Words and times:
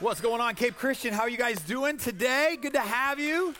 What's 0.00 0.20
going 0.20 0.42
on, 0.42 0.56
Cape 0.56 0.76
Christian? 0.76 1.14
How 1.14 1.22
are 1.22 1.28
you 1.30 1.38
guys 1.38 1.58
doing 1.60 1.96
today? 1.96 2.58
Good 2.60 2.74
to 2.74 2.80
have 2.80 3.18
you. 3.18 3.54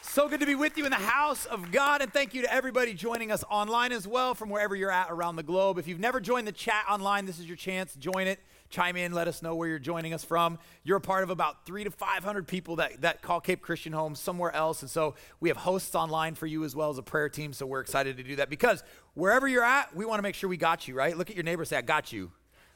So 0.00 0.26
good 0.26 0.40
to 0.40 0.46
be 0.46 0.54
with 0.54 0.78
you 0.78 0.86
in 0.86 0.90
the 0.90 0.96
house 0.96 1.44
of 1.44 1.70
God, 1.70 2.00
and 2.00 2.10
thank 2.10 2.32
you 2.32 2.40
to 2.40 2.52
everybody 2.52 2.94
joining 2.94 3.30
us 3.30 3.44
online 3.50 3.92
as 3.92 4.08
well 4.08 4.34
from 4.34 4.48
wherever 4.48 4.74
you're 4.74 4.90
at 4.90 5.08
around 5.10 5.36
the 5.36 5.42
globe. 5.42 5.76
If 5.76 5.86
you've 5.86 6.00
never 6.00 6.18
joined 6.18 6.46
the 6.46 6.52
chat 6.52 6.86
online, 6.88 7.26
this 7.26 7.38
is 7.38 7.46
your 7.46 7.58
chance. 7.58 7.94
Join 7.94 8.26
it, 8.26 8.40
chime 8.70 8.96
in, 8.96 9.12
let 9.12 9.28
us 9.28 9.42
know 9.42 9.54
where 9.54 9.68
you're 9.68 9.78
joining 9.78 10.14
us 10.14 10.24
from. 10.24 10.58
You're 10.82 10.96
a 10.96 11.02
part 11.02 11.24
of 11.24 11.28
about 11.28 11.66
three 11.66 11.84
to 11.84 11.90
500 11.90 12.48
people 12.48 12.76
that, 12.76 13.02
that 13.02 13.20
call 13.20 13.42
Cape 13.42 13.60
Christian 13.60 13.92
home 13.92 14.14
somewhere 14.14 14.54
else, 14.54 14.80
and 14.80 14.90
so 14.90 15.14
we 15.40 15.50
have 15.50 15.58
hosts 15.58 15.94
online 15.94 16.36
for 16.36 16.46
you 16.46 16.64
as 16.64 16.74
well 16.74 16.88
as 16.88 16.96
a 16.96 17.02
prayer 17.02 17.28
team, 17.28 17.52
so 17.52 17.66
we're 17.66 17.80
excited 17.80 18.16
to 18.16 18.22
do 18.22 18.36
that 18.36 18.48
because 18.48 18.82
wherever 19.12 19.46
you're 19.46 19.62
at, 19.62 19.94
we 19.94 20.06
want 20.06 20.20
to 20.20 20.22
make 20.22 20.36
sure 20.36 20.48
we 20.48 20.56
got 20.56 20.88
you, 20.88 20.94
right? 20.94 21.18
Look 21.18 21.28
at 21.28 21.36
your 21.36 21.44
neighbor 21.44 21.66
say, 21.66 21.76
I 21.76 21.82
got 21.82 22.14
you. 22.14 22.32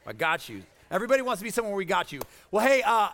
I 0.06 0.12
got 0.12 0.50
you. 0.50 0.64
Everybody 0.90 1.22
wants 1.22 1.40
to 1.40 1.44
be 1.44 1.50
someone 1.50 1.68
somewhere 1.68 1.76
we 1.76 1.84
got 1.84 2.12
you. 2.12 2.20
Well, 2.50 2.66
hey, 2.66 2.82
uh, 2.82 3.10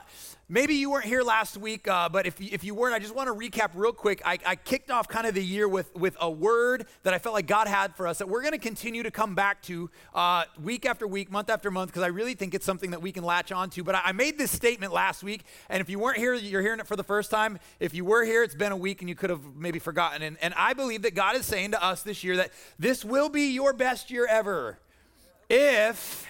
maybe 0.49 0.75
you 0.75 0.89
weren't 0.91 1.07
here 1.07 1.23
last 1.23 1.57
week, 1.57 1.89
uh, 1.89 2.09
but 2.09 2.25
if, 2.25 2.41
if 2.41 2.63
you 2.63 2.73
weren't, 2.73 2.95
I 2.95 3.01
just 3.01 3.13
want 3.13 3.27
to 3.27 3.35
recap 3.35 3.71
real 3.75 3.93
quick. 3.93 4.23
I, 4.25 4.39
I 4.47 4.55
kicked 4.55 4.93
off 4.93 5.09
kind 5.09 5.27
of 5.27 5.35
the 5.35 5.43
year 5.43 5.67
with, 5.67 5.93
with 5.97 6.17
a 6.21 6.31
word 6.31 6.87
that 7.03 7.13
I 7.13 7.19
felt 7.19 7.35
like 7.35 7.49
God 7.49 7.67
had 7.67 7.97
for 7.97 8.07
us 8.07 8.19
that 8.19 8.29
we're 8.29 8.43
going 8.43 8.53
to 8.53 8.59
continue 8.59 9.03
to 9.03 9.11
come 9.11 9.35
back 9.35 9.61
to 9.63 9.91
uh, 10.15 10.45
week 10.63 10.87
after 10.87 11.05
week, 11.09 11.33
month 11.33 11.51
after 11.51 11.69
month, 11.69 11.91
because 11.91 12.05
I 12.05 12.09
really 12.09 12.35
think 12.35 12.55
it's 12.55 12.65
something 12.65 12.93
that 12.93 13.03
we 13.03 13.11
can 13.11 13.25
latch 13.25 13.51
on 13.51 13.71
to. 13.71 13.83
But 13.83 13.97
I, 13.97 14.03
I 14.05 14.13
made 14.13 14.39
this 14.39 14.53
statement 14.53 14.93
last 14.93 15.25
week, 15.25 15.43
and 15.69 15.81
if 15.81 15.91
you 15.91 15.99
weren't 15.99 16.19
here, 16.19 16.35
you're 16.35 16.63
hearing 16.63 16.79
it 16.79 16.87
for 16.87 16.95
the 16.95 17.03
first 17.03 17.33
time. 17.33 17.59
If 17.81 17.93
you 17.93 18.05
were 18.05 18.25
here, 18.25 18.45
it's 18.45 18.55
been 18.55 18.71
a 18.71 18.77
week 18.77 19.01
and 19.03 19.09
you 19.09 19.17
could 19.17 19.31
have 19.31 19.57
maybe 19.57 19.81
forgotten. 19.81 20.23
And, 20.23 20.37
and 20.41 20.55
I 20.57 20.75
believe 20.75 21.03
that 21.03 21.17
God 21.17 21.35
is 21.35 21.45
saying 21.45 21.73
to 21.73 21.85
us 21.85 22.05
this 22.05 22.23
year 22.23 22.37
that 22.37 22.53
this 22.79 23.05
will 23.05 23.29
be 23.29 23.53
your 23.53 23.73
best 23.73 24.13
year 24.13 24.29
ever 24.31 24.79
if 25.51 26.25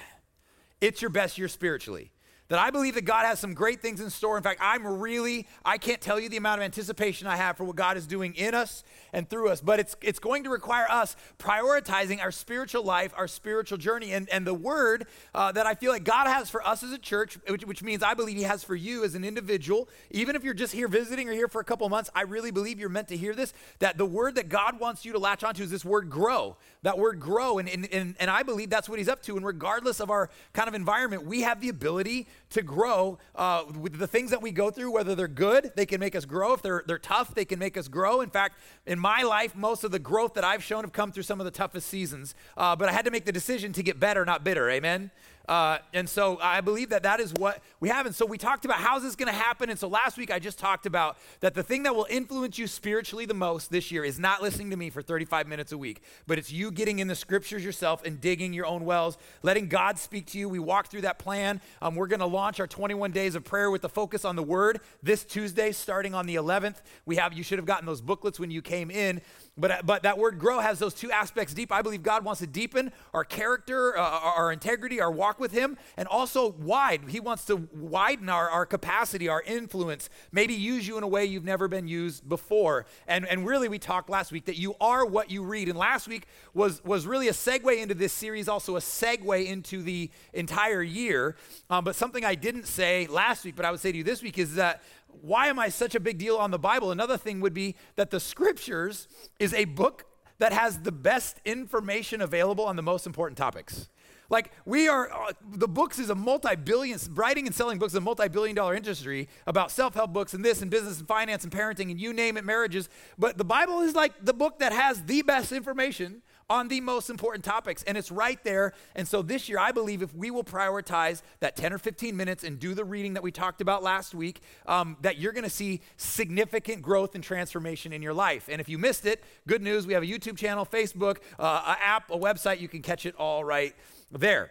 it's 0.85 1.01
your 1.01 1.11
best 1.11 1.39
year 1.39 1.49
spiritually. 1.49 2.11
That 2.49 2.59
I 2.59 2.71
believe 2.71 2.95
that 2.95 3.07
God 3.07 3.25
has 3.25 3.41
some 3.41 3.55
great 3.55 3.81
things 3.81 4.03
in 4.03 4.11
store. 4.11 4.37
In 4.37 4.43
fact, 4.43 4.61
I'm 4.63 4.87
really, 4.87 5.47
I 5.65 5.79
can't 5.79 6.01
tell 6.01 6.21
you 6.21 6.29
the 6.29 6.37
amount 6.37 6.61
of 6.61 6.65
anticipation 6.67 7.27
I 7.27 7.37
have 7.37 7.57
for 7.57 7.65
what 7.65 7.75
God 7.75 7.97
is 7.97 8.07
doing 8.07 8.35
in 8.35 8.55
us 8.55 8.85
and 9.15 9.29
through 9.29 9.49
us, 9.49 9.63
but 9.63 9.81
it's, 9.81 9.97
it's 10.03 10.19
going 10.19 10.45
to 10.45 10.51
require 10.51 10.87
us 10.91 11.17
prioritizing 11.39 12.21
our 12.21 12.31
spiritual 12.31 12.83
life, 12.83 13.15
our 13.17 13.27
spiritual 13.29 13.79
journey. 13.79 14.13
And, 14.13 14.29
and 14.29 14.47
the 14.47 14.53
word 14.53 15.07
uh, 15.35 15.53
that 15.53 15.67
I 15.67 15.75
feel 15.75 15.91
like 15.91 16.05
God 16.05 16.27
has 16.27 16.51
for 16.51 16.67
us 16.67 16.83
as 16.83 16.93
a 16.93 16.99
church, 16.99 17.39
which, 17.49 17.65
which 17.65 17.83
means 17.83 18.03
I 18.03 18.13
believe 18.13 18.37
He 18.37 18.43
has 18.43 18.63
for 18.63 18.75
you 18.75 19.05
as 19.05 19.15
an 19.15 19.25
individual, 19.25 19.89
even 20.11 20.37
if 20.37 20.45
you're 20.45 20.53
just 20.53 20.75
here 20.75 20.89
visiting 20.89 21.31
or 21.31 21.33
here 21.33 21.49
for 21.49 21.63
a 21.63 21.65
couple 21.65 21.89
months, 21.89 22.11
I 22.15 22.23
really 22.23 22.51
believe 22.51 22.79
you're 22.79 22.91
meant 22.91 23.09
to 23.09 23.17
hear 23.17 23.35
this. 23.35 23.55
That 23.79 23.97
the 23.97 24.07
word 24.07 24.35
that 24.35 24.51
God 24.51 24.79
wants 24.79 25.07
you 25.07 25.13
to 25.13 25.19
latch 25.19 25.45
onto 25.45 25.63
is 25.63 25.71
this 25.71 25.85
word 25.85 26.11
grow. 26.11 26.59
That 26.83 26.99
word 26.99 27.21
grow. 27.21 27.59
And, 27.59 27.71
and, 27.71 27.91
and, 27.91 28.17
and 28.21 28.31
I 28.31 28.43
believe 28.43 28.69
that's 28.69 28.89
what 28.89 28.99
He's 28.99 29.09
up 29.09 29.23
to. 29.23 29.39
And 29.39 29.47
regardless 29.47 29.99
of 29.99 30.11
our 30.11 30.29
kind 30.53 30.69
of 30.69 30.75
environment, 30.75 31.25
we 31.25 31.41
have 31.41 31.63
the 31.63 31.71
ability 31.71 32.29
to 32.51 32.63
grow 32.63 33.19
uh, 33.35 33.65
the 33.93 34.07
things 34.07 34.31
that 34.31 34.41
we 34.41 34.51
go 34.51 34.71
through, 34.71 34.93
whether 34.93 35.15
they're 35.15 35.27
good, 35.27 35.73
they 35.75 35.87
can 35.87 35.99
make 36.01 36.15
us 36.15 36.25
grow. 36.25 36.53
If 36.53 36.63
they're, 36.63 36.85
they're 36.87 36.99
tough, 36.99 37.35
they 37.35 37.45
can 37.45 37.59
make 37.59 37.77
us 37.77 37.89
grow. 37.89 38.21
In 38.21 38.31
fact, 38.31 38.59
in 38.87 38.99
my 38.99 39.23
life, 39.23 39.57
most 39.57 39.83
of 39.85 39.91
the 39.91 39.99
growth 39.99 40.35
that 40.35 40.45
I've 40.45 40.63
shown 40.63 40.85
have 40.85 40.93
come 40.93 41.11
through 41.11 41.25
some 41.25 41.41
of 41.41 41.45
the 41.45 41.51
toughest 41.51 41.89
seasons. 41.89 42.35
Uh, 42.57 42.77
but 42.77 42.89
I 42.89 42.93
had 42.93 43.05
to 43.07 43.11
make 43.11 43.25
the 43.25 43.33
decision 43.33 43.73
to 43.73 43.83
get 43.83 43.99
better, 43.99 44.25
not 44.25 44.45
bitter. 44.45 44.71
Amen? 44.71 45.11
Uh, 45.49 45.79
and 45.93 46.09
so 46.09 46.39
I 46.41 46.61
believe 46.61 46.91
that 46.91 47.03
that 47.03 47.21
is 47.21 47.33
what 47.35 47.63
we 47.81 47.89
have. 47.89 48.07
And 48.07 48.15
so 48.15 48.25
we 48.25 48.39
talked 48.39 48.65
about 48.65 48.79
how's 48.79 49.03
this 49.03 49.15
going 49.15 49.29
to 49.29 49.39
happen. 49.39 49.71
And 49.71 49.79
so 49.79 49.89
last 49.89 50.17
week 50.17 50.31
I 50.31 50.39
just 50.39 50.59
talked 50.59 50.87
about 50.87 51.19
that 51.41 51.55
the 51.55 51.63
thing 51.63 51.83
that 51.83 51.95
will 51.95 52.07
influence 52.09 52.59
you 52.59 52.67
spiritually 52.67 53.27
the 53.27 53.35
most 53.35 53.71
this 53.71 53.91
year 53.91 54.05
is 54.05 54.19
not 54.19 54.43
listening 54.43 54.71
to 54.71 54.77
me 54.77 54.91
for 54.91 55.03
35 55.03 55.47
minutes 55.47 55.73
a 55.73 55.79
week, 55.79 56.03
but 56.27 56.39
it's 56.39 56.51
you 56.51 56.71
getting 56.71 56.99
in 56.99 57.09
the 57.09 57.15
scriptures 57.15 57.65
yourself 57.65 58.05
and 58.05 58.21
digging 58.21 58.53
your 58.53 58.67
own 58.67 58.85
wells, 58.85 59.19
letting 59.43 59.69
God 59.69 59.99
speak 59.99 60.27
to 60.29 60.39
you. 60.39 60.49
We 60.49 60.59
walked 60.59 60.91
through 60.91 61.03
that 61.03 61.19
plan. 61.19 61.61
Um, 61.83 61.95
we're 61.95 62.07
going 62.07 62.21
to 62.21 62.27
launch 62.27 62.61
our 62.61 62.67
21 62.67 63.13
days 63.13 63.35
of 63.35 63.45
prayer 63.45 63.71
with 63.71 63.83
the 63.83 63.89
focus 63.89 64.25
on 64.25 64.37
the 64.37 64.43
word 64.43 64.81
this 65.03 65.25
Tuesday, 65.25 65.73
starting 65.73 66.15
on 66.15 66.27
the 66.27 66.37
11th. 66.37 66.77
We 67.05 67.17
have, 67.17 67.33
you 67.35 67.43
should 67.43 67.59
have 67.59 67.67
gotten 67.67 67.87
those 67.87 68.01
booklets 68.01 68.41
when 68.41 68.51
you 68.51 68.63
came 68.63 68.91
in. 68.91 69.21
But, 69.57 69.71
uh, 69.71 69.83
but 69.85 70.03
that 70.03 70.19
word 70.19 70.39
grow 70.39 70.59
has 70.59 70.81
those 70.81 70.95
two 70.95 71.13
aspects 71.13 71.55
deep. 71.55 71.71
I 71.71 71.81
believe 71.81 72.03
God 72.03 72.25
wants 72.25 72.41
to 72.41 72.47
deepen 72.47 72.93
our 73.13 73.25
character, 73.25 73.97
uh, 73.97 74.03
our 74.03 74.51
integrity, 74.51 75.01
our 75.01 75.13
walk 75.13 75.39
with 75.39 75.53
Him, 75.53 75.77
and 75.97 76.09
also 76.09 76.51
wide. 76.51 77.03
He 77.09 77.21
wants 77.21 77.45
to 77.47 77.69
widen 77.73 78.29
our, 78.29 78.51
our 78.51 78.67
capacity, 78.67 79.29
our 79.29 79.43
influence, 79.43 80.11
maybe 80.33 80.55
use 80.55 80.89
you 80.89 80.99
in 80.99 81.05
a 81.05 81.09
way 81.09 81.25
you've 81.25 81.45
never 81.45 81.69
been 81.69 81.87
used 81.87 82.29
before. 82.29 82.87
And, 83.07 83.27
and 83.29 83.47
really, 83.47 83.69
we 83.69 83.79
talked 83.79 84.11
last 84.11 84.33
week 84.33 84.47
that 84.47 84.57
you 84.57 84.75
are 84.81 85.07
what 85.07 85.31
you 85.31 85.45
read. 85.45 85.69
And 85.69 85.79
last 85.79 86.09
week 86.09 86.27
was, 86.53 86.85
was 86.85 87.07
really 87.07 87.29
a 87.29 87.33
segue 87.33 87.81
into 87.81 87.95
this 87.95 88.13
series, 88.13 88.49
also 88.49 88.77
a 88.77 88.81
segue 88.81 89.47
into 89.47 89.83
the 89.83 90.11
entire 90.33 90.83
year. 90.83 91.37
Um, 91.71 91.85
but 91.85 91.95
something 91.95 92.25
I 92.25 92.35
didn't 92.35 92.67
say 92.67 93.07
last 93.07 93.45
week, 93.45 93.55
but 93.55 93.65
I 93.65 93.71
would 93.71 93.81
say 93.81 93.93
to 93.93 93.99
you 93.99 94.05
this 94.05 94.21
week 94.21 94.37
is 94.37 94.57
that 94.57 94.83
why 95.21 95.49
am 95.49 95.59
I 95.59 95.69
such 95.69 95.95
a 95.95 96.01
big 96.01 96.19
deal 96.19 96.37
on 96.37 96.51
the 96.51 96.59
Bible? 96.59 96.91
Another 96.91 97.17
thing 97.17 97.41
would 97.41 97.55
be 97.55 97.77
that 97.97 98.11
the 98.11 98.21
scriptures 98.21 99.09
is 99.39 99.53
a 99.55 99.65
book 99.65 100.07
that 100.39 100.53
has 100.53 100.79
the 100.81 100.93
best 100.93 101.41
information 101.45 102.21
available 102.21 102.65
on 102.65 102.77
the 102.77 102.83
most 102.83 103.07
important 103.07 103.39
topics. 103.39 103.89
Like 104.31 104.53
we 104.65 104.89
are, 104.89 105.13
uh, 105.13 105.33
the 105.53 105.69
books 105.69 105.99
is 105.99 106.11
a 106.11 106.15
multi-billion, 106.15 106.99
writing 107.11 107.47
and 107.47 107.55
selling 107.55 107.79
books 107.79 107.93
is 107.93 107.99
a 107.99 108.01
multi-billion 108.01 108.57
dollar 108.57 108.75
industry 108.75 109.29
about 109.47 109.71
self-help 109.71 110.13
books 110.13 110.35
and 110.35 110.45
this 110.45 110.63
and 110.63 110.71
business 110.71 110.99
and 110.99 111.07
finance 111.07 111.45
and 111.45 111.53
parenting 111.53 111.91
and 111.91 112.01
you 112.01 112.13
name 112.13 112.37
it, 112.37 112.45
marriages. 112.45 112.89
But 113.19 113.39
the 113.39 113.45
Bible 113.45 113.81
is 113.81 113.95
like 113.95 114.13
the 114.25 114.35
book 114.35 114.59
that 114.59 114.73
has 114.73 115.03
the 115.05 115.23
best 115.23 115.53
information 115.53 116.23
on 116.49 116.69
the 116.69 116.81
most 116.81 117.11
important 117.11 117.45
topics. 117.45 117.83
And 117.85 117.97
it's 117.97 118.11
right 118.11 118.43
there. 118.45 118.73
And 118.95 119.07
so 119.07 119.23
this 119.23 119.49
year, 119.49 119.59
I 119.59 119.73
believe 119.73 120.03
if 120.03 120.15
we 120.15 120.31
will 120.31 120.45
prioritize 120.45 121.23
that 121.41 121.57
10 121.57 121.73
or 121.73 121.79
15 121.79 122.17
minutes 122.17 122.45
and 122.45 122.59
do 122.59 122.75
the 122.75 122.85
reading 122.85 123.15
that 123.15 123.23
we 123.23 123.33
talked 123.33 123.61
about 123.61 123.83
last 123.83 124.15
week, 124.15 124.41
um, 124.67 124.97
that 125.01 125.19
you're 125.19 125.33
going 125.33 125.45
to 125.45 125.51
see 125.51 125.81
significant 125.97 126.83
growth 126.83 127.15
and 127.15 127.25
transformation 127.25 127.93
in 127.93 128.03
your 128.03 128.15
life. 128.15 128.49
And 128.51 128.61
if 128.61 128.69
you 128.69 128.79
missed 128.79 129.07
it, 129.07 129.23
good 129.47 129.63
news. 129.63 129.87
We 129.87 129.95
have 129.95 130.03
a 130.03 130.07
YouTube 130.07 130.37
channel, 130.37 130.67
Facebook, 130.67 131.19
uh, 131.39 131.63
an 131.67 131.77
app, 131.81 132.11
a 132.11 132.19
website. 132.19 132.61
You 132.61 132.69
can 132.69 132.83
catch 132.83 133.07
it 133.07 133.15
all 133.17 133.45
right 133.45 133.75
there. 134.11 134.51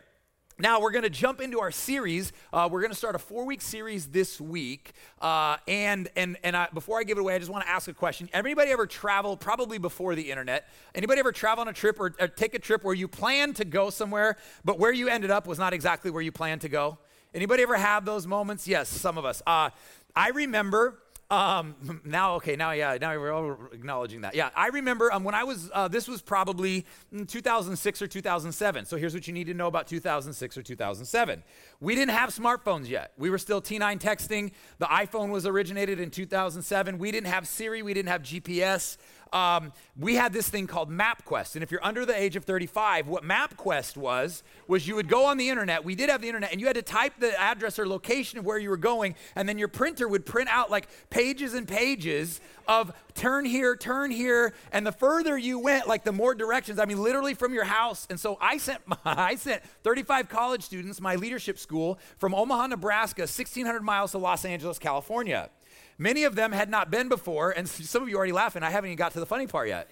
Now, 0.60 0.80
we're 0.80 0.92
going 0.92 1.04
to 1.04 1.10
jump 1.10 1.42
into 1.42 1.60
our 1.62 1.72
series. 1.72 2.32
Uh, 2.52 2.70
we're 2.72 2.82
going 2.82 2.92
to 2.92 2.98
start 2.98 3.16
a 3.16 3.20
four 3.20 3.44
week 3.44 3.62
series 3.62 4.08
this 4.08 4.40
week. 4.40 4.94
Uh, 5.20 5.58
and 5.68 6.10
and, 6.16 6.38
and 6.44 6.56
I, 6.56 6.68
before 6.74 7.00
I 7.00 7.04
give 7.04 7.18
it 7.18 7.22
away, 7.22 7.34
I 7.34 7.40
just 7.40 7.50
want 7.50 7.66
to 7.66 7.70
ask 7.70 7.88
a 7.88 7.94
question. 7.94 8.30
Anybody 8.34 8.70
ever 8.72 8.86
travel, 8.86 9.36
probably 9.36 9.80
before 9.80 10.14
the 10.14 10.30
internet, 10.30 10.70
anybody 10.94 11.20
ever 11.20 11.32
travel 11.32 11.64
on 11.64 11.70
a 11.70 11.74
trip 11.74 12.00
or, 12.00 12.14
or 12.20 12.28
take 12.28 12.54
a 12.54 12.60
trip 12.60 12.84
where 12.84 12.94
you 12.94 13.08
planned 13.08 13.56
to 13.56 13.66
go 13.66 13.90
somewhere, 13.90 14.38
but 14.64 14.78
where 14.78 14.92
you 14.92 15.08
ended 15.08 15.32
up 15.32 15.48
was 15.48 15.58
not 15.58 15.74
exactly 15.74 16.12
where 16.12 16.22
you 16.22 16.32
planned 16.32 16.62
to 16.62 16.70
go? 16.70 17.00
Anybody 17.34 17.64
ever 17.64 17.76
have 17.76 18.06
those 18.06 18.28
moments? 18.28 18.68
Yes, 18.68 18.90
some 18.90 19.18
of 19.18 19.26
us. 19.26 19.42
Uh, 19.48 19.72
I 20.16 20.30
remember 20.30 21.00
um, 21.30 22.02
now, 22.06 22.36
okay, 22.36 22.56
now, 22.56 22.72
yeah, 22.72 22.98
now 23.00 23.18
we're 23.18 23.32
all 23.32 23.58
acknowledging 23.72 24.22
that. 24.22 24.36
Yeah, 24.36 24.50
I 24.56 24.68
remember 24.68 25.12
um, 25.12 25.24
when 25.24 25.36
I 25.36 25.44
was, 25.44 25.70
uh, 25.74 25.88
this 25.88 26.08
was 26.08 26.22
probably 26.22 26.86
2006 27.28 28.02
or 28.02 28.08
2007. 28.08 28.86
So 28.86 28.98
here's 28.98 29.14
what 29.14 29.28
you 29.28 29.34
need 29.34 29.48
to 29.48 29.54
know 29.54 29.68
about 29.68 29.88
2006 29.88 30.58
or 30.58 30.64
2007. 30.64 31.44
We 31.80 31.96
didn't 31.96 32.12
have 32.12 32.30
smartphones 32.30 32.88
yet. 32.88 33.14
We 33.18 33.30
were 33.30 33.38
still 33.38 33.62
T9 33.62 34.00
texting. 34.00 34.52
The 34.80 34.86
iPhone 34.86 35.30
was 35.30 35.46
originated 35.46 36.00
in 36.00 36.12
2007. 36.12 36.98
We 36.98 37.12
didn't 37.12 37.28
have 37.28 37.48
Siri. 37.48 37.82
We 37.82 37.94
didn't 37.94 38.10
have 38.10 38.22
GPS 38.22 38.98
um, 39.34 39.74
we 40.00 40.16
had 40.16 40.32
this 40.32 40.48
thing 40.48 40.68
called 40.68 40.90
MapQuest. 40.90 41.56
And 41.56 41.64
if 41.64 41.72
you're 41.72 41.84
under 41.84 42.06
the 42.06 42.18
age 42.18 42.36
of 42.36 42.46
35, 42.46 43.08
what 43.08 43.24
MapQuest 43.24 43.98
was, 43.98 44.44
was 44.68 44.88
you 44.88 44.96
would 44.96 45.10
go 45.10 45.26
on 45.26 45.38
the 45.38 45.50
internet. 45.50 45.84
We 45.84 45.96
did 45.96 46.10
have 46.10 46.22
the 46.22 46.28
internet, 46.28 46.52
and 46.52 46.62
you 46.62 46.68
had 46.68 46.76
to 46.76 46.82
type 46.82 47.14
the 47.20 47.40
address 47.40 47.80
or 47.80 47.88
location 47.88 48.40
of 48.40 48.46
where 48.46 48.58
you 48.58 48.70
were 48.70 48.78
going, 48.78 49.16
and 49.36 49.50
then 49.50 49.58
your 49.58 49.68
printer 49.68 50.08
would 50.08 50.26
print 50.26 50.50
out 50.50 50.70
like 50.70 50.88
pages 51.10 51.54
and 51.54 51.68
pages 51.68 52.40
of 52.68 52.94
turn 53.16 53.46
here, 53.46 53.76
turn 53.76 54.12
here. 54.12 54.54
And 54.72 54.86
the 54.86 54.92
further 54.92 55.38
you 55.38 55.60
went, 55.60 55.88
like 55.88 56.04
the 56.04 56.12
more 56.12 56.36
directions, 56.36 56.80
I 56.80 56.86
mean, 56.86 57.02
literally 57.02 57.34
from 57.34 57.54
your 57.54 57.66
house. 57.66 58.08
And 58.10 58.20
so 58.20 58.38
I 58.40 58.58
sent, 58.58 58.82
I 59.06 59.36
sent 59.36 59.64
35 59.84 60.30
college 60.30 60.64
students, 60.64 61.02
my 61.02 61.16
leadership 61.16 61.58
school, 61.58 62.00
from 62.18 62.34
Omaha, 62.34 62.68
Nebraska, 62.68 63.22
1,600 63.24 63.82
miles 63.82 64.12
to 64.12 64.20
Los 64.20 64.46
Angeles, 64.46 64.80
California. 64.80 65.50
Many 65.98 66.24
of 66.24 66.36
them 66.36 66.52
had 66.52 66.70
not 66.70 66.90
been 66.90 67.10
before, 67.10 67.52
and 67.52 67.68
some 67.68 68.04
of 68.04 68.10
you 68.10 68.16
are 68.16 68.20
already 68.20 68.32
laughing. 68.32 68.64
I 68.64 68.70
haven't 68.70 68.90
even 68.90 68.98
got 68.98 69.14
to 69.14 69.20
the 69.20 69.26
funny 69.26 69.48
part 69.48 69.68
yet. 69.68 69.88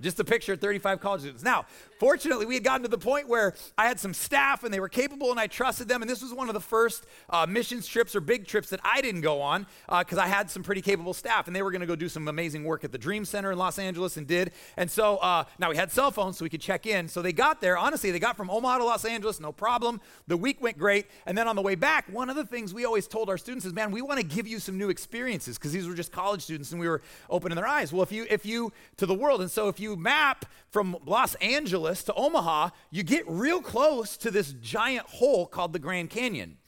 Just 0.00 0.20
a 0.20 0.24
picture 0.24 0.52
of 0.52 0.60
35 0.60 1.00
college 1.00 1.22
students. 1.22 1.42
Now, 1.42 1.64
fortunately, 1.98 2.44
we 2.44 2.54
had 2.54 2.64
gotten 2.64 2.82
to 2.82 2.88
the 2.88 2.98
point 2.98 3.28
where 3.28 3.54
I 3.78 3.88
had 3.88 3.98
some 3.98 4.12
staff 4.12 4.62
and 4.62 4.72
they 4.72 4.80
were 4.80 4.90
capable 4.90 5.30
and 5.30 5.40
I 5.40 5.46
trusted 5.46 5.88
them. 5.88 6.02
And 6.02 6.10
this 6.10 6.20
was 6.20 6.34
one 6.34 6.48
of 6.48 6.54
the 6.54 6.60
first 6.60 7.06
uh, 7.30 7.46
missions 7.46 7.86
trips 7.86 8.14
or 8.14 8.20
big 8.20 8.46
trips 8.46 8.68
that 8.70 8.80
I 8.84 9.00
didn't 9.00 9.22
go 9.22 9.40
on 9.40 9.66
because 9.88 10.18
uh, 10.18 10.22
I 10.22 10.26
had 10.26 10.50
some 10.50 10.62
pretty 10.62 10.82
capable 10.82 11.14
staff 11.14 11.46
and 11.46 11.56
they 11.56 11.62
were 11.62 11.70
going 11.70 11.80
to 11.80 11.86
go 11.86 11.96
do 11.96 12.10
some 12.10 12.28
amazing 12.28 12.64
work 12.64 12.84
at 12.84 12.92
the 12.92 12.98
Dream 12.98 13.24
Center 13.24 13.50
in 13.52 13.56
Los 13.56 13.78
Angeles 13.78 14.18
and 14.18 14.26
did. 14.26 14.52
And 14.76 14.90
so 14.90 15.16
uh, 15.16 15.44
now 15.58 15.70
we 15.70 15.76
had 15.76 15.90
cell 15.90 16.10
phones 16.10 16.36
so 16.36 16.44
we 16.44 16.50
could 16.50 16.60
check 16.60 16.84
in. 16.84 17.08
So 17.08 17.22
they 17.22 17.32
got 17.32 17.62
there. 17.62 17.78
Honestly, 17.78 18.10
they 18.10 18.18
got 18.18 18.36
from 18.36 18.50
Omaha 18.50 18.78
to 18.78 18.84
Los 18.84 19.06
Angeles, 19.06 19.40
no 19.40 19.50
problem. 19.50 20.02
The 20.26 20.36
week 20.36 20.60
went 20.60 20.76
great. 20.76 21.06
And 21.24 21.38
then 21.38 21.48
on 21.48 21.56
the 21.56 21.62
way 21.62 21.74
back, 21.74 22.04
one 22.12 22.28
of 22.28 22.36
the 22.36 22.44
things 22.44 22.74
we 22.74 22.84
always 22.84 23.08
told 23.08 23.30
our 23.30 23.38
students 23.38 23.64
is, 23.64 23.72
man, 23.72 23.90
we 23.90 24.02
want 24.02 24.20
to 24.20 24.26
give 24.26 24.46
you 24.46 24.58
some 24.58 24.76
new 24.76 24.90
experiences 24.90 25.56
because 25.56 25.72
these 25.72 25.88
were 25.88 25.94
just 25.94 26.12
college 26.12 26.42
students 26.42 26.72
and 26.72 26.80
we 26.80 26.86
were 26.86 27.00
opening 27.30 27.56
their 27.56 27.66
eyes. 27.66 27.94
Well, 27.94 28.02
if 28.02 28.12
you, 28.12 28.26
if 28.28 28.44
you, 28.44 28.74
to 28.98 29.06
the 29.06 29.14
world, 29.14 29.40
and 29.40 29.50
so 29.50 29.68
if 29.68 29.80
you 29.80 29.85
you 29.86 29.96
map 29.96 30.46
from 30.68 30.96
Los 31.06 31.36
Angeles 31.36 32.02
to 32.02 32.14
Omaha, 32.14 32.70
you 32.90 33.04
get 33.04 33.22
real 33.28 33.62
close 33.62 34.16
to 34.16 34.32
this 34.32 34.52
giant 34.52 35.06
hole 35.06 35.46
called 35.46 35.72
the 35.72 35.78
Grand 35.78 36.10
Canyon. 36.10 36.58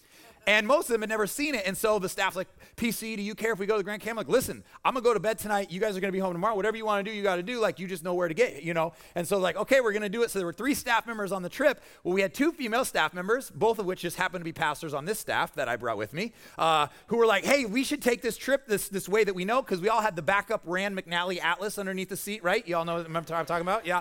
And 0.49 0.67
most 0.67 0.87
of 0.87 0.93
them 0.93 1.03
had 1.03 1.11
never 1.11 1.27
seen 1.27 1.55
it. 1.55 1.65
And 1.67 1.77
so 1.77 1.99
the 1.99 2.09
staff's 2.09 2.35
like, 2.35 2.49
PC, 2.79 3.17
do 3.17 3.23
you 3.23 3.35
care 3.35 3.53
if 3.53 3.59
we 3.59 3.67
go 3.67 3.75
to 3.75 3.79
the 3.81 3.85
Grand 3.85 4.01
Canyon? 4.01 4.13
I'm 4.13 4.17
like, 4.17 4.29
listen, 4.29 4.65
I'm 4.83 4.95
gonna 4.95 5.05
go 5.05 5.13
to 5.13 5.21
bed 5.21 5.39
tonight. 5.39 5.71
You 5.71 5.79
guys 5.79 5.95
are 5.95 6.01
gonna 6.01 6.11
be 6.11 6.21
home 6.21 6.33
tomorrow. 6.33 6.57
Whatever 6.57 6.79
you 6.79 6.87
wanna 6.87 7.03
do, 7.03 7.11
you 7.11 7.23
gotta 7.23 7.43
do. 7.43 7.61
Like, 7.61 7.79
you 7.79 7.87
just 7.87 8.03
know 8.03 8.15
where 8.15 8.29
to 8.29 8.33
get, 8.35 8.63
you 8.63 8.73
know? 8.73 8.95
And 9.15 9.29
so, 9.29 9.37
like, 9.37 9.57
okay, 9.57 9.83
we're 9.83 9.93
gonna 9.93 10.09
do 10.09 10.23
it. 10.23 10.31
So 10.31 10.39
there 10.39 10.47
were 10.47 10.55
three 10.55 10.73
staff 10.73 11.07
members 11.07 11.33
on 11.33 11.43
the 11.43 11.51
trip. 11.51 11.83
Well, 12.03 12.15
we 12.15 12.23
had 12.23 12.33
two 12.33 12.51
female 12.51 12.87
staff 12.87 13.13
members, 13.13 13.51
both 13.51 13.79
of 13.79 13.85
which 13.85 14.01
just 14.01 14.17
happened 14.17 14.41
to 14.41 14.45
be 14.45 14.55
pastors 14.55 14.95
on 14.95 15.05
this 15.05 15.19
staff 15.19 15.55
that 15.57 15.69
I 15.69 15.77
brought 15.77 15.99
with 15.99 16.15
me, 16.15 16.33
uh, 16.57 16.87
who 17.09 17.19
were 17.19 17.27
like, 17.27 17.45
hey, 17.45 17.67
we 17.67 17.85
should 17.85 18.01
take 18.01 18.23
this 18.23 18.39
trip 18.39 18.67
this, 18.67 18.89
this 18.89 19.07
way 19.07 19.25
that 19.25 19.35
we 19.35 19.45
know, 19.45 19.61
because 19.61 19.83
we 19.83 19.91
all 19.91 20.01
had 20.01 20.17
the 20.17 20.23
backup 20.23 20.63
Rand 20.65 20.97
McNally 20.97 21.43
Atlas 21.43 21.79
underneath 21.79 22.09
the 22.09 22.17
seat, 22.17 22.43
right? 22.43 22.67
You 22.67 22.77
all 22.77 22.87
know 22.87 23.03
what 23.03 23.15
I'm 23.15 23.25
talking 23.25 23.61
about? 23.61 23.85
Yeah 23.85 24.01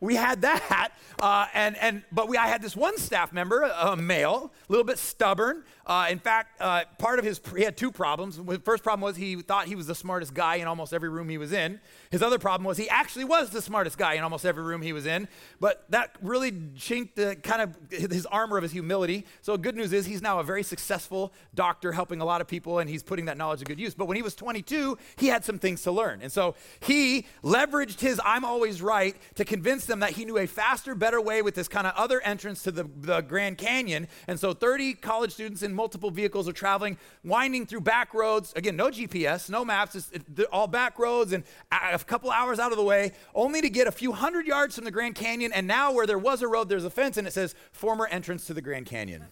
we 0.00 0.14
had 0.14 0.42
that, 0.42 0.92
uh, 1.20 1.46
and 1.54 1.76
and 1.76 2.02
but 2.12 2.28
we 2.28 2.36
I 2.36 2.46
had 2.46 2.62
this 2.62 2.76
one 2.76 2.98
staff 2.98 3.32
member, 3.32 3.62
a 3.62 3.96
male, 3.96 4.52
a 4.68 4.72
little 4.72 4.84
bit 4.84 4.98
stubborn. 4.98 5.64
Uh, 5.86 6.06
in 6.10 6.18
fact, 6.18 6.60
uh, 6.60 6.84
part 6.98 7.18
of 7.18 7.24
his 7.24 7.40
he 7.56 7.64
had 7.64 7.76
two 7.76 7.90
problems. 7.90 8.36
The 8.36 8.60
first 8.60 8.84
problem 8.84 9.00
was 9.00 9.16
he 9.16 9.36
thought 9.36 9.66
he 9.66 9.74
was 9.74 9.86
the 9.86 9.94
smartest 9.94 10.34
guy 10.34 10.56
in 10.56 10.66
almost 10.66 10.92
every 10.92 11.08
room 11.08 11.28
he 11.28 11.38
was 11.38 11.52
in. 11.52 11.80
His 12.10 12.22
other 12.22 12.38
problem 12.38 12.66
was 12.66 12.76
he 12.76 12.88
actually 12.88 13.24
was 13.24 13.50
the 13.50 13.62
smartest 13.62 13.98
guy 13.98 14.14
in 14.14 14.22
almost 14.22 14.44
every 14.44 14.62
room 14.62 14.82
he 14.82 14.92
was 14.92 15.06
in. 15.06 15.28
But 15.60 15.84
that 15.88 16.14
really 16.22 16.52
chinked 16.76 17.16
the 17.16 17.36
kind 17.36 17.62
of 17.62 17.76
his 17.90 18.26
armor 18.26 18.56
of 18.56 18.62
his 18.62 18.72
humility. 18.72 19.26
So 19.40 19.56
good 19.56 19.76
news 19.76 19.92
is 19.92 20.06
he's 20.06 20.22
now 20.22 20.38
a 20.38 20.44
very 20.44 20.62
successful 20.62 21.32
doctor, 21.54 21.92
helping 21.92 22.20
a 22.20 22.24
lot 22.24 22.40
of 22.40 22.46
people, 22.46 22.78
and 22.78 22.88
he's 22.88 23.02
putting 23.02 23.24
that 23.24 23.36
knowledge 23.36 23.60
to 23.60 23.64
good 23.64 23.80
use. 23.80 23.94
But 23.94 24.06
when 24.06 24.16
he 24.16 24.22
was 24.22 24.34
22, 24.34 24.98
he 25.16 25.26
had 25.26 25.44
some 25.44 25.58
things 25.58 25.82
to 25.82 25.90
learn, 25.90 26.20
and 26.22 26.30
so 26.30 26.54
he 26.80 27.26
leveraged 27.42 28.00
his 28.00 28.20
"I'm 28.24 28.44
always 28.44 28.80
right" 28.80 29.16
to 29.34 29.44
convince 29.44 29.87
them 29.88 30.00
that 30.00 30.12
he 30.12 30.24
knew 30.24 30.38
a 30.38 30.46
faster, 30.46 30.94
better 30.94 31.20
way 31.20 31.42
with 31.42 31.54
this 31.54 31.66
kind 31.66 31.86
of 31.86 31.94
other 31.96 32.20
entrance 32.20 32.62
to 32.62 32.70
the, 32.70 32.88
the 33.00 33.20
Grand 33.22 33.58
Canyon. 33.58 34.06
And 34.28 34.38
so 34.38 34.52
30 34.52 34.94
college 34.94 35.32
students 35.32 35.62
in 35.62 35.74
multiple 35.74 36.10
vehicles 36.10 36.48
are 36.48 36.52
traveling, 36.52 36.96
winding 37.24 37.66
through 37.66 37.80
back 37.80 38.14
roads. 38.14 38.52
Again, 38.54 38.76
no 38.76 38.88
GPS, 38.88 39.50
no 39.50 39.64
maps, 39.64 39.96
it's, 39.96 40.12
all 40.52 40.68
back 40.68 40.98
roads 40.98 41.32
and 41.32 41.42
a 41.72 41.98
couple 41.98 42.30
hours 42.30 42.58
out 42.58 42.70
of 42.70 42.78
the 42.78 42.84
way, 42.84 43.12
only 43.34 43.60
to 43.60 43.68
get 43.68 43.86
a 43.86 43.92
few 43.92 44.12
hundred 44.12 44.46
yards 44.46 44.76
from 44.76 44.84
the 44.84 44.90
Grand 44.90 45.16
Canyon. 45.16 45.52
And 45.52 45.66
now, 45.66 45.92
where 45.92 46.06
there 46.06 46.18
was 46.18 46.42
a 46.42 46.48
road, 46.48 46.68
there's 46.68 46.84
a 46.84 46.90
fence, 46.90 47.16
and 47.16 47.26
it 47.26 47.32
says 47.32 47.54
former 47.72 48.06
entrance 48.06 48.46
to 48.46 48.54
the 48.54 48.62
Grand 48.62 48.86
Canyon. 48.86 49.24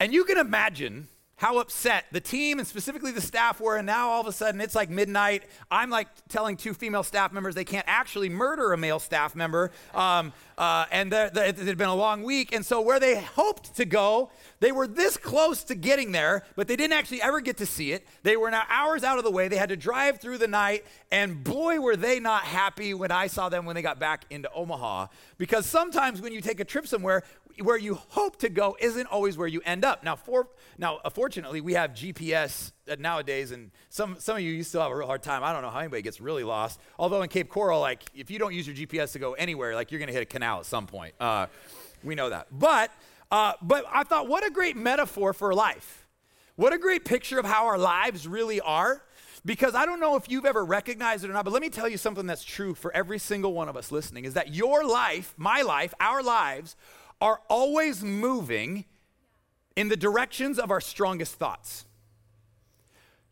and 0.00 0.14
you 0.14 0.24
can 0.24 0.38
imagine 0.38 1.08
how 1.38 1.58
upset 1.58 2.04
the 2.10 2.20
team 2.20 2.58
and 2.58 2.66
specifically 2.66 3.12
the 3.12 3.20
staff 3.20 3.60
were. 3.60 3.76
And 3.76 3.86
now 3.86 4.10
all 4.10 4.20
of 4.20 4.26
a 4.26 4.32
sudden 4.32 4.60
it's 4.60 4.74
like 4.74 4.90
midnight. 4.90 5.44
I'm 5.70 5.88
like 5.88 6.08
telling 6.28 6.56
two 6.56 6.74
female 6.74 7.04
staff 7.04 7.32
members 7.32 7.54
they 7.54 7.64
can't 7.64 7.86
actually 7.88 8.28
murder 8.28 8.72
a 8.72 8.76
male 8.76 8.98
staff 8.98 9.36
member. 9.36 9.70
Um, 9.94 10.32
uh, 10.58 10.86
and 10.90 11.12
it 11.12 11.36
had 11.36 11.78
been 11.78 11.88
a 11.88 11.94
long 11.94 12.24
week. 12.24 12.52
And 12.52 12.66
so 12.66 12.80
where 12.80 12.98
they 12.98 13.20
hoped 13.20 13.76
to 13.76 13.84
go, 13.84 14.30
they 14.58 14.72
were 14.72 14.88
this 14.88 15.16
close 15.16 15.62
to 15.64 15.76
getting 15.76 16.10
there, 16.10 16.44
but 16.56 16.66
they 16.66 16.74
didn't 16.74 16.94
actually 16.94 17.22
ever 17.22 17.40
get 17.40 17.58
to 17.58 17.66
see 17.66 17.92
it. 17.92 18.04
They 18.24 18.36
were 18.36 18.50
now 18.50 18.64
hours 18.68 19.04
out 19.04 19.18
of 19.18 19.24
the 19.24 19.30
way. 19.30 19.46
They 19.46 19.56
had 19.56 19.68
to 19.68 19.76
drive 19.76 20.20
through 20.20 20.38
the 20.38 20.48
night. 20.48 20.84
And 21.12 21.44
boy, 21.44 21.80
were 21.80 21.94
they 21.94 22.18
not 22.18 22.42
happy 22.42 22.94
when 22.94 23.12
I 23.12 23.28
saw 23.28 23.48
them 23.48 23.64
when 23.64 23.76
they 23.76 23.82
got 23.82 24.00
back 24.00 24.24
into 24.30 24.50
Omaha. 24.52 25.06
Because 25.38 25.66
sometimes 25.66 26.20
when 26.20 26.32
you 26.32 26.40
take 26.40 26.58
a 26.58 26.64
trip 26.64 26.88
somewhere, 26.88 27.22
where 27.62 27.76
you 27.76 27.94
hope 27.94 28.38
to 28.38 28.48
go 28.48 28.76
isn't 28.80 29.06
always 29.06 29.36
where 29.36 29.48
you 29.48 29.60
end 29.64 29.84
up. 29.84 30.04
Now, 30.04 30.16
for, 30.16 30.48
now, 30.78 30.98
fortunately, 31.12 31.60
we 31.60 31.74
have 31.74 31.92
GPS 31.92 32.72
nowadays, 32.98 33.50
and 33.50 33.70
some, 33.88 34.16
some 34.18 34.36
of 34.36 34.42
you, 34.42 34.52
you 34.52 34.62
still 34.62 34.80
have 34.80 34.90
a 34.90 34.96
real 34.96 35.06
hard 35.06 35.22
time. 35.22 35.42
I 35.42 35.52
don't 35.52 35.62
know 35.62 35.70
how 35.70 35.80
anybody 35.80 36.02
gets 36.02 36.20
really 36.20 36.44
lost. 36.44 36.80
Although 36.98 37.22
in 37.22 37.28
Cape 37.28 37.48
Coral, 37.48 37.80
like, 37.80 38.04
if 38.14 38.30
you 38.30 38.38
don't 38.38 38.54
use 38.54 38.66
your 38.66 38.76
GPS 38.76 39.12
to 39.12 39.18
go 39.18 39.34
anywhere, 39.34 39.74
like, 39.74 39.90
you're 39.90 39.98
going 39.98 40.08
to 40.08 40.14
hit 40.14 40.22
a 40.22 40.26
canal 40.26 40.60
at 40.60 40.66
some 40.66 40.86
point. 40.86 41.14
Uh, 41.20 41.46
we 42.04 42.14
know 42.14 42.30
that. 42.30 42.46
But, 42.50 42.90
uh, 43.30 43.54
but 43.62 43.84
I 43.92 44.04
thought, 44.04 44.28
what 44.28 44.46
a 44.46 44.50
great 44.50 44.76
metaphor 44.76 45.32
for 45.32 45.54
life. 45.54 46.06
What 46.56 46.72
a 46.72 46.78
great 46.78 47.04
picture 47.04 47.38
of 47.38 47.44
how 47.44 47.66
our 47.66 47.78
lives 47.78 48.26
really 48.26 48.60
are. 48.60 49.02
Because 49.44 49.74
I 49.74 49.86
don't 49.86 50.00
know 50.00 50.16
if 50.16 50.28
you've 50.30 50.44
ever 50.44 50.64
recognized 50.64 51.24
it 51.24 51.30
or 51.30 51.32
not, 51.32 51.44
but 51.44 51.52
let 51.52 51.62
me 51.62 51.70
tell 51.70 51.88
you 51.88 51.96
something 51.96 52.26
that's 52.26 52.44
true 52.44 52.74
for 52.74 52.92
every 52.92 53.18
single 53.18 53.54
one 53.54 53.68
of 53.68 53.76
us 53.76 53.92
listening 53.92 54.24
is 54.24 54.34
that 54.34 54.52
your 54.54 54.84
life, 54.84 55.32
my 55.36 55.62
life, 55.62 55.94
our 56.00 56.22
lives 56.22 56.76
are 57.20 57.40
always 57.48 58.02
moving 58.02 58.84
in 59.76 59.88
the 59.88 59.96
directions 59.96 60.58
of 60.58 60.70
our 60.70 60.80
strongest 60.80 61.34
thoughts. 61.34 61.84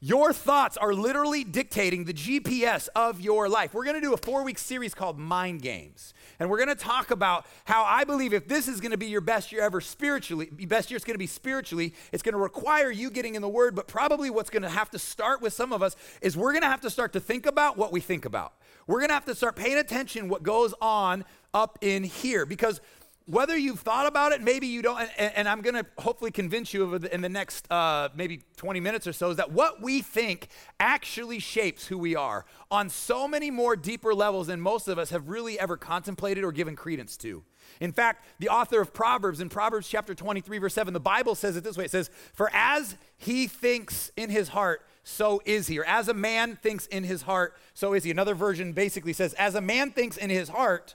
Your 0.01 0.33
thoughts 0.35 0.77
are 0.77 0.93
literally 0.93 1.43
dictating 1.43 2.05
the 2.05 2.13
GPS 2.13 2.89
of 2.95 3.19
your 3.19 3.49
life. 3.49 3.73
We're 3.73 3.85
going 3.85 3.97
to 3.97 4.01
do 4.01 4.13
a 4.13 4.19
four 4.19 4.45
week 4.45 4.59
series 4.59 4.95
called 4.95 5.19
Mind 5.19 5.63
Games. 5.63 6.13
And 6.39 6.51
we're 6.51 6.59
going 6.59 6.69
to 6.69 6.75
talk 6.75 7.11
about 7.11 7.47
how 7.65 7.83
I 7.83 8.05
believe 8.05 8.35
if 8.35 8.47
this 8.47 8.69
is 8.69 8.81
going 8.81 8.91
to 8.91 8.99
be 8.99 9.07
your 9.07 9.23
best 9.23 9.53
year 9.53 9.63
ever 9.63 9.81
spiritually, 9.81 10.51
best 10.53 10.91
year 10.91 10.97
it's 10.97 11.05
going 11.05 11.15
to 11.15 11.19
be 11.19 11.27
spiritually, 11.27 11.95
it's 12.13 12.23
going 12.23 12.35
to 12.35 12.39
require 12.39 12.91
you 12.91 13.11
getting 13.11 13.37
in 13.37 13.43
the 13.43 13.49
Word. 13.49 13.75
But 13.75 13.89
probably 13.89 14.29
what's 14.29 14.51
going 14.51 14.65
to 14.65 14.69
have 14.69 14.91
to 14.91 14.99
start 14.99 15.41
with 15.41 15.55
some 15.55 15.73
of 15.73 15.83
us 15.83 15.97
is 16.21 16.37
we're 16.37 16.53
going 16.53 16.63
to 16.63 16.69
have 16.69 16.83
to 16.83 16.91
start 16.91 17.15
to 17.15 17.21
think 17.21 17.47
about 17.47 17.79
what 17.79 17.91
we 17.91 18.01
think 18.01 18.27
about. 18.27 18.53
We're 18.87 18.99
going 19.01 19.09
to 19.09 19.15
have 19.15 19.25
to 19.25 19.35
start 19.35 19.57
paying 19.57 19.79
attention 19.79 20.29
what 20.29 20.43
goes 20.43 20.75
on 20.81 21.25
up 21.55 21.79
in 21.81 22.05
here 22.05 22.45
because 22.45 22.83
whether 23.27 23.57
you've 23.57 23.81
thought 23.81 24.07
about 24.07 24.31
it, 24.31 24.41
maybe 24.41 24.69
you 24.69 24.83
don't, 24.83 25.01
and, 25.19 25.33
and 25.35 25.49
I'm 25.49 25.61
going 25.61 25.75
to 25.75 25.85
hopefully 25.99 26.31
convince 26.31 26.73
you 26.73 26.97
the, 26.97 27.13
in 27.13 27.23
the 27.23 27.29
next 27.29 27.71
uh, 27.73 28.09
maybe 28.15 28.43
20 28.57 28.79
minutes 28.79 29.07
or 29.07 29.13
so, 29.13 29.31
is 29.31 29.37
that 29.37 29.51
what 29.51 29.83
we 29.83 30.01
think 30.01 30.49
actually 30.79 31.41
shapes 31.41 31.89
who 31.89 31.99
we 31.99 32.15
are 32.15 32.45
on 32.71 32.89
so 32.89 33.27
many 33.27 33.51
more 33.51 33.75
deeper 33.75 34.15
levels 34.15 34.47
than 34.47 34.61
most 34.61 34.87
of 34.87 34.97
us 34.97 35.11
have 35.11 35.29
really 35.29 35.59
ever 35.59 35.77
contemplated 35.77 36.45
or 36.45 36.53
given 36.53 36.77
credence 36.77 37.17
to. 37.17 37.43
In 37.81 37.91
fact, 37.91 38.25
the 38.39 38.49
author 38.49 38.81
of 38.81 38.95
Proverbs, 38.95 39.41
in 39.41 39.49
Proverbs 39.49 39.89
chapter 39.89 40.15
23, 40.15 40.59
verse 40.59 40.75
7, 40.75 40.95
the 40.95 41.01
Bible 41.01 41.35
says 41.35 41.57
it 41.57 41.65
this 41.65 41.77
way 41.77 41.85
it 41.85 41.91
says, 41.91 42.11
For 42.33 42.49
as 42.53 42.97
he 43.17 43.49
thinks 43.49 44.13
in 44.17 44.31
his 44.31 44.49
heart, 44.49 44.87
so 45.03 45.43
is 45.45 45.67
he. 45.67 45.81
Or 45.81 45.85
as 45.85 46.07
a 46.09 46.15
man 46.15 46.55
thinks 46.55 46.87
in 46.87 47.03
his 47.03 47.23
heart, 47.23 47.57
so 47.75 47.93
is 47.93 48.05
he. 48.05 48.13
Another 48.13 48.37
version 48.37 48.73
basically 48.73 49.13
says, 49.13 49.35
As 49.35 49.57
a 49.57 49.61
man 49.61 49.91
thinks 49.91 50.17
in 50.17 50.31
his 50.31 50.49
heart, 50.49 50.95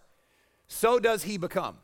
so 0.70 0.98
does 0.98 1.24
he 1.24 1.38
become. 1.38 1.78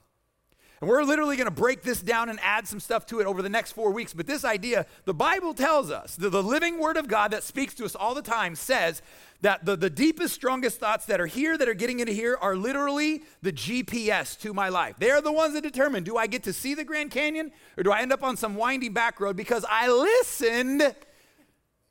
And 0.80 0.88
we're 0.88 1.04
literally 1.04 1.38
going 1.38 1.46
to 1.46 1.52
break 1.52 1.82
this 1.82 2.02
down 2.02 2.30
and 2.30 2.40
add 2.44 2.68
some 2.68 2.80
stuff 2.80 3.08
to 3.08 3.20
it 3.20 3.26
over 3.26 3.42
the 3.42 3.50
next 3.50 3.72
four 3.72 3.92
weeks. 3.92 4.14
But 4.14 4.28
this 4.28 4.46
idea, 4.46 4.86
the 5.06 5.14
Bible 5.14 5.56
tells 5.56 5.90
us, 5.90 6.16
the, 6.16 6.30
the 6.30 6.44
living 6.44 6.80
word 6.80 6.98
of 6.98 7.08
God 7.08 7.32
that 7.32 7.42
speaks 7.42 7.74
to 7.76 7.86
us 7.86 7.96
all 7.96 8.14
the 8.14 8.22
time 8.22 8.56
says 8.56 9.02
that 9.42 9.66
the, 9.66 9.76
the 9.76 9.90
deepest, 9.90 10.36
strongest 10.36 10.80
thoughts 10.80 11.06
that 11.08 11.20
are 11.20 11.26
here, 11.26 11.58
that 11.58 11.68
are 11.68 11.74
getting 11.74 12.00
into 12.00 12.14
here, 12.14 12.38
are 12.40 12.56
literally 12.56 13.24
the 13.42 13.52
GPS 13.52 14.40
to 14.42 14.54
my 14.54 14.70
life. 14.70 14.96
They're 15.00 15.22
the 15.22 15.32
ones 15.32 15.56
that 15.56 15.62
determine 15.62 16.04
do 16.04 16.16
I 16.16 16.28
get 16.28 16.44
to 16.44 16.54
see 16.54 16.76
the 16.76 16.84
Grand 16.84 17.10
Canyon 17.10 17.52
or 17.76 17.84
do 17.84 17.92
I 17.92 18.02
end 18.02 18.14
up 18.14 18.24
on 18.24 18.38
some 18.38 18.56
windy 18.56 18.90
back 18.90 19.20
road 19.20 19.36
because 19.36 19.66
I 19.68 19.90
listened 19.90 20.96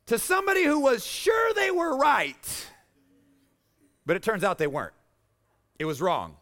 to 0.06 0.18
somebody 0.18 0.62
who 0.62 0.78
was 0.78 1.04
sure 1.04 1.54
they 1.54 1.72
were 1.72 1.96
right, 1.96 2.66
but 4.04 4.14
it 4.14 4.22
turns 4.22 4.44
out 4.44 4.58
they 4.58 4.68
weren't. 4.68 4.94
It 5.80 5.86
was 5.86 6.00
wrong. 6.00 6.36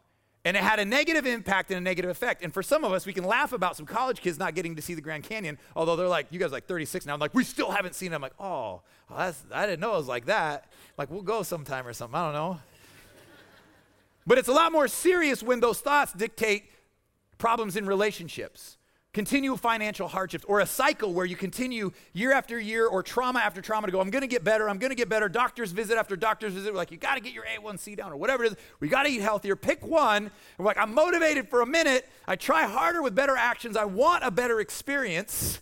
And 0.45 0.57
it 0.57 0.63
had 0.63 0.79
a 0.79 0.85
negative 0.85 1.25
impact 1.27 1.71
and 1.71 1.79
a 1.79 1.81
negative 1.81 2.11
effect. 2.11 2.43
And 2.43 2.53
for 2.53 2.63
some 2.63 2.85
of 2.85 2.93
us, 2.93 3.07
we 3.07 3.15
can 3.15 3.25
laugh 3.25 3.53
about 3.53 3.77
some 3.77 3.87
college 3.87 4.21
kids 4.21 4.39
not 4.39 4.55
getting 4.55 4.77
to 4.77 4.83
see 4.83 4.93
the 4.93 5.01
Grand 5.01 5.25
Canyon, 5.25 5.59
although 5.75 5.97
they're 5.97 6.09
like, 6.09 6.27
you 6.31 6.39
guys 6.39 6.49
are 6.49 6.53
like 6.53 6.67
36 6.67 7.07
now. 7.07 7.15
I'm 7.15 7.21
like, 7.21 7.33
we 7.33 7.45
still 7.45 7.71
haven't 7.71 7.95
seen 7.95 8.13
it. 8.13 8.15
I'm 8.15 8.21
like, 8.23 8.35
oh, 8.39 8.83
well, 9.09 9.35
I 9.53 9.67
didn't 9.67 9.81
know 9.81 9.95
it 9.95 9.99
was 9.99 10.09
like 10.09 10.27
that. 10.27 10.71
Like, 10.99 11.11
we'll 11.11 11.23
go 11.23 11.43
sometime 11.43 11.87
or 11.87 11.95
something. 11.95 12.15
I 12.15 12.25
don't 12.27 12.35
know. 12.35 12.61
but 14.27 14.37
it's 14.37 14.49
a 14.49 14.53
lot 14.53 14.71
more 14.71 14.87
serious 14.87 15.43
when 15.43 15.61
those 15.61 15.81
thoughts 15.81 16.13
dictate 16.13 16.65
problems 17.39 17.75
in 17.77 17.87
relationships 17.87 18.77
continual 19.15 19.57
financial 19.57 20.09
hardships, 20.09 20.45
or 20.47 20.61
a 20.61 20.67
cycle 20.67 21.15
where 21.15 21.25
you 21.25 21.37
continue 21.37 21.93
year 22.13 22.33
after 22.33 22.59
year 22.61 22.87
or 22.87 23.03
trauma 23.03 23.39
after 23.39 23.63
trauma 23.63 23.87
to 23.87 23.93
go, 23.93 24.01
I'm 24.01 24.11
going 24.11 24.23
to 24.23 24.29
get 24.29 24.45
better, 24.45 24.69
I'm 24.69 24.79
going 24.79 24.91
to 24.91 24.97
get 24.97 25.09
better. 25.09 25.29
Doctor's 25.29 25.73
visit 25.73 25.97
after 25.97 26.17
doctor's 26.17 26.53
visit, 26.53 26.73
we're 26.73 26.77
like, 26.77 26.91
you 26.91 26.99
got 26.99 27.15
to 27.15 27.21
get 27.21 27.33
your 27.33 27.45
A1C 27.45 27.97
down 27.97 28.13
or 28.13 28.17
whatever 28.17 28.45
it 28.45 28.53
is. 28.53 28.59
We 28.81 28.89
got 28.89 29.05
to 29.05 29.09
eat 29.09 29.23
healthier. 29.23 29.57
Pick 29.57 29.87
one. 29.87 30.31
We're 30.59 30.67
like, 30.67 30.79
I'm 30.79 30.93
motivated 30.93 31.49
for 31.49 31.63
a 31.63 31.67
minute. 31.67 32.09
I 32.27 32.37
try 32.37 32.65
harder 32.65 33.03
with 33.03 33.15
better 33.15 33.37
actions. 33.37 33.77
I 33.77 33.85
want 33.85 34.25
a 34.25 34.31
better 34.31 34.61
experience. 34.61 35.61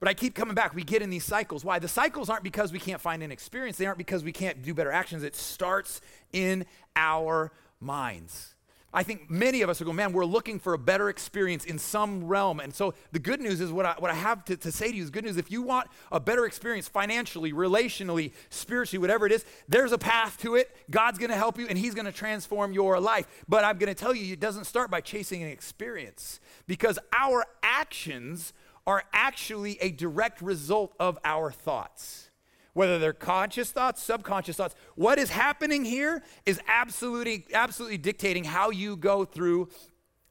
But 0.00 0.08
I 0.08 0.14
keep 0.14 0.34
coming 0.34 0.54
back. 0.54 0.74
We 0.74 0.82
get 0.82 1.00
in 1.00 1.08
these 1.08 1.24
cycles. 1.24 1.64
Why? 1.64 1.78
The 1.78 1.88
cycles 1.88 2.28
aren't 2.28 2.42
because 2.42 2.72
we 2.72 2.78
can't 2.80 3.00
find 3.00 3.22
an 3.22 3.30
experience, 3.30 3.78
they 3.78 3.86
aren't 3.86 3.98
because 3.98 4.24
we 4.24 4.32
can't 4.32 4.62
do 4.62 4.74
better 4.74 4.92
actions. 4.92 5.22
It 5.22 5.36
starts 5.36 6.00
in 6.32 6.66
our 6.96 7.52
minds. 7.80 8.53
I 8.94 9.02
think 9.02 9.28
many 9.28 9.62
of 9.62 9.68
us 9.68 9.80
are 9.80 9.84
going, 9.84 9.96
man, 9.96 10.12
we're 10.12 10.24
looking 10.24 10.60
for 10.60 10.72
a 10.72 10.78
better 10.78 11.08
experience 11.08 11.64
in 11.64 11.78
some 11.80 12.24
realm. 12.24 12.60
And 12.60 12.72
so 12.72 12.94
the 13.10 13.18
good 13.18 13.40
news 13.40 13.60
is 13.60 13.72
what 13.72 13.84
I, 13.84 13.94
what 13.98 14.10
I 14.10 14.14
have 14.14 14.44
to, 14.44 14.56
to 14.56 14.70
say 14.70 14.90
to 14.90 14.96
you 14.96 15.02
is 15.02 15.10
good 15.10 15.24
news. 15.24 15.36
If 15.36 15.50
you 15.50 15.62
want 15.62 15.88
a 16.12 16.20
better 16.20 16.46
experience 16.46 16.86
financially, 16.86 17.52
relationally, 17.52 18.32
spiritually, 18.50 19.00
whatever 19.00 19.26
it 19.26 19.32
is, 19.32 19.44
there's 19.68 19.90
a 19.90 19.98
path 19.98 20.38
to 20.42 20.54
it. 20.54 20.74
God's 20.90 21.18
going 21.18 21.30
to 21.30 21.36
help 21.36 21.58
you 21.58 21.66
and 21.66 21.76
He's 21.76 21.94
going 21.94 22.06
to 22.06 22.12
transform 22.12 22.72
your 22.72 23.00
life. 23.00 23.26
But 23.48 23.64
I'm 23.64 23.78
going 23.78 23.92
to 23.92 24.00
tell 24.00 24.14
you, 24.14 24.32
it 24.32 24.40
doesn't 24.40 24.64
start 24.64 24.90
by 24.90 25.00
chasing 25.00 25.42
an 25.42 25.48
experience 25.48 26.38
because 26.68 26.96
our 27.12 27.44
actions 27.64 28.52
are 28.86 29.02
actually 29.12 29.76
a 29.80 29.90
direct 29.90 30.40
result 30.40 30.94
of 31.00 31.18
our 31.24 31.50
thoughts 31.50 32.30
whether 32.74 32.98
they're 32.98 33.12
conscious 33.12 33.70
thoughts, 33.72 34.02
subconscious 34.02 34.56
thoughts. 34.56 34.74
What 34.96 35.18
is 35.18 35.30
happening 35.30 35.84
here 35.84 36.22
is 36.44 36.60
absolutely, 36.68 37.46
absolutely 37.54 37.98
dictating 37.98 38.44
how 38.44 38.70
you 38.70 38.96
go 38.96 39.24
through 39.24 39.68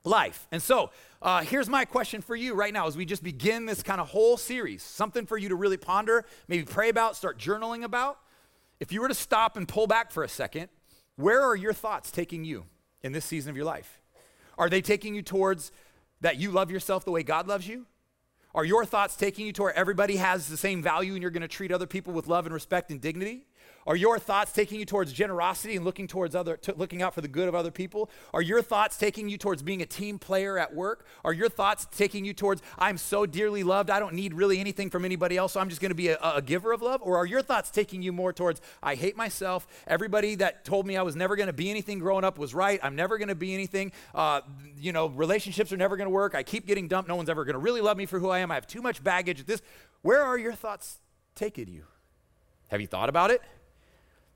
life. 0.03 0.47
And 0.51 0.61
so, 0.61 0.91
uh, 1.21 1.41
here's 1.41 1.69
my 1.69 1.85
question 1.85 2.21
for 2.21 2.35
you 2.35 2.53
right 2.53 2.73
now 2.73 2.85
as 2.85 2.97
we 2.97 3.05
just 3.05 3.23
begin 3.23 3.65
this 3.65 3.81
kind 3.81 4.01
of 4.01 4.09
whole 4.09 4.35
series 4.35 4.83
something 4.83 5.25
for 5.25 5.37
you 5.37 5.49
to 5.49 5.55
really 5.55 5.77
ponder, 5.77 6.25
maybe 6.47 6.63
pray 6.63 6.89
about, 6.89 7.15
start 7.15 7.39
journaling 7.39 7.83
about. 7.83 8.19
If 8.79 8.91
you 8.91 9.01
were 9.01 9.07
to 9.07 9.13
stop 9.13 9.55
and 9.55 9.65
pull 9.67 9.87
back 9.87 10.11
for 10.11 10.23
a 10.23 10.29
second, 10.29 10.67
where 11.15 11.41
are 11.41 11.55
your 11.55 11.73
thoughts 11.73 12.11
taking 12.11 12.43
you 12.43 12.65
in 13.01 13.13
this 13.13 13.23
season 13.23 13.49
of 13.49 13.55
your 13.55 13.65
life? 13.65 14.01
Are 14.57 14.69
they 14.69 14.81
taking 14.81 15.15
you 15.15 15.21
towards 15.21 15.71
that 16.19 16.37
you 16.37 16.51
love 16.51 16.69
yourself 16.69 17.05
the 17.05 17.11
way 17.11 17.23
God 17.23 17.47
loves 17.47 17.67
you? 17.67 17.85
Are 18.55 18.63
your 18.63 18.85
thoughts 18.85 19.15
taking 19.15 19.47
you 19.47 19.53
to 19.53 19.63
where 19.63 19.75
everybody 19.75 20.17
has 20.17 20.47
the 20.47 20.57
same 20.57 20.83
value 20.83 21.13
and 21.13 21.21
you're 21.23 21.31
going 21.31 21.41
to 21.41 21.47
treat 21.47 21.71
other 21.71 21.87
people 21.87 22.13
with 22.13 22.27
love 22.27 22.45
and 22.45 22.53
respect 22.53 22.91
and 22.91 23.01
dignity? 23.01 23.47
Are 23.85 23.95
your 23.95 24.17
thoughts 24.19 24.51
taking 24.51 24.79
you 24.79 24.85
towards 24.85 25.11
generosity 25.11 25.75
and 25.75 25.83
looking 25.83 26.07
towards 26.07 26.35
other 26.35 26.59
looking 26.75 27.01
out 27.01 27.13
for 27.13 27.21
the 27.21 27.27
good 27.27 27.47
of 27.47 27.55
other 27.55 27.71
people? 27.71 28.09
Are 28.33 28.41
your 28.41 28.61
thoughts 28.61 28.97
taking 28.97 29.27
you 29.29 29.37
towards 29.37 29.61
being 29.61 29.81
a 29.81 29.85
team 29.85 30.19
player 30.19 30.57
at 30.57 30.73
work? 30.73 31.05
Are 31.25 31.33
your 31.33 31.49
thoughts 31.49 31.87
taking 31.95 32.23
you 32.25 32.33
towards 32.33 32.61
I'm 32.77 32.97
so 32.97 33.25
dearly 33.25 33.63
loved, 33.63 33.89
I 33.89 33.99
don't 33.99 34.13
need 34.13 34.33
really 34.33 34.59
anything 34.59 34.89
from 34.89 35.05
anybody 35.05 35.37
else, 35.37 35.53
so 35.53 35.59
I'm 35.59 35.69
just 35.69 35.81
going 35.81 35.91
to 35.91 35.95
be 35.95 36.09
a, 36.09 36.17
a 36.21 36.41
giver 36.41 36.71
of 36.71 36.81
love? 36.81 37.01
Or 37.03 37.17
are 37.17 37.25
your 37.25 37.41
thoughts 37.41 37.69
taking 37.69 38.01
you 38.01 38.11
more 38.11 38.31
towards 38.31 38.61
I 38.81 38.95
hate 38.95 39.17
myself, 39.17 39.67
everybody 39.87 40.35
that 40.35 40.65
told 40.65 40.87
me 40.87 40.95
I 40.95 41.01
was 41.01 41.15
never 41.15 41.35
going 41.35 41.47
to 41.47 41.53
be 41.53 41.69
anything 41.69 41.99
growing 41.99 42.23
up 42.23 42.37
was 42.37 42.53
right, 42.53 42.79
I'm 42.83 42.95
never 42.95 43.17
going 43.17 43.27
to 43.27 43.35
be 43.35 43.53
anything, 43.53 43.91
uh, 44.15 44.41
you 44.77 44.91
know, 44.91 45.07
relationships 45.07 45.73
are 45.73 45.77
never 45.77 45.97
going 45.97 46.07
to 46.07 46.13
work, 46.13 46.35
I 46.35 46.43
keep 46.43 46.65
getting 46.65 46.87
dumped, 46.87 47.09
no 47.09 47.15
one's 47.15 47.29
ever 47.29 47.43
going 47.43 47.53
to 47.53 47.59
really 47.59 47.81
love 47.81 47.97
me 47.97 48.05
for 48.05 48.19
who 48.19 48.29
I 48.29 48.39
am, 48.39 48.51
I 48.51 48.55
have 48.55 48.67
too 48.67 48.81
much 48.81 49.03
baggage. 49.03 49.45
This, 49.45 49.61
where 50.01 50.21
are 50.21 50.37
your 50.37 50.53
thoughts 50.53 50.99
taking 51.35 51.67
you? 51.67 51.85
Have 52.67 52.81
you 52.81 52.87
thought 52.87 53.09
about 53.09 53.29
it? 53.29 53.41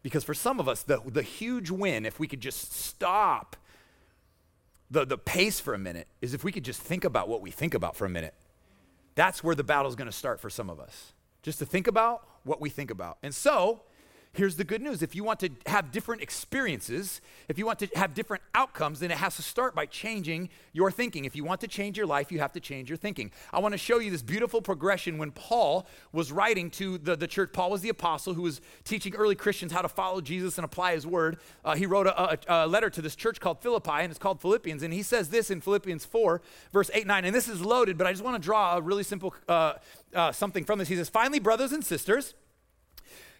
Because 0.04 0.24
for 0.24 0.34
some 0.34 0.60
of 0.60 0.68
us, 0.68 0.84
the, 0.84 1.01
the 1.06 1.22
huge 1.22 1.70
win, 1.70 2.06
if 2.06 2.20
we 2.20 2.27
could 2.27 2.39
just 2.39 2.74
stop 2.74 3.56
the, 4.89 5.06
the 5.06 5.18
pace 5.18 5.60
for 5.60 5.74
a 5.74 5.77
minute, 5.77 6.08
is 6.22 6.34
if 6.34 6.44
we 6.44 6.51
could 6.51 6.63
just 6.63 6.82
think 6.82 7.04
about 7.04 7.27
what 7.27 7.42
we 7.42 7.51
think 7.51 7.74
about 7.74 7.96
for 7.96 8.06
a 8.06 8.10
minute. 8.10 8.34
That's 9.16 9.44
where 9.44 9.56
the 9.56 9.63
battle's 9.63 9.96
gonna 9.96 10.12
start 10.12 10.39
for 10.39 10.50
some 10.50 10.70
of 10.70 10.80
us. 10.80 11.13
Just 11.42 11.60
to 11.60 11.66
think 11.66 11.88
about 11.88 12.27
what 12.44 12.62
we 12.62 12.70
think 12.70 12.92
about. 12.92 13.18
And 13.24 13.34
so, 13.34 13.82
here's 14.38 14.56
the 14.56 14.63
good 14.63 14.82
news 14.82 15.01
if 15.01 15.15
you 15.15 15.24
want 15.24 15.39
to 15.39 15.50
have 15.65 15.91
different 15.91 16.22
experiences, 16.22 17.22
if 17.50 17.58
you 17.58 17.65
want 17.65 17.79
to 17.79 17.88
have 17.96 18.13
different 18.13 18.44
outcomes, 18.53 19.00
then 19.00 19.12
it 19.12 19.17
has 19.17 19.36
to 19.36 19.41
start 19.41 19.75
by 19.75 19.86
changing 19.86 20.50
your 20.74 20.91
thinking. 20.91 21.25
If 21.25 21.36
you 21.36 21.44
want 21.44 21.62
to 21.62 21.67
change 21.67 21.98
your 21.98 22.06
life, 22.06 22.32
you 22.32 22.39
have 22.39 22.53
to 22.53 22.60
change 22.60 22.89
your 22.89 22.98
thinking. 22.98 23.32
I 23.51 23.60
want 23.60 23.74
to 23.74 23.77
show 23.77 24.00
you 24.00 24.12
this 24.12 24.22
beautiful 24.22 24.62
progression 24.62 25.17
when 25.17 25.32
Paul 25.32 25.88
was 26.12 26.32
writing 26.32 26.70
to 26.72 26.98
the, 26.98 27.15
the 27.15 27.27
church. 27.27 27.51
Paul 27.51 27.72
was 27.72 27.82
the 27.82 27.89
apostle 27.89 28.34
who 28.34 28.44
was 28.44 28.62
teaching 28.84 29.15
early 29.15 29.36
Christians 29.36 29.72
how 29.72 29.82
to 29.82 29.89
follow 29.89 30.22
Jesus 30.22 30.58
and 30.58 30.65
apply 30.65 30.94
his 30.94 31.08
word. 31.08 31.38
Uh, 31.65 31.75
he 31.75 31.86
wrote 31.86 32.08
a, 32.08 32.34
a, 32.34 32.65
a 32.65 32.67
letter 32.67 32.89
to 32.89 33.01
this 33.01 33.15
church 33.15 33.39
called 33.39 33.62
Philippi, 33.62 33.91
and 33.91 34.12
it's 34.12 34.20
called 34.20 34.39
Philippians. 34.39 34.84
And 34.84 34.94
he 34.94 35.03
says 35.03 35.29
this 35.29 35.50
in 35.50 35.62
Philippians 35.62 36.06
4, 36.06 36.41
verse 36.72 36.91
8, 36.94 37.08
9. 37.08 37.25
And 37.25 37.36
this 37.36 37.48
is 37.48 37.62
loaded, 37.62 37.98
but 37.98 38.06
I 38.06 38.12
just 38.12 38.24
want 38.24 38.41
to 38.41 38.46
draw 38.46 38.77
a 38.77 38.82
really 38.82 39.03
simple 39.03 39.34
uh, 39.48 39.74
uh, 40.13 40.32
something 40.32 40.63
from 40.63 40.79
this. 40.79 40.88
He 40.88 40.96
says, 40.96 41.10
Finally, 41.10 41.39
brothers 41.39 41.72
and 41.72 41.84
sisters, 41.84 42.34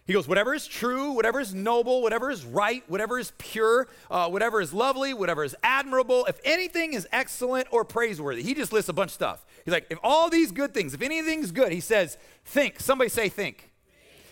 he 0.08 0.14
goes, 0.14 0.26
whatever 0.26 0.54
is 0.54 0.66
true, 0.66 1.12
whatever 1.12 1.38
is 1.38 1.54
noble, 1.54 2.00
whatever 2.00 2.30
is 2.30 2.42
right, 2.42 2.82
whatever 2.88 3.18
is 3.18 3.34
pure, 3.36 3.88
uh, 4.10 4.26
whatever 4.30 4.58
is 4.62 4.72
lovely, 4.72 5.12
whatever 5.12 5.44
is 5.44 5.54
admirable, 5.62 6.24
if 6.24 6.40
anything 6.44 6.94
is 6.94 7.06
excellent 7.12 7.68
or 7.70 7.84
praiseworthy. 7.84 8.42
He 8.42 8.54
just 8.54 8.72
lists 8.72 8.88
a 8.88 8.94
bunch 8.94 9.10
of 9.10 9.14
stuff. 9.14 9.44
He's 9.66 9.74
like, 9.74 9.86
if 9.90 9.98
all 10.02 10.30
these 10.30 10.50
good 10.50 10.72
things, 10.72 10.94
if 10.94 11.02
anything's 11.02 11.52
good, 11.52 11.72
he 11.72 11.80
says, 11.80 12.16
think. 12.46 12.80
Somebody 12.80 13.10
say, 13.10 13.28
think. 13.28 13.70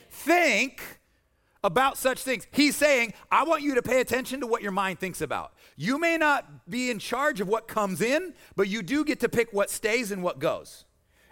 Think 0.09 0.81
about 1.63 1.99
such 1.99 2.23
things. 2.23 2.47
He's 2.53 2.75
saying, 2.75 3.13
I 3.31 3.45
want 3.45 3.61
you 3.61 3.75
to 3.75 3.83
pay 3.83 4.01
attention 4.01 4.41
to 4.41 4.47
what 4.47 4.63
your 4.63 4.73
mind 4.73 4.99
thinks 4.99 5.21
about. 5.21 5.53
You 5.77 5.99
may 5.99 6.17
not 6.17 6.71
be 6.71 6.91
in 6.91 6.99
charge 6.99 7.43
of 7.43 7.49
what 7.49 7.69
comes 7.69 8.01
in, 8.01 8.33
but 8.57 8.69
you 8.69 8.81
do 8.81 9.05
get 9.05 9.21
to 9.21 9.29
pick 9.29 9.53
what 9.53 9.69
stays 9.69 10.11
and 10.11 10.23
what 10.23 10.39
goes 10.39 10.86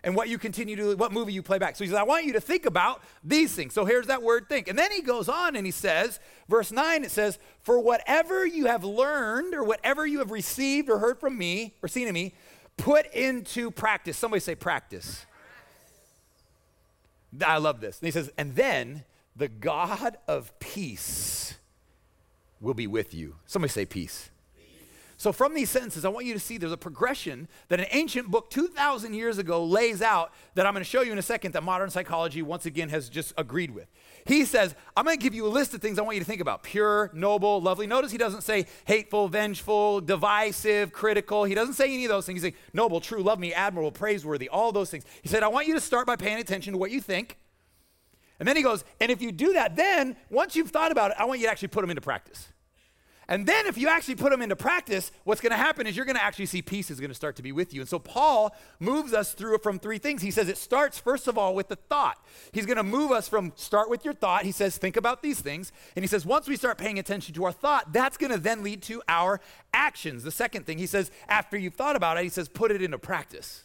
and 0.04 0.14
what 0.14 0.28
you 0.28 0.38
continue 0.38 0.76
to, 0.76 0.96
what 0.96 1.12
movie 1.12 1.32
you 1.32 1.42
play 1.42 1.58
back. 1.58 1.76
So 1.76 1.82
he 1.82 1.88
says, 1.88 1.98
I 1.98 2.02
want 2.02 2.24
you 2.24 2.34
to 2.34 2.40
think 2.40 2.66
about 2.66 3.02
these 3.24 3.52
things. 3.54 3.72
So 3.72 3.84
here's 3.84 4.06
that 4.06 4.22
word 4.22 4.48
think. 4.48 4.68
And 4.68 4.78
then 4.78 4.92
he 4.92 5.00
goes 5.00 5.28
on 5.28 5.56
and 5.56 5.66
he 5.66 5.72
says, 5.72 6.20
verse 6.48 6.70
9, 6.70 7.04
it 7.04 7.10
says, 7.10 7.38
For 7.62 7.80
whatever 7.80 8.46
you 8.46 8.66
have 8.66 8.84
learned 8.84 9.54
or 9.54 9.64
whatever 9.64 10.06
you 10.06 10.18
have 10.18 10.30
received 10.30 10.90
or 10.90 10.98
heard 10.98 11.18
from 11.18 11.36
me 11.36 11.74
or 11.82 11.88
seen 11.88 12.06
in 12.06 12.14
me, 12.14 12.34
put 12.76 13.12
into 13.14 13.70
practice. 13.70 14.16
Somebody 14.16 14.40
say 14.40 14.54
practice. 14.54 15.24
I 17.44 17.56
love 17.56 17.80
this. 17.80 17.98
And 17.98 18.06
he 18.06 18.12
says, 18.12 18.30
and 18.36 18.54
then 18.54 19.04
the 19.34 19.48
God 19.48 20.18
of 20.28 20.56
peace 20.60 21.54
will 22.60 22.74
be 22.74 22.86
with 22.86 23.14
you. 23.14 23.36
Somebody 23.46 23.72
say 23.72 23.86
peace. 23.86 24.30
So, 25.24 25.32
from 25.32 25.54
these 25.54 25.70
sentences, 25.70 26.04
I 26.04 26.10
want 26.10 26.26
you 26.26 26.34
to 26.34 26.38
see 26.38 26.58
there's 26.58 26.70
a 26.70 26.76
progression 26.76 27.48
that 27.68 27.80
an 27.80 27.86
ancient 27.92 28.30
book 28.30 28.50
2,000 28.50 29.14
years 29.14 29.38
ago 29.38 29.64
lays 29.64 30.02
out 30.02 30.34
that 30.54 30.66
I'm 30.66 30.74
going 30.74 30.84
to 30.84 30.90
show 30.90 31.00
you 31.00 31.12
in 31.12 31.18
a 31.18 31.22
second 31.22 31.52
that 31.52 31.62
modern 31.62 31.88
psychology 31.88 32.42
once 32.42 32.66
again 32.66 32.90
has 32.90 33.08
just 33.08 33.32
agreed 33.38 33.70
with. 33.70 33.90
He 34.26 34.44
says, 34.44 34.74
I'm 34.94 35.06
going 35.06 35.16
to 35.16 35.22
give 35.22 35.34
you 35.34 35.46
a 35.46 35.48
list 35.48 35.72
of 35.72 35.80
things 35.80 35.98
I 35.98 36.02
want 36.02 36.16
you 36.16 36.20
to 36.20 36.26
think 36.26 36.42
about 36.42 36.62
pure, 36.62 37.10
noble, 37.14 37.58
lovely. 37.62 37.86
Notice 37.86 38.12
he 38.12 38.18
doesn't 38.18 38.42
say 38.42 38.66
hateful, 38.84 39.28
vengeful, 39.28 40.02
divisive, 40.02 40.92
critical. 40.92 41.44
He 41.44 41.54
doesn't 41.54 41.72
say 41.72 41.86
any 41.86 42.04
of 42.04 42.10
those 42.10 42.26
things. 42.26 42.42
He's 42.42 42.52
saying 42.52 42.62
noble, 42.74 43.00
true, 43.00 43.22
love 43.22 43.38
me, 43.38 43.54
admirable, 43.54 43.92
praiseworthy, 43.92 44.50
all 44.50 44.72
those 44.72 44.90
things. 44.90 45.04
He 45.22 45.30
said, 45.30 45.42
I 45.42 45.48
want 45.48 45.66
you 45.66 45.72
to 45.72 45.80
start 45.80 46.06
by 46.06 46.16
paying 46.16 46.38
attention 46.38 46.74
to 46.74 46.78
what 46.78 46.90
you 46.90 47.00
think. 47.00 47.38
And 48.38 48.46
then 48.46 48.56
he 48.56 48.62
goes, 48.62 48.84
and 49.00 49.10
if 49.10 49.22
you 49.22 49.32
do 49.32 49.54
that, 49.54 49.74
then 49.74 50.16
once 50.28 50.54
you've 50.54 50.70
thought 50.70 50.92
about 50.92 51.12
it, 51.12 51.16
I 51.18 51.24
want 51.24 51.40
you 51.40 51.46
to 51.46 51.50
actually 51.50 51.68
put 51.68 51.80
them 51.80 51.88
into 51.88 52.02
practice. 52.02 52.48
And 53.28 53.46
then 53.46 53.66
if 53.66 53.78
you 53.78 53.88
actually 53.88 54.16
put 54.16 54.30
them 54.30 54.42
into 54.42 54.56
practice, 54.56 55.10
what's 55.24 55.40
going 55.40 55.52
to 55.52 55.56
happen 55.56 55.86
is 55.86 55.96
you're 55.96 56.04
going 56.04 56.16
to 56.16 56.22
actually 56.22 56.46
see 56.46 56.62
peace 56.62 56.90
is 56.90 57.00
going 57.00 57.10
to 57.10 57.14
start 57.14 57.36
to 57.36 57.42
be 57.42 57.52
with 57.52 57.72
you. 57.72 57.80
And 57.80 57.88
so 57.88 57.98
Paul 57.98 58.54
moves 58.80 59.12
us 59.12 59.32
through 59.32 59.58
from 59.58 59.78
three 59.78 59.98
things. 59.98 60.22
He 60.22 60.30
says 60.30 60.48
it 60.48 60.58
starts 60.58 60.98
first 60.98 61.28
of 61.28 61.38
all 61.38 61.54
with 61.54 61.68
the 61.68 61.76
thought. 61.76 62.18
He's 62.52 62.66
going 62.66 62.76
to 62.76 62.82
move 62.82 63.10
us 63.10 63.28
from 63.28 63.52
start 63.56 63.88
with 63.88 64.04
your 64.04 64.14
thought. 64.14 64.44
He 64.44 64.52
says 64.52 64.76
think 64.76 64.96
about 64.96 65.22
these 65.22 65.40
things. 65.40 65.72
And 65.96 66.02
he 66.02 66.06
says 66.06 66.26
once 66.26 66.48
we 66.48 66.56
start 66.56 66.78
paying 66.78 66.98
attention 66.98 67.34
to 67.34 67.44
our 67.44 67.52
thought, 67.52 67.92
that's 67.92 68.16
going 68.16 68.32
to 68.32 68.38
then 68.38 68.62
lead 68.62 68.82
to 68.82 69.02
our 69.08 69.40
actions. 69.72 70.22
The 70.22 70.30
second 70.30 70.66
thing 70.66 70.78
he 70.78 70.86
says 70.86 71.10
after 71.28 71.56
you've 71.56 71.74
thought 71.74 71.96
about 71.96 72.18
it, 72.18 72.24
he 72.24 72.28
says 72.28 72.48
put 72.48 72.70
it 72.70 72.82
into 72.82 72.98
practice. 72.98 73.64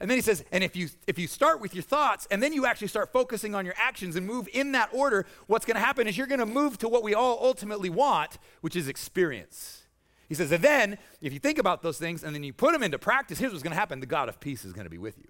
And 0.00 0.10
then 0.10 0.18
he 0.18 0.22
says, 0.22 0.44
and 0.50 0.64
if 0.64 0.74
you 0.74 0.88
if 1.06 1.18
you 1.18 1.28
start 1.28 1.60
with 1.60 1.74
your 1.74 1.82
thoughts 1.82 2.26
and 2.30 2.42
then 2.42 2.52
you 2.52 2.66
actually 2.66 2.88
start 2.88 3.12
focusing 3.12 3.54
on 3.54 3.64
your 3.64 3.74
actions 3.78 4.16
and 4.16 4.26
move 4.26 4.48
in 4.52 4.72
that 4.72 4.90
order, 4.92 5.24
what's 5.46 5.64
going 5.64 5.76
to 5.76 5.80
happen 5.80 6.08
is 6.08 6.18
you're 6.18 6.26
going 6.26 6.40
to 6.40 6.46
move 6.46 6.78
to 6.78 6.88
what 6.88 7.02
we 7.02 7.14
all 7.14 7.38
ultimately 7.40 7.90
want, 7.90 8.38
which 8.60 8.74
is 8.74 8.88
experience. 8.88 9.82
He 10.28 10.34
says, 10.34 10.50
and 10.50 10.64
then 10.64 10.98
if 11.20 11.32
you 11.32 11.38
think 11.38 11.58
about 11.58 11.82
those 11.82 11.98
things 11.98 12.24
and 12.24 12.34
then 12.34 12.42
you 12.42 12.52
put 12.52 12.72
them 12.72 12.82
into 12.82 12.98
practice, 12.98 13.38
here's 13.38 13.52
what's 13.52 13.62
going 13.62 13.72
to 13.72 13.78
happen: 13.78 14.00
the 14.00 14.06
God 14.06 14.28
of 14.28 14.40
peace 14.40 14.64
is 14.64 14.72
going 14.72 14.84
to 14.84 14.90
be 14.90 14.98
with 14.98 15.18
you. 15.18 15.28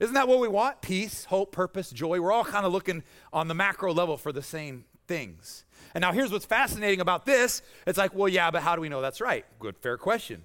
Isn't 0.00 0.14
that 0.14 0.28
what 0.28 0.40
we 0.40 0.48
want? 0.48 0.80
Peace, 0.80 1.26
hope, 1.26 1.52
purpose, 1.52 1.90
joy. 1.90 2.20
We're 2.20 2.32
all 2.32 2.44
kind 2.44 2.66
of 2.66 2.72
looking 2.72 3.02
on 3.32 3.48
the 3.48 3.54
macro 3.54 3.92
level 3.92 4.16
for 4.16 4.32
the 4.32 4.42
same 4.42 4.86
things. 5.06 5.64
And 5.94 6.02
now 6.02 6.12
here's 6.12 6.32
what's 6.32 6.46
fascinating 6.46 7.00
about 7.00 7.26
this. 7.26 7.62
It's 7.86 7.98
like, 7.98 8.14
well, 8.14 8.28
yeah, 8.28 8.50
but 8.50 8.62
how 8.62 8.74
do 8.74 8.80
we 8.80 8.88
know 8.88 9.00
that's 9.00 9.20
right? 9.20 9.44
Good, 9.60 9.76
fair 9.78 9.98
question 9.98 10.44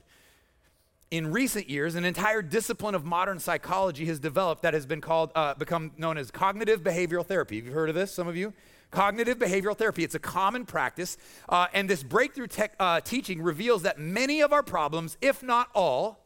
in 1.11 1.31
recent 1.31 1.69
years, 1.69 1.95
an 1.95 2.05
entire 2.05 2.41
discipline 2.41 2.93
of 2.93 3.03
modern 3.03 3.39
psychology 3.39 4.05
has 4.05 4.19
developed 4.19 4.61
that 4.61 4.73
has 4.75 4.85
been 4.85 5.01
called, 5.01 5.31
uh, 5.33 5.55
become 5.55 5.91
known 5.97 6.17
as 6.17 6.29
cognitive 6.29 6.81
behavioral 6.81 7.25
therapy. 7.25 7.57
Have 7.57 7.65
you 7.65 7.71
heard 7.71 7.89
of 7.89 7.95
this, 7.95 8.13
some 8.13 8.27
of 8.27 8.35
you? 8.35 8.53
Cognitive 8.91 9.37
behavioral 9.39 9.75
therapy. 9.75 10.03
It's 10.03 10.15
a 10.15 10.19
common 10.19 10.65
practice. 10.65 11.17
Uh, 11.47 11.67
and 11.73 11.89
this 11.89 12.03
breakthrough 12.03 12.47
uh, 12.79 13.01
teaching 13.01 13.41
reveals 13.41 13.83
that 13.83 13.99
many 13.99 14.41
of 14.41 14.53
our 14.53 14.63
problems, 14.63 15.17
if 15.21 15.41
not 15.41 15.69
all, 15.73 16.25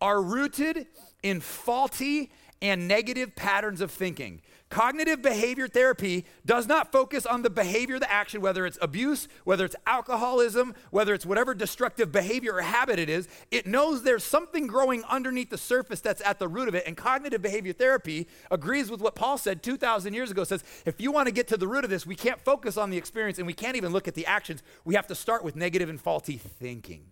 are 0.00 0.22
rooted 0.22 0.86
in 1.22 1.40
faulty 1.40 2.30
and 2.62 2.86
negative 2.86 3.34
patterns 3.34 3.80
of 3.80 3.90
thinking. 3.90 4.40
Cognitive 4.68 5.22
behavior 5.22 5.68
therapy 5.68 6.24
does 6.44 6.66
not 6.66 6.90
focus 6.90 7.24
on 7.24 7.42
the 7.42 7.50
behavior, 7.50 8.00
the 8.00 8.12
action, 8.12 8.40
whether 8.40 8.66
it's 8.66 8.78
abuse, 8.82 9.28
whether 9.44 9.64
it's 9.64 9.76
alcoholism, 9.86 10.74
whether 10.90 11.14
it's 11.14 11.24
whatever 11.24 11.54
destructive 11.54 12.10
behavior 12.10 12.54
or 12.54 12.62
habit 12.62 12.98
it 12.98 13.08
is. 13.08 13.28
It 13.52 13.68
knows 13.68 14.02
there's 14.02 14.24
something 14.24 14.66
growing 14.66 15.04
underneath 15.04 15.50
the 15.50 15.58
surface 15.58 16.00
that's 16.00 16.20
at 16.22 16.40
the 16.40 16.48
root 16.48 16.66
of 16.66 16.74
it. 16.74 16.82
And 16.84 16.96
cognitive 16.96 17.42
behavior 17.42 17.72
therapy 17.72 18.26
agrees 18.50 18.90
with 18.90 19.00
what 19.00 19.14
Paul 19.14 19.38
said 19.38 19.62
2,000 19.62 20.14
years 20.14 20.32
ago 20.32 20.42
says, 20.42 20.64
if 20.84 21.00
you 21.00 21.12
want 21.12 21.28
to 21.28 21.32
get 21.32 21.46
to 21.48 21.56
the 21.56 21.68
root 21.68 21.84
of 21.84 21.90
this, 21.90 22.04
we 22.04 22.16
can't 22.16 22.40
focus 22.40 22.76
on 22.76 22.90
the 22.90 22.96
experience 22.96 23.38
and 23.38 23.46
we 23.46 23.54
can't 23.54 23.76
even 23.76 23.92
look 23.92 24.08
at 24.08 24.14
the 24.14 24.26
actions. 24.26 24.64
We 24.84 24.96
have 24.96 25.06
to 25.06 25.14
start 25.14 25.44
with 25.44 25.54
negative 25.54 25.88
and 25.88 26.00
faulty 26.00 26.38
thinking. 26.38 27.04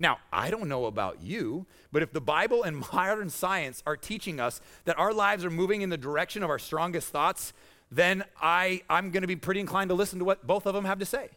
Now, 0.00 0.18
I 0.32 0.50
don't 0.50 0.68
know 0.68 0.86
about 0.86 1.22
you, 1.22 1.66
but 1.92 2.02
if 2.02 2.12
the 2.12 2.22
Bible 2.22 2.62
and 2.62 2.82
modern 2.92 3.28
science 3.28 3.82
are 3.86 3.96
teaching 3.96 4.40
us 4.40 4.60
that 4.86 4.98
our 4.98 5.12
lives 5.12 5.44
are 5.44 5.50
moving 5.50 5.82
in 5.82 5.90
the 5.90 5.98
direction 5.98 6.42
of 6.42 6.48
our 6.50 6.58
strongest 6.58 7.10
thoughts, 7.10 7.52
then 7.92 8.24
I, 8.40 8.82
I'm 8.88 9.10
going 9.10 9.20
to 9.20 9.28
be 9.28 9.36
pretty 9.36 9.60
inclined 9.60 9.90
to 9.90 9.94
listen 9.94 10.18
to 10.18 10.24
what 10.24 10.46
both 10.46 10.66
of 10.66 10.74
them 10.74 10.86
have 10.86 10.98
to 11.00 11.06
say. 11.06 11.28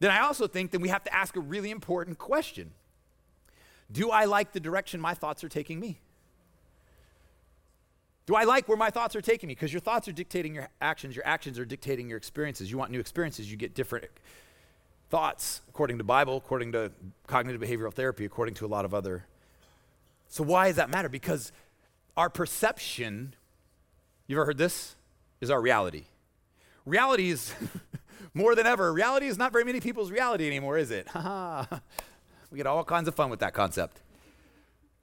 Then 0.00 0.10
I 0.10 0.20
also 0.20 0.46
think 0.46 0.70
that 0.70 0.80
we 0.80 0.88
have 0.88 1.04
to 1.04 1.14
ask 1.14 1.36
a 1.36 1.40
really 1.40 1.70
important 1.70 2.18
question 2.18 2.72
Do 3.92 4.10
I 4.10 4.24
like 4.24 4.52
the 4.52 4.60
direction 4.60 5.00
my 5.00 5.14
thoughts 5.14 5.44
are 5.44 5.48
taking 5.48 5.78
me? 5.78 6.00
Do 8.26 8.34
I 8.34 8.44
like 8.44 8.68
where 8.68 8.78
my 8.78 8.88
thoughts 8.88 9.14
are 9.14 9.20
taking 9.20 9.48
me? 9.48 9.54
Because 9.54 9.72
your 9.72 9.80
thoughts 9.80 10.08
are 10.08 10.12
dictating 10.12 10.54
your 10.54 10.68
actions, 10.80 11.14
your 11.14 11.26
actions 11.26 11.58
are 11.58 11.66
dictating 11.66 12.08
your 12.08 12.16
experiences. 12.16 12.70
You 12.70 12.78
want 12.78 12.90
new 12.90 13.00
experiences, 13.00 13.50
you 13.50 13.58
get 13.58 13.74
different 13.74 14.06
thoughts, 15.14 15.60
according 15.68 15.96
to 15.98 16.02
Bible, 16.02 16.36
according 16.36 16.72
to 16.72 16.90
cognitive 17.28 17.60
behavioral 17.60 17.94
therapy, 17.94 18.24
according 18.24 18.52
to 18.52 18.66
a 18.66 18.70
lot 18.76 18.84
of 18.84 18.92
other. 18.92 19.24
So 20.26 20.42
why 20.42 20.66
does 20.66 20.74
that 20.74 20.90
matter? 20.90 21.08
Because 21.08 21.52
our 22.16 22.28
perception, 22.28 23.36
you 24.26 24.34
ever 24.34 24.44
heard 24.44 24.58
this? 24.58 24.96
Is 25.40 25.50
our 25.50 25.60
reality. 25.60 26.06
Reality 26.84 27.30
is 27.30 27.54
more 28.34 28.56
than 28.56 28.66
ever. 28.66 28.92
Reality 28.92 29.26
is 29.26 29.38
not 29.38 29.52
very 29.52 29.62
many 29.62 29.78
people's 29.78 30.10
reality 30.10 30.48
anymore, 30.48 30.78
is 30.78 30.90
it? 30.90 31.06
we 32.50 32.56
get 32.56 32.66
all 32.66 32.82
kinds 32.82 33.06
of 33.06 33.14
fun 33.14 33.30
with 33.30 33.38
that 33.38 33.54
concept. 33.54 34.00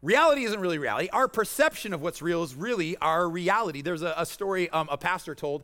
Reality 0.02 0.44
isn't 0.44 0.60
really 0.60 0.78
reality. 0.78 1.08
Our 1.14 1.30
perception 1.30 1.94
of 1.94 2.02
what's 2.02 2.22
real 2.22 2.44
is 2.44 2.54
really 2.54 2.98
our 2.98 3.30
reality. 3.30 3.82
There's 3.82 4.02
a, 4.02 4.14
a 4.18 4.26
story 4.26 4.70
um, 4.72 4.90
a 4.92 4.98
pastor 4.98 5.36
told 5.36 5.64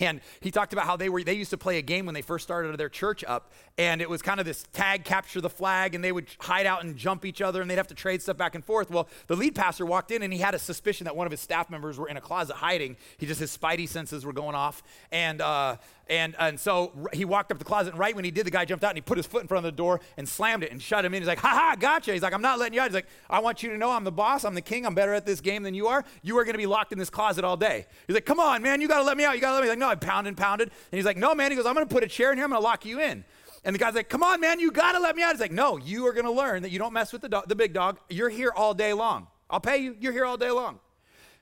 and 0.00 0.20
he 0.40 0.50
talked 0.50 0.72
about 0.72 0.86
how 0.86 0.96
they 0.96 1.08
were 1.08 1.22
they 1.22 1.34
used 1.34 1.50
to 1.50 1.58
play 1.58 1.78
a 1.78 1.82
game 1.82 2.06
when 2.06 2.14
they 2.14 2.22
first 2.22 2.44
started 2.44 2.76
their 2.78 2.88
church 2.88 3.22
up 3.26 3.52
and 3.76 4.00
it 4.00 4.08
was 4.08 4.22
kind 4.22 4.40
of 4.40 4.46
this 4.46 4.64
tag 4.72 5.04
capture 5.04 5.40
the 5.40 5.50
flag 5.50 5.94
and 5.94 6.02
they 6.02 6.12
would 6.12 6.26
hide 6.40 6.64
out 6.64 6.82
and 6.82 6.96
jump 6.96 7.24
each 7.24 7.42
other 7.42 7.60
and 7.60 7.70
they'd 7.70 7.76
have 7.76 7.86
to 7.86 7.94
trade 7.94 8.22
stuff 8.22 8.36
back 8.36 8.54
and 8.54 8.64
forth 8.64 8.90
well 8.90 9.06
the 9.26 9.36
lead 9.36 9.54
pastor 9.54 9.84
walked 9.84 10.10
in 10.10 10.22
and 10.22 10.32
he 10.32 10.38
had 10.38 10.54
a 10.54 10.58
suspicion 10.58 11.04
that 11.04 11.14
one 11.14 11.26
of 11.26 11.30
his 11.30 11.40
staff 11.40 11.68
members 11.68 11.98
were 11.98 12.08
in 12.08 12.16
a 12.16 12.20
closet 12.20 12.54
hiding 12.54 12.96
he 13.18 13.26
just 13.26 13.40
his 13.40 13.54
spidey 13.56 13.88
senses 13.88 14.24
were 14.24 14.32
going 14.32 14.54
off 14.54 14.82
and 15.12 15.42
uh, 15.42 15.76
and, 16.08 16.36
and 16.38 16.60
so 16.60 16.92
he 17.12 17.24
walked 17.24 17.50
up 17.50 17.58
the 17.58 17.64
closet, 17.64 17.90
and 17.90 17.98
right 17.98 18.14
when 18.14 18.24
he 18.24 18.30
did, 18.30 18.46
the 18.46 18.50
guy 18.50 18.64
jumped 18.64 18.84
out 18.84 18.90
and 18.90 18.96
he 18.96 19.02
put 19.02 19.16
his 19.16 19.26
foot 19.26 19.42
in 19.42 19.48
front 19.48 19.66
of 19.66 19.72
the 19.72 19.76
door 19.76 20.00
and 20.16 20.28
slammed 20.28 20.62
it 20.62 20.70
and 20.70 20.80
shut 20.80 21.04
him 21.04 21.12
in. 21.14 21.20
He's 21.20 21.26
like, 21.26 21.38
ha 21.38 21.48
ha, 21.48 21.76
gotcha. 21.78 22.12
He's 22.12 22.22
like, 22.22 22.32
I'm 22.32 22.42
not 22.42 22.60
letting 22.60 22.74
you 22.74 22.80
out. 22.80 22.86
He's 22.86 22.94
like, 22.94 23.08
I 23.28 23.40
want 23.40 23.62
you 23.62 23.70
to 23.70 23.76
know 23.76 23.90
I'm 23.90 24.04
the 24.04 24.12
boss, 24.12 24.44
I'm 24.44 24.54
the 24.54 24.60
king, 24.60 24.86
I'm 24.86 24.94
better 24.94 25.14
at 25.14 25.26
this 25.26 25.40
game 25.40 25.64
than 25.64 25.74
you 25.74 25.88
are. 25.88 26.04
You 26.22 26.38
are 26.38 26.44
going 26.44 26.54
to 26.54 26.58
be 26.58 26.66
locked 26.66 26.92
in 26.92 26.98
this 26.98 27.10
closet 27.10 27.44
all 27.44 27.56
day. 27.56 27.86
He's 28.06 28.14
like, 28.14 28.24
come 28.24 28.38
on, 28.38 28.62
man, 28.62 28.80
you 28.80 28.86
got 28.86 28.98
to 28.98 29.04
let 29.04 29.16
me 29.16 29.24
out. 29.24 29.34
You 29.34 29.40
got 29.40 29.50
to 29.50 29.54
let 29.56 29.62
me. 29.64 29.65
He's 29.66 29.70
like, 29.70 29.78
no, 29.78 29.88
I 29.88 29.94
pounded 29.94 30.28
and 30.28 30.36
pounded. 30.36 30.68
And 30.68 30.96
he's 30.96 31.04
like, 31.04 31.16
no, 31.16 31.34
man. 31.34 31.50
He 31.50 31.56
goes, 31.56 31.66
I'm 31.66 31.74
going 31.74 31.86
to 31.86 31.92
put 31.92 32.04
a 32.04 32.08
chair 32.08 32.32
in 32.32 32.38
here, 32.38 32.44
I'm 32.44 32.50
going 32.50 32.60
to 32.60 32.64
lock 32.64 32.84
you 32.84 33.00
in. 33.00 33.24
And 33.64 33.74
the 33.74 33.78
guy's 33.78 33.94
like, 33.94 34.08
come 34.08 34.22
on, 34.22 34.40
man, 34.40 34.60
you 34.60 34.70
got 34.70 34.92
to 34.92 35.00
let 35.00 35.16
me 35.16 35.24
out. 35.24 35.32
He's 35.32 35.40
like, 35.40 35.50
no, 35.50 35.76
you 35.76 36.06
are 36.06 36.12
going 36.12 36.24
to 36.24 36.30
learn 36.30 36.62
that 36.62 36.70
you 36.70 36.78
don't 36.78 36.92
mess 36.92 37.12
with 37.12 37.22
the, 37.22 37.28
do- 37.28 37.42
the 37.48 37.56
big 37.56 37.72
dog. 37.72 37.98
You're 38.08 38.28
here 38.28 38.52
all 38.54 38.74
day 38.74 38.92
long. 38.92 39.26
I'll 39.50 39.60
pay 39.60 39.78
you. 39.78 39.96
You're 39.98 40.12
here 40.12 40.24
all 40.24 40.36
day 40.36 40.50
long. 40.50 40.78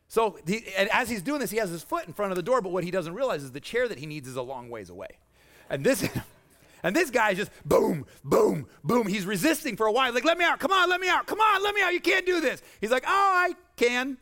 So 0.09 0.39
he, 0.47 0.65
as 0.93 1.11
he's 1.11 1.23
doing 1.23 1.41
this, 1.41 1.51
he 1.51 1.59
has 1.59 1.71
his 1.71 1.83
foot 1.83 2.07
in 2.07 2.13
front 2.13 2.33
of 2.33 2.37
the 2.37 2.43
door, 2.43 2.61
but 2.61 2.73
what 2.73 2.85
he 2.85 2.91
doesn't 2.91 3.15
realize 3.15 3.43
is 3.43 3.53
the 3.53 3.61
chair 3.61 3.89
that 3.89 3.99
he 3.99 4.07
needs 4.07 4.29
is 4.29 4.37
a 4.37 4.43
long 4.43 4.71
ways 4.71 4.91
away. 4.91 5.19
And 5.69 5.85
this, 5.85 6.09
and 6.83 6.95
this 6.95 7.11
guy 7.11 7.31
is 7.33 7.39
just 7.39 7.51
boom, 7.65 8.07
boom, 8.23 8.69
boom. 8.83 9.07
He's 9.07 9.27
resisting 9.27 9.77
for 9.77 9.87
a 9.87 9.93
while. 9.93 10.13
Like, 10.15 10.25
let 10.25 10.39
me 10.39 10.45
out. 10.45 10.61
Come 10.61 10.73
on, 10.73 10.89
let 10.89 11.01
me 11.01 11.09
out. 11.09 11.27
Come 11.27 11.41
on, 11.41 11.63
let 11.63 11.75
me 11.75 11.83
out. 11.83 11.93
You 11.93 12.01
can't 12.01 12.25
do 12.25 12.41
this. 12.41 12.63
He's 12.81 12.91
like, 12.91 13.05
oh, 13.07 13.11
I 13.11 13.55
can. 13.77 14.19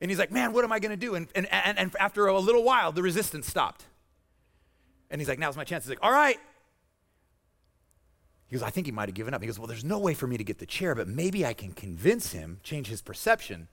And 0.00 0.10
he's 0.10 0.18
like, 0.18 0.30
man, 0.30 0.52
what 0.52 0.64
am 0.64 0.72
I 0.72 0.78
going 0.78 0.90
to 0.90 0.96
do? 0.96 1.14
And, 1.14 1.28
and, 1.34 1.46
and, 1.50 1.78
and 1.78 1.96
after 1.98 2.26
a 2.26 2.38
little 2.38 2.62
while, 2.62 2.92
the 2.92 3.02
resistance 3.02 3.46
stopped. 3.46 3.84
And 5.10 5.20
he's 5.20 5.28
like, 5.28 5.38
now's 5.38 5.56
my 5.56 5.64
chance. 5.64 5.84
He's 5.84 5.90
like, 5.90 6.02
all 6.02 6.12
right. 6.12 6.38
He 8.48 8.56
goes, 8.56 8.62
I 8.62 8.70
think 8.70 8.86
he 8.86 8.92
might 8.92 9.08
have 9.08 9.14
given 9.14 9.34
up. 9.34 9.40
He 9.40 9.46
goes, 9.46 9.58
well, 9.58 9.66
there's 9.66 9.84
no 9.84 9.98
way 9.98 10.14
for 10.14 10.26
me 10.26 10.36
to 10.36 10.44
get 10.44 10.58
the 10.58 10.66
chair, 10.66 10.94
but 10.94 11.08
maybe 11.08 11.44
I 11.44 11.54
can 11.54 11.72
convince 11.72 12.32
him, 12.32 12.60
change 12.62 12.88
his 12.88 13.02
perception 13.02 13.68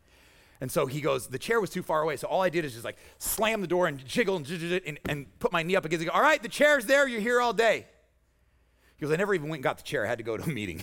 and 0.63 0.71
so 0.71 0.85
he 0.85 1.01
goes, 1.01 1.27
the 1.27 1.37
chair 1.37 1.59
was 1.59 1.69
too 1.69 1.83
far 1.83 2.01
away. 2.01 2.15
So 2.15 2.25
all 2.27 2.41
I 2.41 2.47
did 2.47 2.63
is 2.63 2.71
just 2.71 2.85
like 2.85 2.95
slam 3.17 3.59
the 3.59 3.67
door 3.67 3.87
and 3.87 4.03
jiggle 4.05 4.37
and, 4.37 4.49
and, 4.49 4.99
and 5.09 5.39
put 5.39 5.51
my 5.51 5.61
knee 5.61 5.75
up 5.75 5.83
against 5.83 6.05
it. 6.05 6.09
All 6.09 6.21
right, 6.21 6.41
the 6.41 6.47
chair's 6.47 6.85
there. 6.85 7.05
You're 7.05 7.19
here 7.19 7.41
all 7.41 7.51
day. 7.51 7.85
He 8.95 9.05
goes, 9.05 9.11
I 9.11 9.17
never 9.17 9.33
even 9.33 9.49
went 9.49 9.57
and 9.57 9.63
got 9.65 9.75
the 9.75 9.83
chair. 9.83 10.05
I 10.05 10.07
had 10.07 10.19
to 10.19 10.23
go 10.23 10.37
to 10.37 10.43
a 10.43 10.47
meeting. 10.47 10.81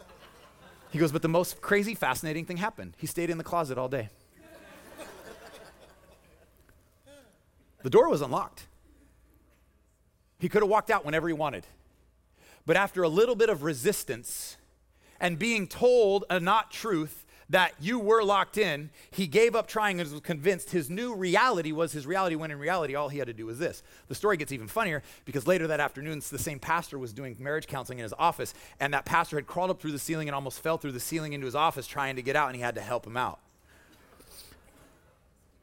he 0.90 0.98
goes, 0.98 1.12
but 1.12 1.22
the 1.22 1.28
most 1.28 1.62
crazy, 1.62 1.94
fascinating 1.94 2.44
thing 2.44 2.58
happened. 2.58 2.94
He 2.98 3.06
stayed 3.06 3.30
in 3.30 3.38
the 3.38 3.44
closet 3.44 3.78
all 3.78 3.88
day. 3.88 4.10
The 7.82 7.90
door 7.90 8.08
was 8.08 8.20
unlocked. 8.20 8.66
He 10.38 10.48
could 10.48 10.62
have 10.62 10.70
walked 10.70 10.90
out 10.90 11.04
whenever 11.04 11.28
he 11.28 11.34
wanted. 11.34 11.66
But 12.66 12.76
after 12.76 13.02
a 13.02 13.08
little 13.08 13.34
bit 13.34 13.48
of 13.48 13.62
resistance 13.62 14.56
and 15.20 15.38
being 15.38 15.66
told 15.66 16.24
a 16.30 16.40
not 16.40 16.70
truth, 16.70 17.24
that 17.50 17.74
you 17.80 17.98
were 17.98 18.22
locked 18.22 18.56
in, 18.56 18.90
he 19.10 19.26
gave 19.26 19.56
up 19.56 19.66
trying 19.66 20.00
and 20.00 20.10
was 20.10 20.20
convinced 20.20 20.70
his 20.70 20.88
new 20.88 21.14
reality 21.14 21.72
was 21.72 21.90
his 21.90 22.06
reality, 22.06 22.36
when 22.36 22.52
in 22.52 22.58
reality, 22.58 22.94
all 22.94 23.08
he 23.08 23.18
had 23.18 23.26
to 23.26 23.32
do 23.32 23.44
was 23.44 23.58
this. 23.58 23.82
The 24.06 24.14
story 24.14 24.36
gets 24.36 24.52
even 24.52 24.68
funnier 24.68 25.02
because 25.24 25.48
later 25.48 25.66
that 25.66 25.80
afternoon, 25.80 26.22
the 26.30 26.38
same 26.38 26.60
pastor 26.60 26.96
was 26.96 27.12
doing 27.12 27.36
marriage 27.40 27.66
counseling 27.66 27.98
in 27.98 28.04
his 28.04 28.14
office, 28.16 28.54
and 28.78 28.94
that 28.94 29.04
pastor 29.04 29.36
had 29.36 29.48
crawled 29.48 29.70
up 29.70 29.80
through 29.80 29.92
the 29.92 29.98
ceiling 29.98 30.28
and 30.28 30.34
almost 30.34 30.60
fell 30.60 30.78
through 30.78 30.92
the 30.92 31.00
ceiling 31.00 31.32
into 31.32 31.44
his 31.44 31.56
office 31.56 31.88
trying 31.88 32.14
to 32.16 32.22
get 32.22 32.36
out, 32.36 32.46
and 32.46 32.56
he 32.56 32.62
had 32.62 32.76
to 32.76 32.80
help 32.80 33.04
him 33.04 33.16
out. 33.16 33.40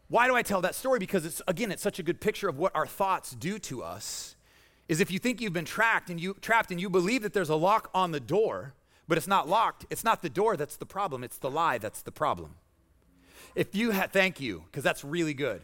Why 0.09 0.27
do 0.27 0.35
I 0.35 0.41
tell 0.41 0.61
that 0.61 0.75
story? 0.75 0.99
Because 0.99 1.25
it's, 1.25 1.41
again, 1.47 1.71
it's 1.71 1.83
such 1.83 1.99
a 1.99 2.03
good 2.03 2.21
picture 2.21 2.47
of 2.47 2.57
what 2.57 2.75
our 2.75 2.87
thoughts 2.87 3.31
do 3.31 3.59
to 3.59 3.83
us. 3.83 4.35
Is 4.87 5.01
if 5.01 5.11
you 5.11 5.19
think 5.19 5.41
you've 5.41 5.53
been 5.53 5.65
trapped 5.65 6.09
and 6.09 6.19
you 6.19 6.35
trapped 6.39 6.71
and 6.71 6.79
you 6.79 6.89
believe 6.89 7.21
that 7.23 7.33
there's 7.33 7.49
a 7.49 7.55
lock 7.55 7.89
on 7.93 8.11
the 8.11 8.21
door, 8.21 8.73
but 9.07 9.17
it's 9.17 9.27
not 9.27 9.49
locked. 9.49 9.85
It's 9.89 10.03
not 10.03 10.21
the 10.21 10.29
door 10.29 10.55
that's 10.55 10.77
the 10.77 10.85
problem, 10.85 11.23
it's 11.23 11.37
the 11.37 11.49
lie 11.49 11.77
that's 11.77 12.01
the 12.01 12.11
problem. 12.11 12.55
If 13.55 13.75
you 13.75 13.91
thank 13.91 14.39
you, 14.39 14.63
because 14.65 14.83
that's 14.83 15.03
really 15.03 15.33
good. 15.33 15.61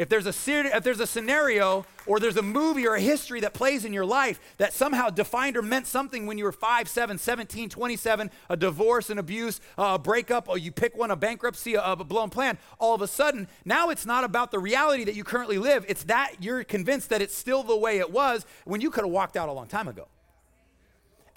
If 0.00 0.08
there's, 0.08 0.24
a, 0.24 0.32
if 0.50 0.82
there's 0.82 0.98
a 0.98 1.06
scenario 1.06 1.84
or 2.06 2.20
there's 2.20 2.38
a 2.38 2.42
movie 2.42 2.86
or 2.86 2.94
a 2.94 3.00
history 3.00 3.40
that 3.40 3.52
plays 3.52 3.84
in 3.84 3.92
your 3.92 4.06
life 4.06 4.40
that 4.56 4.72
somehow 4.72 5.10
defined 5.10 5.58
or 5.58 5.62
meant 5.62 5.86
something 5.86 6.24
when 6.24 6.38
you 6.38 6.44
were 6.44 6.52
5, 6.52 6.88
7, 6.88 7.18
17, 7.18 7.68
27, 7.68 8.30
a 8.48 8.56
divorce, 8.56 9.10
an 9.10 9.18
abuse, 9.18 9.60
a 9.76 9.98
breakup, 9.98 10.48
or 10.48 10.56
you 10.56 10.72
pick 10.72 10.96
one, 10.96 11.10
a 11.10 11.16
bankruptcy, 11.16 11.74
a, 11.74 11.82
a 11.82 11.96
blown 11.96 12.30
plan, 12.30 12.56
all 12.78 12.94
of 12.94 13.02
a 13.02 13.06
sudden, 13.06 13.46
now 13.66 13.90
it's 13.90 14.06
not 14.06 14.24
about 14.24 14.50
the 14.50 14.58
reality 14.58 15.04
that 15.04 15.14
you 15.14 15.22
currently 15.22 15.58
live. 15.58 15.84
It's 15.86 16.04
that 16.04 16.36
you're 16.40 16.64
convinced 16.64 17.10
that 17.10 17.20
it's 17.20 17.36
still 17.36 17.62
the 17.62 17.76
way 17.76 17.98
it 17.98 18.10
was 18.10 18.46
when 18.64 18.80
you 18.80 18.90
could 18.90 19.04
have 19.04 19.12
walked 19.12 19.36
out 19.36 19.50
a 19.50 19.52
long 19.52 19.66
time 19.66 19.86
ago. 19.86 20.08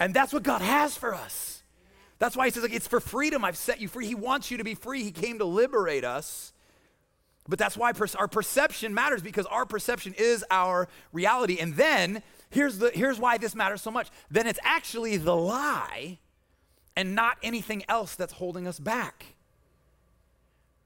And 0.00 0.14
that's 0.14 0.32
what 0.32 0.42
God 0.42 0.62
has 0.62 0.96
for 0.96 1.14
us. 1.14 1.62
That's 2.18 2.34
why 2.34 2.46
he 2.46 2.50
says, 2.50 2.62
like, 2.62 2.72
it's 2.72 2.88
for 2.88 3.00
freedom. 3.00 3.44
I've 3.44 3.58
set 3.58 3.82
you 3.82 3.88
free. 3.88 4.06
He 4.06 4.14
wants 4.14 4.50
you 4.50 4.56
to 4.56 4.64
be 4.64 4.74
free. 4.74 5.02
He 5.02 5.12
came 5.12 5.38
to 5.40 5.44
liberate 5.44 6.02
us. 6.02 6.53
But 7.48 7.58
that's 7.58 7.76
why 7.76 7.92
our 8.18 8.28
perception 8.28 8.94
matters 8.94 9.22
because 9.22 9.46
our 9.46 9.66
perception 9.66 10.14
is 10.16 10.44
our 10.50 10.88
reality. 11.12 11.58
And 11.60 11.76
then 11.76 12.22
here's, 12.50 12.78
the, 12.78 12.90
here's 12.90 13.18
why 13.18 13.36
this 13.36 13.54
matters 13.54 13.82
so 13.82 13.90
much. 13.90 14.08
Then 14.30 14.46
it's 14.46 14.58
actually 14.62 15.18
the 15.18 15.36
lie 15.36 16.18
and 16.96 17.14
not 17.14 17.36
anything 17.42 17.84
else 17.88 18.14
that's 18.14 18.34
holding 18.34 18.66
us 18.66 18.78
back. 18.78 19.26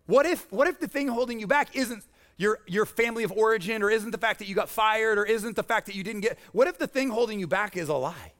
What 0.07 0.27
if, 0.27 0.51
what 0.51 0.67
if 0.67 0.81
the 0.81 0.89
thing 0.89 1.09
holding 1.09 1.39
you 1.39 1.47
back 1.47 1.77
isn't 1.77 2.03
your, 2.39 2.61
your 2.67 2.87
family 2.87 3.25
of 3.25 3.33
origin 3.33 3.83
or 3.83 3.91
isn't 3.91 4.11
the 4.11 4.19
fact 4.19 4.39
that 4.39 4.49
you 4.49 4.55
got 4.55 4.69
fired 4.69 5.19
or 5.19 5.25
isn't 5.25 5.55
the 5.55 5.63
fact 5.63 5.87
that 5.87 5.95
you 5.95 6.03
didn't 6.03 6.23
get, 6.23 6.39
what 6.53 6.67
if 6.67 6.79
the 6.79 6.87
thing 6.87 7.11
holding 7.11 7.39
you 7.39 7.47
back 7.47 7.77
is 7.77 7.89
a 7.89 7.95
lie? 7.95 8.33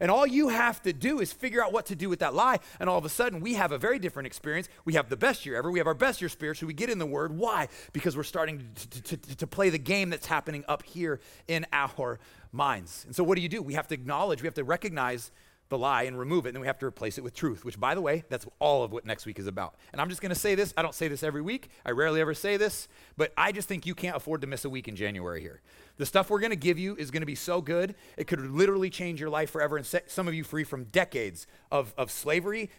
And 0.00 0.10
all 0.10 0.26
you 0.26 0.48
have 0.48 0.82
to 0.82 0.92
do 0.92 1.20
is 1.20 1.32
figure 1.32 1.64
out 1.64 1.72
what 1.72 1.86
to 1.86 1.96
do 1.96 2.08
with 2.08 2.20
that 2.20 2.34
lie. 2.34 2.58
And 2.80 2.88
all 2.88 2.98
of 2.98 3.04
a 3.04 3.08
sudden, 3.08 3.40
we 3.40 3.54
have 3.54 3.72
a 3.72 3.78
very 3.78 3.98
different 3.98 4.26
experience. 4.26 4.68
We 4.84 4.94
have 4.94 5.08
the 5.08 5.16
best 5.16 5.46
year 5.46 5.56
ever. 5.56 5.70
We 5.70 5.78
have 5.78 5.86
our 5.86 5.94
best 5.94 6.20
year 6.20 6.28
spiritually. 6.28 6.68
We 6.68 6.74
get 6.74 6.90
in 6.90 6.98
the 6.98 7.06
Word. 7.06 7.36
Why? 7.36 7.68
Because 7.92 8.16
we're 8.16 8.22
starting 8.22 8.68
to, 8.74 9.02
to, 9.02 9.16
to, 9.16 9.36
to, 9.36 9.46
play 9.46 9.70
the 9.70 9.78
game 9.78 10.10
that's 10.10 10.26
happening 10.26 10.64
up 10.68 10.82
here 10.82 11.20
in 11.48 11.66
our 11.72 12.18
minds. 12.52 13.04
And 13.06 13.14
so, 13.14 13.24
what 13.24 13.36
do 13.36 13.42
you 13.42 13.48
do? 13.48 13.62
We 13.62 13.74
have 13.74 13.88
to 13.88 13.94
acknowledge, 13.94 14.42
we 14.42 14.46
have 14.46 14.54
to 14.54 14.64
recognize 14.64 15.30
the 15.68 15.78
lie 15.78 16.04
and 16.04 16.18
remove 16.18 16.46
it. 16.46 16.50
And 16.50 16.56
then 16.56 16.60
we 16.60 16.66
have 16.66 16.78
to 16.78 16.86
replace 16.86 17.18
it 17.18 17.24
with 17.24 17.34
truth, 17.34 17.64
which, 17.64 17.78
by 17.78 17.94
the 17.94 18.00
way, 18.00 18.24
that's 18.28 18.46
all 18.58 18.84
of 18.84 18.92
what 18.92 19.04
next 19.04 19.26
week 19.26 19.38
is 19.38 19.46
about. 19.46 19.74
And 19.92 20.00
I'm 20.00 20.08
just 20.08 20.20
going 20.20 20.30
to 20.30 20.38
say 20.38 20.54
this. 20.54 20.72
I 20.76 20.82
don't 20.82 20.94
say 20.94 21.08
this 21.08 21.22
every 21.22 21.42
week. 21.42 21.70
I 21.84 21.90
rarely 21.90 22.20
ever 22.20 22.34
say 22.34 22.56
this, 22.56 22.88
but 23.16 23.32
I 23.36 23.52
just 23.52 23.68
think 23.68 23.86
you 23.86 23.94
can't 23.94 24.16
afford 24.16 24.42
to 24.42 24.46
miss 24.46 24.64
a 24.64 24.70
week 24.70 24.88
in 24.88 24.96
January 24.96 25.40
here. 25.40 25.60
The 25.98 26.06
stuff 26.06 26.28
we're 26.28 26.40
going 26.40 26.50
to 26.50 26.56
give 26.56 26.78
you 26.78 26.94
is 26.96 27.10
going 27.10 27.22
to 27.22 27.26
be 27.26 27.34
so 27.34 27.62
good, 27.62 27.94
it 28.16 28.26
could 28.26 28.40
literally 28.40 28.90
change 28.90 29.20
your 29.20 29.30
life 29.30 29.50
forever 29.50 29.76
and 29.76 29.86
set 29.86 30.10
some 30.10 30.28
of 30.28 30.34
you 30.34 30.44
free 30.44 30.64
from 30.64 30.84
decades 30.84 31.46
of, 31.72 31.94
of 31.96 32.10
slavery, 32.10 32.70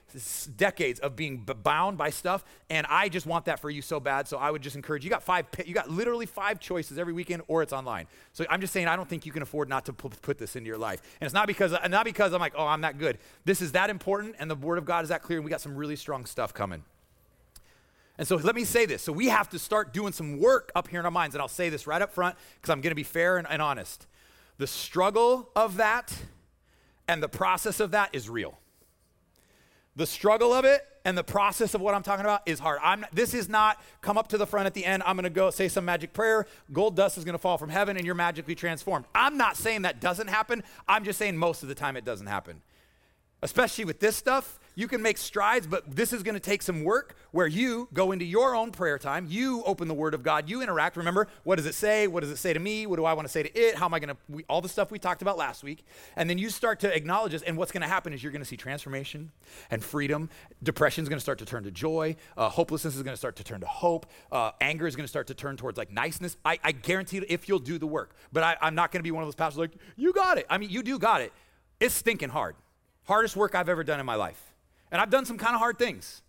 decades 0.56 0.99
of 0.99 1.15
being 1.15 1.38
bound 1.63 1.97
by 1.97 2.10
stuff. 2.10 2.45
And 2.69 2.86
I 2.89 3.10
just 3.10 3.25
want 3.25 3.45
that 3.45 3.60
for 3.60 3.69
you 3.69 3.82
so 3.82 3.99
bad. 3.99 4.27
So 4.27 4.38
I 4.38 4.51
would 4.51 4.62
just 4.62 4.75
encourage 4.75 5.03
you 5.03 5.10
got 5.10 5.23
five, 5.23 5.45
you 5.65 5.73
got 5.73 5.89
literally 5.89 6.25
five 6.25 6.60
choices 6.60 6.99
every 6.99 7.13
weekend, 7.13 7.41
or 7.47 7.63
it's 7.63 7.73
online. 7.73 8.08
So 8.34 8.45
I'm 8.49 8.62
just 8.62 8.73
saying, 8.73 8.88
I 8.88 8.95
don't 8.95 9.10
think 9.10 9.25
you 9.25 9.32
can 9.32 9.41
afford 9.41 9.67
not 9.67 9.86
to 9.86 9.93
put 9.93 10.38
this 10.38 10.56
into 10.56 10.67
your 10.67 10.77
life. 10.77 11.01
And 11.19 11.25
it's 11.25 11.34
not 11.34 11.47
because, 11.47 11.73
not 11.89 12.06
because 12.06 12.34
I'm 12.34 12.39
like, 12.39 12.53
oh, 12.56 12.67
I'm 12.67 12.82
that 12.82 12.97
good. 12.97 13.17
This 13.45 13.62
is 13.62 13.71
that 13.71 13.89
important, 13.89 14.36
and 14.39 14.49
the 14.49 14.56
Word 14.56 14.77
of 14.77 14.86
God 14.86 15.03
is 15.03 15.10
that 15.10 15.23
clear, 15.23 15.39
and 15.39 15.45
we 15.45 15.49
got 15.49 15.62
some 15.62 15.75
really 15.75 15.95
strong 15.95 16.25
stuff 16.25 16.53
coming. 16.53 16.84
And 18.17 18.27
so 18.27 18.36
let 18.38 18.56
me 18.56 18.63
say 18.63 18.86
this. 18.86 19.03
So 19.03 19.12
we 19.12 19.27
have 19.27 19.49
to 19.49 19.60
start 19.60 19.93
doing 19.93 20.12
some 20.12 20.39
work 20.39 20.71
up 20.75 20.88
here 20.88 20.99
in 20.99 21.06
our 21.06 21.12
minds. 21.12 21.36
And 21.36 21.41
I'll 21.41 21.47
say 21.47 21.69
this 21.69 21.86
right 21.86 22.01
up 22.01 22.13
front 22.13 22.36
because 22.56 22.71
I'm 22.71 22.82
going 22.82 22.91
to 22.91 22.95
be 22.95 23.03
fair 23.03 23.38
and, 23.38 23.47
and, 23.49 23.62
honest. 23.62 24.08
The 24.58 24.67
struggle 24.67 25.49
of 25.56 25.77
that 25.77 26.13
and 27.08 27.21
the 27.21 27.30
process 27.30 27.80
of 27.80 27.91
that 27.91 28.10
is 28.13 28.27
real. 28.30 28.58
The 29.95 30.08
struggle 30.08 30.51
of 30.51 30.65
it 30.65 30.82
and 31.06 31.17
the 31.17 31.23
process 31.23 31.73
of 31.73 31.82
what 31.82 31.93
I'm 31.93 32.03
talking 32.03 32.25
about 32.25 32.41
is 32.45 32.60
hard. 32.60 32.80
I'm, 32.84 33.06
this 33.13 33.34
is 33.34 33.47
not 33.47 33.82
come 34.01 34.17
up 34.17 34.27
to 34.30 34.38
the 34.38 34.47
front 34.47 34.65
at 34.65 34.73
the 34.73 34.84
end. 34.84 35.03
I'm 35.06 35.15
going 35.15 35.23
to 35.23 35.30
go 35.30 35.51
say 35.51 35.67
some 35.67 35.86
magic 35.86 36.12
prayer. 36.12 36.47
Gold 36.73 36.95
dust 36.95 37.17
is 37.17 37.23
going 37.23 37.34
to 37.34 37.39
fall 37.39 37.58
from 37.58 37.69
heaven 37.69 37.97
and 37.97 38.06
you're 38.06 38.15
magically 38.15 38.56
transformed. 38.56 39.06
I'm 39.13 39.38
not 39.38 39.58
saying 39.58 39.84
that 39.84 40.01
doesn't 40.01 40.27
happen. 40.27 40.63
I'm 40.88 41.03
just 41.03 41.19
saying 41.19 41.38
most 41.38 41.63
of 41.63 41.69
the 41.69 41.75
time 41.75 41.95
it 41.95 42.03
doesn't 42.03 42.27
happen. 42.27 42.62
Especially 43.41 43.86
with 43.86 44.00
this 44.00 44.15
stuff, 44.15 44.60
you 44.78 44.88
can 44.88 45.02
make 45.02 45.17
strides, 45.17 45.65
but 45.65 45.95
this 45.95 46.13
is 46.13 46.21
going 46.21 46.36
to 46.36 46.39
take 46.39 46.62
some 46.62 46.84
work 46.84 47.15
where 47.32 47.47
you 47.47 47.89
go 47.93 48.12
into 48.12 48.26
your 48.26 48.54
own 48.56 48.69
prayer 48.69 49.00
time. 49.00 49.26
You 49.28 49.63
open 49.63 49.88
the 49.88 49.95
Word 49.95 50.13
of 50.13 50.21
God. 50.21 50.47
You 50.47 50.62
interact. 50.62 50.97
Remember, 50.97 51.28
what 51.43 51.56
does 51.56 51.65
it 51.65 51.73
say? 51.73 52.06
What 52.06 52.21
does 52.21 52.30
it 52.30 52.38
say 52.38 52.54
to 52.54 52.60
me? 52.60 52.86
What 52.86 52.97
do 52.97 53.06
I 53.06 53.13
want 53.13 53.28
to 53.28 53.32
say 53.32 53.41
to 53.41 53.60
it? 53.60 53.73
How 53.73 53.88
am 53.88 53.95
I 53.95 54.00
going 54.00 54.15
to, 54.15 54.43
all 54.47 54.62
the 54.62 54.69
stuff 54.69 54.91
we 54.91 55.00
talked 55.00 55.23
about 55.23 55.36
last 55.36 55.63
week. 55.63 55.84
And 56.15 56.30
then 56.30 56.38
you 56.38 56.52
start 56.52 56.80
to 56.82 56.95
acknowledge 56.95 57.32
this. 57.32 57.41
And 57.41 57.58
what's 57.58 57.71
going 57.71 57.82
to 57.82 57.88
happen 57.88 58.13
is 58.13 58.21
you're 58.21 58.32
going 58.32 58.43
to 58.43 58.47
see 58.47 58.56
transformation 58.56 59.32
and 59.71 59.84
freedom. 59.84 60.30
Depression 60.62 61.02
is 61.02 61.10
going 61.10 61.17
to 61.17 61.23
start 61.23 61.39
to 61.39 61.45
turn 61.45 61.63
to 61.63 61.71
joy. 61.71 62.15
Uh, 62.38 62.47
hopelessness 62.47 62.95
is 62.95 63.02
going 63.02 63.13
to 63.13 63.17
start 63.17 63.36
to 63.38 63.43
turn 63.43 63.62
to 63.62 63.67
hope. 63.67 64.06
Uh, 64.32 64.52
anger 64.62 64.86
is 64.86 64.95
going 64.95 65.06
to 65.06 65.10
start 65.10 65.26
to 65.26 65.34
turn 65.34 65.58
towards 65.58 65.80
like 65.80 65.91
niceness. 65.91 66.38
I, 66.45 66.60
I 66.63 66.71
guarantee 66.71 67.17
if 67.28 67.50
you'll 67.50 67.58
do 67.58 67.80
the 67.80 67.88
work. 67.88 68.15
But 68.32 68.43
I, 68.43 68.58
I'm 68.62 68.76
not 68.76 68.91
going 68.91 69.00
to 69.00 69.04
be 69.04 69.10
one 69.10 69.23
of 69.23 69.28
those 69.28 69.34
pastors 69.34 69.58
like, 69.58 69.71
you 69.95 70.13
got 70.13 70.38
it. 70.38 70.45
I 70.52 70.60
mean, 70.60 70.69
you 70.69 70.84
do 70.84 71.00
got 71.00 71.21
it. 71.21 71.34
It's 71.80 71.95
stinking 71.95 72.30
hard. 72.30 72.56
Hardest 73.07 73.35
work 73.35 73.55
I've 73.55 73.69
ever 73.69 73.83
done 73.83 73.99
in 73.99 74.05
my 74.05 74.15
life. 74.15 74.41
And 74.91 75.01
I've 75.01 75.09
done 75.09 75.25
some 75.25 75.37
kind 75.37 75.53
of 75.55 75.59
hard 75.59 75.79
things. 75.79 76.21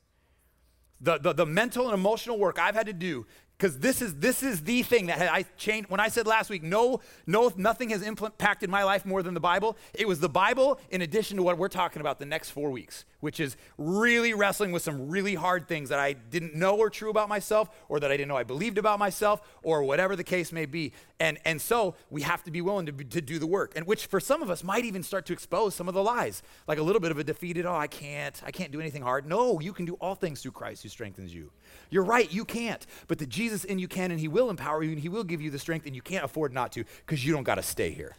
The, 1.00 1.18
the, 1.18 1.32
the 1.32 1.46
mental 1.46 1.84
and 1.86 1.94
emotional 1.94 2.38
work 2.38 2.58
I've 2.58 2.74
had 2.74 2.86
to 2.86 2.92
do 2.92 3.26
because 3.58 3.78
this 3.80 4.00
is 4.00 4.14
this 4.14 4.42
is 4.42 4.62
the 4.62 4.82
thing 4.82 5.06
that 5.06 5.32
I 5.32 5.42
changed 5.56 5.90
when 5.90 5.98
I 5.98 6.08
said 6.08 6.26
last 6.26 6.48
week 6.48 6.62
no 6.62 7.00
no 7.26 7.52
nothing 7.56 7.90
has 7.90 8.02
impacted 8.02 8.70
my 8.70 8.84
life 8.84 9.04
more 9.04 9.22
than 9.22 9.34
the 9.34 9.40
Bible. 9.40 9.76
It 9.94 10.06
was 10.06 10.20
the 10.20 10.28
Bible 10.28 10.78
in 10.90 11.02
addition 11.02 11.36
to 11.38 11.42
what 11.42 11.58
we're 11.58 11.68
talking 11.68 12.00
about 12.00 12.18
the 12.18 12.26
next 12.26 12.50
4 12.50 12.70
weeks 12.70 13.04
which 13.20 13.40
is 13.40 13.56
really 13.76 14.32
wrestling 14.32 14.70
with 14.70 14.82
some 14.82 15.08
really 15.08 15.34
hard 15.34 15.66
things 15.66 15.88
that 15.88 15.98
I 15.98 16.12
didn't 16.12 16.54
know 16.54 16.76
were 16.76 16.90
true 16.90 17.10
about 17.10 17.28
myself 17.28 17.68
or 17.88 17.98
that 18.00 18.10
I 18.12 18.16
didn't 18.16 18.28
know 18.28 18.36
I 18.36 18.44
believed 18.44 18.78
about 18.78 18.98
myself 18.98 19.40
or 19.62 19.82
whatever 19.82 20.14
the 20.14 20.24
case 20.24 20.52
may 20.52 20.66
be. 20.66 20.92
And 21.18 21.38
and 21.44 21.60
so 21.60 21.96
we 22.10 22.22
have 22.22 22.44
to 22.44 22.50
be 22.50 22.60
willing 22.60 22.86
to, 22.86 22.92
to 22.92 23.20
do 23.20 23.38
the 23.38 23.46
work 23.46 23.72
and 23.74 23.86
which 23.86 24.06
for 24.06 24.20
some 24.20 24.42
of 24.42 24.50
us 24.50 24.62
might 24.62 24.84
even 24.84 25.02
start 25.02 25.26
to 25.26 25.32
expose 25.32 25.74
some 25.74 25.88
of 25.88 25.94
the 25.94 26.02
lies 26.02 26.42
like 26.68 26.78
a 26.78 26.82
little 26.82 27.00
bit 27.00 27.10
of 27.10 27.18
a 27.18 27.24
defeated 27.24 27.66
oh 27.66 27.74
I 27.74 27.88
can't 27.88 28.40
I 28.46 28.52
can't 28.52 28.70
do 28.70 28.80
anything 28.80 29.02
hard. 29.02 29.26
No 29.26 29.58
you 29.60 29.72
can 29.72 29.84
do 29.84 29.94
all 29.94 30.14
things 30.14 30.42
through 30.42 30.52
Christ 30.52 30.84
who 30.84 30.88
strengthens 30.88 31.34
you. 31.34 31.50
You're 31.90 32.04
right, 32.04 32.30
you 32.32 32.44
can't. 32.44 32.86
But 33.08 33.18
the 33.18 33.26
Jesus 33.26 33.47
in 33.64 33.78
you 33.78 33.88
can, 33.88 34.10
and 34.10 34.20
He 34.20 34.28
will 34.28 34.50
empower 34.50 34.82
you, 34.82 34.90
and 34.90 34.98
He 34.98 35.08
will 35.08 35.24
give 35.24 35.40
you 35.40 35.50
the 35.50 35.58
strength, 35.58 35.86
and 35.86 35.94
you 35.94 36.02
can't 36.02 36.24
afford 36.24 36.52
not 36.52 36.72
to 36.72 36.84
because 37.06 37.24
you 37.24 37.32
don't 37.32 37.44
got 37.44 37.56
to 37.56 37.62
stay 37.62 37.90
here. 37.90 38.16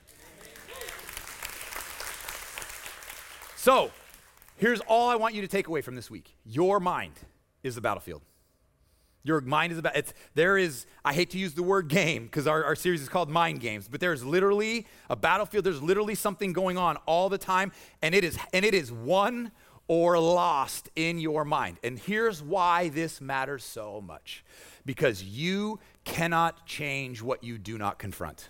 So, 3.55 3.91
here's 4.55 4.79
all 4.81 5.09
I 5.09 5.15
want 5.15 5.35
you 5.35 5.41
to 5.41 5.47
take 5.47 5.67
away 5.67 5.81
from 5.81 5.95
this 5.95 6.09
week 6.09 6.33
your 6.45 6.79
mind 6.79 7.13
is 7.61 7.75
the 7.75 7.81
battlefield. 7.81 8.21
Your 9.23 9.41
mind 9.41 9.73
is 9.73 9.77
about 9.77 9.97
it's 9.97 10.13
there 10.33 10.57
is 10.57 10.85
I 11.03 11.13
hate 11.13 11.31
to 11.31 11.37
use 11.37 11.53
the 11.53 11.63
word 11.63 11.89
game 11.89 12.23
because 12.23 12.47
our, 12.47 12.63
our 12.63 12.75
series 12.75 13.01
is 13.01 13.09
called 13.09 13.29
mind 13.29 13.59
games, 13.59 13.89
but 13.89 13.99
there's 13.99 14.23
literally 14.23 14.87
a 15.09 15.15
battlefield, 15.15 15.65
there's 15.65 15.81
literally 15.81 16.15
something 16.15 16.53
going 16.53 16.77
on 16.77 16.95
all 17.05 17.27
the 17.27 17.37
time, 17.37 17.73
and 18.01 18.15
it 18.15 18.23
is 18.23 18.39
and 18.53 18.63
it 18.63 18.73
is 18.73 18.93
won 18.93 19.51
or 19.89 20.19
lost 20.19 20.89
in 20.95 21.19
your 21.19 21.43
mind. 21.43 21.77
And 21.83 21.99
here's 21.99 22.41
why 22.41 22.87
this 22.89 23.19
matters 23.19 23.63
so 23.65 23.99
much 23.99 24.45
because 24.85 25.23
you 25.23 25.79
cannot 26.05 26.65
change 26.65 27.21
what 27.21 27.43
you 27.43 27.57
do 27.57 27.77
not 27.77 27.99
confront. 27.99 28.49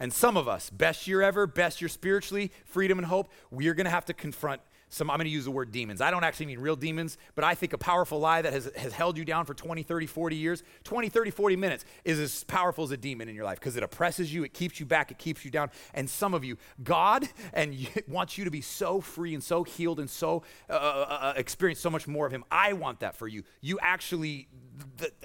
And 0.00 0.12
some 0.12 0.36
of 0.36 0.48
us, 0.48 0.68
best 0.68 1.06
year 1.06 1.22
ever, 1.22 1.46
best 1.46 1.80
year 1.80 1.88
spiritually, 1.88 2.50
freedom 2.66 2.98
and 2.98 3.06
hope, 3.06 3.30
we 3.52 3.68
are 3.68 3.74
going 3.74 3.84
to 3.84 3.90
have 3.90 4.04
to 4.06 4.12
confront 4.12 4.60
some, 4.94 5.10
I'm 5.10 5.16
going 5.16 5.24
to 5.24 5.30
use 5.30 5.44
the 5.44 5.50
word 5.50 5.72
demons. 5.72 6.00
I 6.00 6.12
don't 6.12 6.22
actually 6.22 6.46
mean 6.46 6.60
real 6.60 6.76
demons, 6.76 7.18
but 7.34 7.44
I 7.44 7.56
think 7.56 7.72
a 7.72 7.78
powerful 7.78 8.20
lie 8.20 8.42
that 8.42 8.52
has, 8.52 8.70
has 8.76 8.92
held 8.92 9.18
you 9.18 9.24
down 9.24 9.44
for 9.44 9.52
20, 9.52 9.82
30, 9.82 10.06
40 10.06 10.36
years, 10.36 10.62
20, 10.84 11.08
30, 11.08 11.30
40 11.32 11.56
minutes 11.56 11.84
is 12.04 12.20
as 12.20 12.44
powerful 12.44 12.84
as 12.84 12.92
a 12.92 12.96
demon 12.96 13.28
in 13.28 13.34
your 13.34 13.44
life 13.44 13.58
because 13.58 13.76
it 13.76 13.82
oppresses 13.82 14.32
you, 14.32 14.44
it 14.44 14.54
keeps 14.54 14.78
you 14.78 14.86
back, 14.86 15.10
it 15.10 15.18
keeps 15.18 15.44
you 15.44 15.50
down. 15.50 15.70
And 15.94 16.08
some 16.08 16.32
of 16.32 16.44
you, 16.44 16.58
God 16.84 17.28
and 17.52 17.76
wants 18.08 18.38
you 18.38 18.44
to 18.44 18.52
be 18.52 18.60
so 18.60 19.00
free 19.00 19.34
and 19.34 19.42
so 19.42 19.64
healed 19.64 19.98
and 19.98 20.08
so 20.08 20.44
uh, 20.70 20.74
uh, 20.74 20.76
uh, 20.76 21.12
uh 21.12 21.32
experience 21.36 21.80
so 21.80 21.90
much 21.90 22.06
more 22.06 22.24
of 22.24 22.32
Him. 22.32 22.44
I 22.50 22.72
want 22.74 23.00
that 23.00 23.16
for 23.16 23.26
you. 23.26 23.42
You 23.60 23.80
actually, 23.82 24.46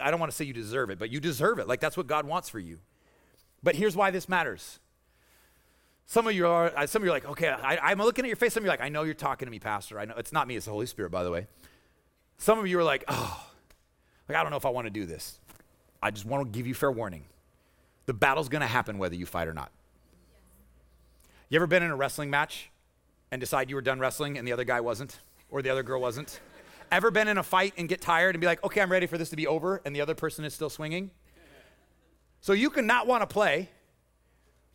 I 0.02 0.10
don't 0.10 0.20
want 0.20 0.32
to 0.32 0.36
say 0.36 0.46
you 0.46 0.54
deserve 0.54 0.90
it, 0.90 0.98
but 0.98 1.12
you 1.12 1.20
deserve 1.20 1.60
it. 1.60 1.68
Like 1.68 1.80
that's 1.80 1.96
what 1.96 2.08
God 2.08 2.26
wants 2.26 2.50
for 2.50 2.60
you. 2.60 2.80
But 3.62 3.76
here's 3.76 3.96
why 3.96 4.10
this 4.10 4.28
matters 4.28 4.80
some 6.10 6.26
of 6.26 6.34
you 6.34 6.48
are, 6.48 6.74
uh, 6.76 6.88
some 6.88 7.04
of 7.04 7.06
you 7.06 7.12
are 7.12 7.14
like, 7.14 7.30
okay, 7.30 7.50
I, 7.50 7.92
am 7.92 8.00
looking 8.00 8.26
at 8.26 8.30
your 8.30 8.36
face. 8.36 8.56
Some 8.56 8.62
of 8.62 8.66
you 8.66 8.72
are 8.72 8.74
like, 8.74 8.82
I 8.82 8.90
know 8.90 9.04
you're 9.04 9.14
talking 9.14 9.46
to 9.46 9.52
me, 9.52 9.60
Pastor. 9.60 10.00
I 10.00 10.06
know 10.06 10.16
it's 10.18 10.32
not 10.32 10.48
me, 10.48 10.56
it's 10.56 10.66
the 10.66 10.72
Holy 10.72 10.88
Spirit, 10.88 11.12
by 11.12 11.24
the 11.24 11.30
way. 11.30 11.46
Some 12.40 12.58
of 12.58 12.66
you 12.66 12.80
are 12.80 12.84
like, 12.84 13.04
oh, 13.08 13.48
like 14.28 14.36
I 14.36 14.42
don't 14.42 14.50
know 14.50 14.58
if 14.58 14.66
I 14.66 14.72
want 14.72 14.88
to 14.88 14.92
do 14.92 15.06
this. 15.06 15.40
I 16.02 16.10
just 16.10 16.26
want 16.26 16.44
to 16.44 16.50
give 16.50 16.66
you 16.66 16.74
fair 16.74 16.92
warning. 16.92 17.26
The 18.08 18.14
battle's 18.14 18.50
going 18.50 18.62
to 18.62 18.68
happen 18.68 18.98
whether 18.98 19.14
you 19.14 19.28
fight 19.28 19.48
or 19.48 19.54
not. 19.54 19.70
You 21.48 21.58
ever 21.58 21.68
been 21.68 21.84
in 21.84 21.92
a 21.92 21.96
wrestling 21.96 22.32
match 22.32 22.72
and 23.30 23.40
decide 23.40 23.70
you 23.70 23.76
were 23.76 23.82
done 23.84 24.00
wrestling 24.00 24.36
and 24.40 24.48
the 24.48 24.52
other 24.52 24.64
guy 24.64 24.82
wasn't, 24.82 25.20
or 25.52 25.62
the 25.62 25.70
other 25.70 25.84
girl 25.84 26.02
wasn't? 26.02 26.40
Ever 26.92 27.12
been 27.12 27.28
in 27.28 27.38
a 27.38 27.44
fight 27.44 27.76
and 27.78 27.88
get 27.88 28.02
tired 28.02 28.34
and 28.34 28.42
be 28.42 28.48
like, 28.48 28.64
okay, 28.64 28.82
I'm 28.82 28.92
ready 28.92 29.06
for 29.06 29.20
this 29.20 29.30
to 29.30 29.36
be 29.36 29.46
over, 29.46 29.80
and 29.86 29.96
the 29.96 30.02
other 30.02 30.16
person 30.16 30.44
is 30.44 30.56
still 30.56 30.72
swinging? 30.72 31.12
So 32.42 32.54
you 32.54 32.72
can 32.72 32.88
not 32.88 33.06
want 33.06 33.22
to 33.22 33.28
play 33.28 33.70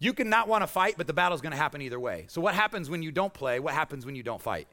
you 0.05 0.13
can 0.13 0.29
not 0.29 0.49
want 0.49 0.63
to 0.63 0.67
fight, 0.67 0.95
but 0.97 1.07
the 1.07 1.13
battle's 1.13 1.41
going 1.41 1.53
to 1.53 1.57
happen 1.57 1.81
either 1.83 1.99
way. 1.99 2.27
So, 2.29 2.41
what 2.41 2.55
happens 2.55 2.91
when 2.91 3.03
you 3.03 3.11
don't 3.11 3.33
play? 3.33 3.59
What 3.61 3.75
happens 3.75 4.05
when 4.05 4.15
you 4.15 4.23
don't 4.23 4.43
fight? 4.43 4.69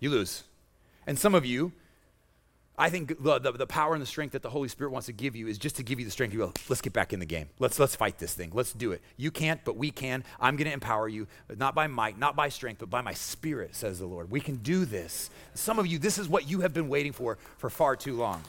You 0.00 0.10
lose. 0.10 0.44
And 1.06 1.18
some 1.18 1.34
of 1.34 1.44
you, 1.46 1.72
I 2.78 2.90
think 2.90 3.22
the, 3.22 3.38
the, 3.38 3.52
the, 3.52 3.66
power 3.66 3.92
and 3.92 4.02
the 4.02 4.06
strength 4.06 4.32
that 4.32 4.42
the 4.42 4.50
Holy 4.50 4.68
Spirit 4.68 4.92
wants 4.92 5.06
to 5.06 5.12
give 5.12 5.36
you 5.36 5.46
is 5.46 5.58
just 5.58 5.76
to 5.76 5.82
give 5.82 5.98
you 5.98 6.04
the 6.04 6.10
strength. 6.10 6.32
You 6.32 6.40
go, 6.40 6.52
let's 6.68 6.80
get 6.80 6.92
back 6.92 7.12
in 7.12 7.20
the 7.20 7.26
game. 7.26 7.48
Let's, 7.58 7.78
let's 7.78 7.94
fight 7.94 8.18
this 8.18 8.34
thing. 8.34 8.50
Let's 8.52 8.72
do 8.72 8.92
it. 8.92 9.02
You 9.16 9.30
can't, 9.30 9.62
but 9.64 9.76
we 9.76 9.90
can. 9.90 10.24
I'm 10.40 10.56
going 10.56 10.66
to 10.66 10.72
empower 10.72 11.08
you, 11.08 11.26
not 11.56 11.74
by 11.74 11.86
might, 11.86 12.18
not 12.18 12.34
by 12.34 12.48
strength, 12.48 12.78
but 12.78 12.90
by 12.90 13.00
my 13.00 13.14
spirit, 13.14 13.74
says 13.74 13.98
the 13.98 14.06
Lord. 14.06 14.30
We 14.30 14.40
can 14.40 14.56
do 14.56 14.84
this. 14.84 15.30
Some 15.54 15.78
of 15.78 15.86
you, 15.86 15.98
this 15.98 16.18
is 16.18 16.28
what 16.28 16.48
you 16.48 16.60
have 16.60 16.72
been 16.72 16.88
waiting 16.88 17.12
for 17.12 17.38
for 17.58 17.68
far 17.68 17.94
too 17.94 18.16
long. 18.16 18.42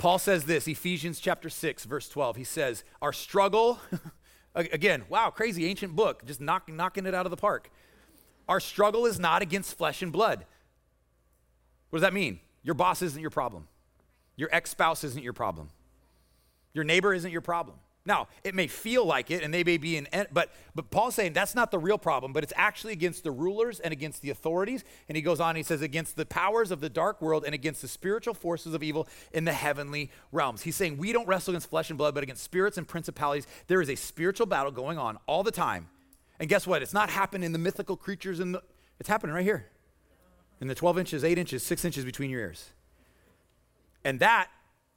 Paul 0.00 0.18
says 0.18 0.46
this, 0.46 0.66
Ephesians 0.66 1.20
chapter 1.20 1.50
6, 1.50 1.84
verse 1.84 2.08
12. 2.08 2.36
He 2.36 2.44
says, 2.44 2.84
Our 3.02 3.12
struggle, 3.12 3.78
again, 4.54 5.04
wow, 5.10 5.28
crazy 5.28 5.66
ancient 5.66 5.94
book, 5.94 6.24
just 6.24 6.40
knock, 6.40 6.72
knocking 6.72 7.04
it 7.04 7.14
out 7.14 7.26
of 7.26 7.30
the 7.30 7.36
park. 7.36 7.70
Our 8.48 8.60
struggle 8.60 9.04
is 9.04 9.20
not 9.20 9.42
against 9.42 9.76
flesh 9.76 10.00
and 10.00 10.10
blood. 10.10 10.46
What 11.90 11.98
does 11.98 12.02
that 12.02 12.14
mean? 12.14 12.40
Your 12.62 12.74
boss 12.74 13.02
isn't 13.02 13.20
your 13.20 13.30
problem. 13.30 13.68
Your 14.36 14.48
ex 14.52 14.70
spouse 14.70 15.04
isn't 15.04 15.22
your 15.22 15.34
problem. 15.34 15.68
Your 16.72 16.84
neighbor 16.84 17.12
isn't 17.12 17.30
your 17.30 17.42
problem. 17.42 17.76
Now, 18.06 18.28
it 18.44 18.54
may 18.54 18.66
feel 18.66 19.04
like 19.04 19.30
it, 19.30 19.42
and 19.42 19.52
they 19.52 19.62
may 19.62 19.76
be 19.76 19.96
in, 19.96 20.08
but 20.32 20.50
but 20.74 20.90
Paul's 20.90 21.14
saying 21.14 21.34
that's 21.34 21.54
not 21.54 21.70
the 21.70 21.78
real 21.78 21.98
problem, 21.98 22.32
but 22.32 22.42
it's 22.42 22.52
actually 22.56 22.94
against 22.94 23.24
the 23.24 23.30
rulers 23.30 23.78
and 23.78 23.92
against 23.92 24.22
the 24.22 24.30
authorities. 24.30 24.84
And 25.08 25.16
he 25.16 25.22
goes 25.22 25.38
on, 25.38 25.54
he 25.54 25.62
says, 25.62 25.82
against 25.82 26.16
the 26.16 26.24
powers 26.24 26.70
of 26.70 26.80
the 26.80 26.88
dark 26.88 27.20
world 27.20 27.44
and 27.44 27.54
against 27.54 27.82
the 27.82 27.88
spiritual 27.88 28.32
forces 28.32 28.72
of 28.72 28.82
evil 28.82 29.06
in 29.32 29.44
the 29.44 29.52
heavenly 29.52 30.10
realms. 30.32 30.62
He's 30.62 30.76
saying 30.76 30.96
we 30.96 31.12
don't 31.12 31.28
wrestle 31.28 31.52
against 31.52 31.68
flesh 31.68 31.90
and 31.90 31.98
blood, 31.98 32.14
but 32.14 32.22
against 32.22 32.42
spirits 32.42 32.78
and 32.78 32.88
principalities. 32.88 33.46
There 33.66 33.82
is 33.82 33.90
a 33.90 33.96
spiritual 33.96 34.46
battle 34.46 34.72
going 34.72 34.96
on 34.96 35.18
all 35.26 35.42
the 35.42 35.50
time. 35.50 35.88
And 36.38 36.48
guess 36.48 36.66
what? 36.66 36.80
It's 36.80 36.94
not 36.94 37.10
happening 37.10 37.44
in 37.44 37.52
the 37.52 37.58
mythical 37.58 37.96
creatures 37.96 38.40
in 38.40 38.52
the 38.52 38.62
it's 38.98 39.08
happening 39.08 39.34
right 39.34 39.44
here. 39.44 39.66
In 40.60 40.68
the 40.68 40.74
12 40.74 40.98
inches, 40.98 41.24
8 41.24 41.38
inches, 41.38 41.62
6 41.62 41.86
inches 41.86 42.04
between 42.04 42.28
your 42.28 42.40
ears. 42.40 42.70
And 44.04 44.20
that, 44.20 44.48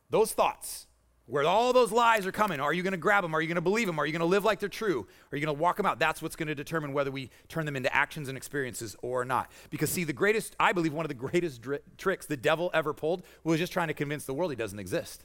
those 0.10 0.34
thoughts, 0.34 0.88
where 1.25 1.43
all 1.45 1.71
those 1.71 1.91
lies 1.91 2.25
are 2.25 2.31
coming. 2.31 2.59
Are 2.59 2.73
you 2.73 2.83
going 2.83 2.91
to 2.91 2.97
grab 2.97 3.23
them? 3.23 3.33
Are 3.33 3.41
you 3.41 3.47
going 3.47 3.55
to 3.55 3.62
believe 3.62 3.88
them? 3.88 3.97
Are 3.99 4.05
you 4.05 4.12
going 4.12 4.19
to 4.19 4.25
live 4.25 4.43
like 4.43 4.59
they're 4.59 4.69
true? 4.69 5.07
Are 5.31 5.38
you 5.38 5.45
going 5.45 5.55
to 5.55 5.62
walk 5.62 5.77
them 5.77 5.86
out? 5.86 5.99
That's 5.99 6.21
what's 6.21 6.36
going 6.36 6.47
to 6.47 6.55
determine 6.55 6.91
whether 6.93 7.12
we 7.12 7.29
turn 7.47 7.65
them 7.65 7.75
into 7.75 7.93
actions 7.95 8.27
and 8.27 8.38
experiences 8.38 8.95
or 9.01 9.23
not. 9.23 9.49
Because, 9.69 9.89
see, 9.89 10.03
the 10.03 10.13
greatest, 10.13 10.55
I 10.59 10.73
believe 10.73 10.93
one 10.93 11.05
of 11.05 11.09
the 11.09 11.15
greatest 11.15 11.62
dri- 11.62 11.79
tricks 11.97 12.25
the 12.25 12.38
devil 12.38 12.69
ever 12.73 12.93
pulled 12.93 13.23
was 13.43 13.59
just 13.59 13.71
trying 13.71 13.88
to 13.88 13.93
convince 13.93 14.25
the 14.25 14.33
world 14.33 14.51
he 14.51 14.57
doesn't 14.57 14.79
exist. 14.79 15.23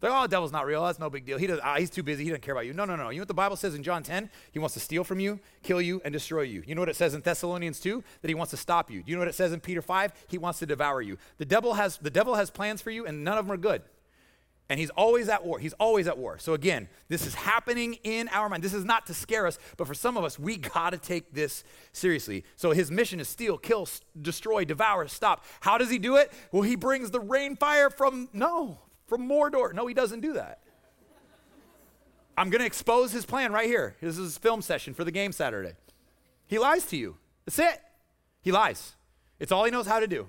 They're 0.00 0.10
like, 0.10 0.18
oh, 0.18 0.22
the 0.22 0.28
devil's 0.28 0.52
not 0.52 0.66
real. 0.66 0.84
That's 0.84 0.98
no 0.98 1.08
big 1.08 1.24
deal. 1.24 1.38
He 1.38 1.46
does, 1.46 1.60
ah, 1.62 1.76
he's 1.78 1.88
too 1.88 2.02
busy. 2.02 2.24
He 2.24 2.30
doesn't 2.30 2.42
care 2.42 2.52
about 2.52 2.66
you. 2.66 2.74
No, 2.74 2.84
no, 2.84 2.94
no. 2.94 3.08
You 3.08 3.18
know 3.18 3.22
what 3.22 3.28
the 3.28 3.34
Bible 3.34 3.56
says 3.56 3.74
in 3.74 3.82
John 3.82 4.02
10? 4.02 4.28
He 4.52 4.58
wants 4.58 4.74
to 4.74 4.80
steal 4.80 5.02
from 5.02 5.18
you, 5.18 5.40
kill 5.62 5.80
you, 5.80 6.02
and 6.04 6.12
destroy 6.12 6.42
you. 6.42 6.62
You 6.66 6.74
know 6.74 6.82
what 6.82 6.90
it 6.90 6.96
says 6.96 7.14
in 7.14 7.22
Thessalonians 7.22 7.80
2? 7.80 8.04
That 8.20 8.28
he 8.28 8.34
wants 8.34 8.50
to 8.50 8.56
stop 8.56 8.90
you. 8.90 9.02
Do 9.02 9.10
you 9.10 9.16
know 9.16 9.22
what 9.22 9.28
it 9.28 9.34
says 9.34 9.52
in 9.52 9.60
Peter 9.60 9.80
5? 9.80 10.12
He 10.28 10.36
wants 10.36 10.58
to 10.58 10.66
devour 10.66 11.00
you. 11.00 11.16
The 11.38 11.46
devil 11.46 11.74
has, 11.74 11.96
the 11.96 12.10
devil 12.10 12.34
has 12.34 12.50
plans 12.50 12.82
for 12.82 12.90
you, 12.90 13.06
and 13.06 13.24
none 13.24 13.38
of 13.38 13.46
them 13.46 13.52
are 13.52 13.56
good. 13.56 13.82
And 14.68 14.80
he's 14.80 14.90
always 14.90 15.28
at 15.28 15.44
war. 15.44 15.58
He's 15.58 15.74
always 15.74 16.08
at 16.08 16.16
war. 16.16 16.38
So 16.38 16.54
again, 16.54 16.88
this 17.08 17.26
is 17.26 17.34
happening 17.34 17.98
in 18.02 18.28
our 18.28 18.48
mind. 18.48 18.62
This 18.62 18.72
is 18.72 18.84
not 18.84 19.06
to 19.06 19.14
scare 19.14 19.46
us, 19.46 19.58
but 19.76 19.86
for 19.86 19.92
some 19.92 20.16
of 20.16 20.24
us, 20.24 20.38
we 20.38 20.56
got 20.56 20.90
to 20.90 20.98
take 20.98 21.34
this 21.34 21.64
seriously. 21.92 22.44
So 22.56 22.70
his 22.70 22.90
mission 22.90 23.20
is 23.20 23.28
steal, 23.28 23.58
kill, 23.58 23.86
destroy, 24.20 24.64
devour, 24.64 25.06
stop. 25.08 25.44
How 25.60 25.76
does 25.76 25.90
he 25.90 25.98
do 25.98 26.16
it? 26.16 26.32
Well, 26.50 26.62
he 26.62 26.76
brings 26.76 27.10
the 27.10 27.20
rain 27.20 27.56
fire 27.56 27.90
from 27.90 28.30
no, 28.32 28.78
from 29.06 29.28
Mordor. 29.28 29.74
No, 29.74 29.86
he 29.86 29.92
doesn't 29.92 30.20
do 30.20 30.32
that. 30.32 30.60
I'm 32.36 32.50
going 32.50 32.60
to 32.60 32.66
expose 32.66 33.12
his 33.12 33.26
plan 33.26 33.52
right 33.52 33.66
here. 33.66 33.96
This 34.00 34.18
is 34.18 34.24
his 34.24 34.38
film 34.38 34.62
session 34.62 34.94
for 34.94 35.04
the 35.04 35.12
game 35.12 35.30
Saturday. 35.30 35.74
He 36.46 36.58
lies 36.58 36.86
to 36.86 36.96
you. 36.96 37.16
That's 37.44 37.58
it. 37.58 37.80
He 38.42 38.50
lies. 38.50 38.96
It's 39.38 39.52
all 39.52 39.64
he 39.64 39.70
knows 39.70 39.86
how 39.86 40.00
to 40.00 40.06
do. 40.06 40.28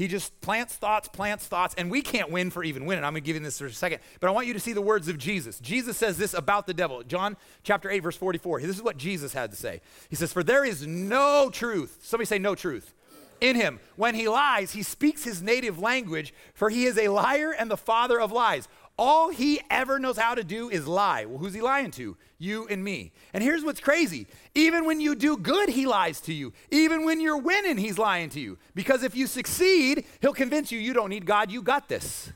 He 0.00 0.08
just 0.08 0.40
plants 0.40 0.74
thoughts, 0.76 1.08
plants 1.08 1.46
thoughts, 1.46 1.74
and 1.76 1.90
we 1.90 2.00
can't 2.00 2.30
win 2.30 2.50
for 2.50 2.64
even 2.64 2.86
winning. 2.86 3.04
I'm 3.04 3.12
going 3.12 3.22
to 3.22 3.26
give 3.26 3.36
you 3.36 3.42
this 3.42 3.58
for 3.58 3.66
a 3.66 3.70
second, 3.70 4.00
but 4.18 4.28
I 4.28 4.30
want 4.30 4.46
you 4.46 4.54
to 4.54 4.58
see 4.58 4.72
the 4.72 4.80
words 4.80 5.08
of 5.08 5.18
Jesus. 5.18 5.60
Jesus 5.60 5.94
says 5.98 6.16
this 6.16 6.32
about 6.32 6.66
the 6.66 6.72
devil. 6.72 7.02
John 7.02 7.36
chapter 7.64 7.90
8, 7.90 7.98
verse 7.98 8.16
44. 8.16 8.62
This 8.62 8.76
is 8.76 8.82
what 8.82 8.96
Jesus 8.96 9.34
had 9.34 9.50
to 9.50 9.58
say. 9.58 9.82
He 10.08 10.16
says, 10.16 10.32
For 10.32 10.42
there 10.42 10.64
is 10.64 10.86
no 10.86 11.50
truth. 11.52 11.98
Somebody 12.00 12.24
say, 12.24 12.38
No 12.38 12.54
truth. 12.54 12.94
In 13.42 13.56
him. 13.56 13.78
When 13.96 14.14
he 14.14 14.26
lies, 14.26 14.72
he 14.72 14.82
speaks 14.82 15.22
his 15.22 15.42
native 15.42 15.78
language, 15.78 16.32
for 16.54 16.70
he 16.70 16.86
is 16.86 16.96
a 16.96 17.08
liar 17.08 17.52
and 17.52 17.70
the 17.70 17.76
father 17.76 18.18
of 18.18 18.32
lies. 18.32 18.68
All 19.00 19.30
he 19.30 19.62
ever 19.70 19.98
knows 19.98 20.18
how 20.18 20.34
to 20.34 20.44
do 20.44 20.68
is 20.68 20.86
lie. 20.86 21.24
Well, 21.24 21.38
who's 21.38 21.54
he 21.54 21.62
lying 21.62 21.90
to? 21.92 22.18
You 22.36 22.66
and 22.68 22.84
me. 22.84 23.12
And 23.32 23.42
here's 23.42 23.64
what's 23.64 23.80
crazy 23.80 24.26
even 24.54 24.84
when 24.84 25.00
you 25.00 25.14
do 25.14 25.38
good, 25.38 25.70
he 25.70 25.86
lies 25.86 26.20
to 26.20 26.34
you. 26.34 26.52
Even 26.70 27.06
when 27.06 27.18
you're 27.18 27.38
winning, 27.38 27.78
he's 27.78 27.96
lying 27.96 28.28
to 28.28 28.40
you. 28.40 28.58
Because 28.74 29.02
if 29.02 29.16
you 29.16 29.26
succeed, 29.26 30.04
he'll 30.20 30.34
convince 30.34 30.70
you 30.70 30.78
you 30.78 30.92
don't 30.92 31.08
need 31.08 31.24
God, 31.24 31.50
you 31.50 31.62
got 31.62 31.88
this. 31.88 32.30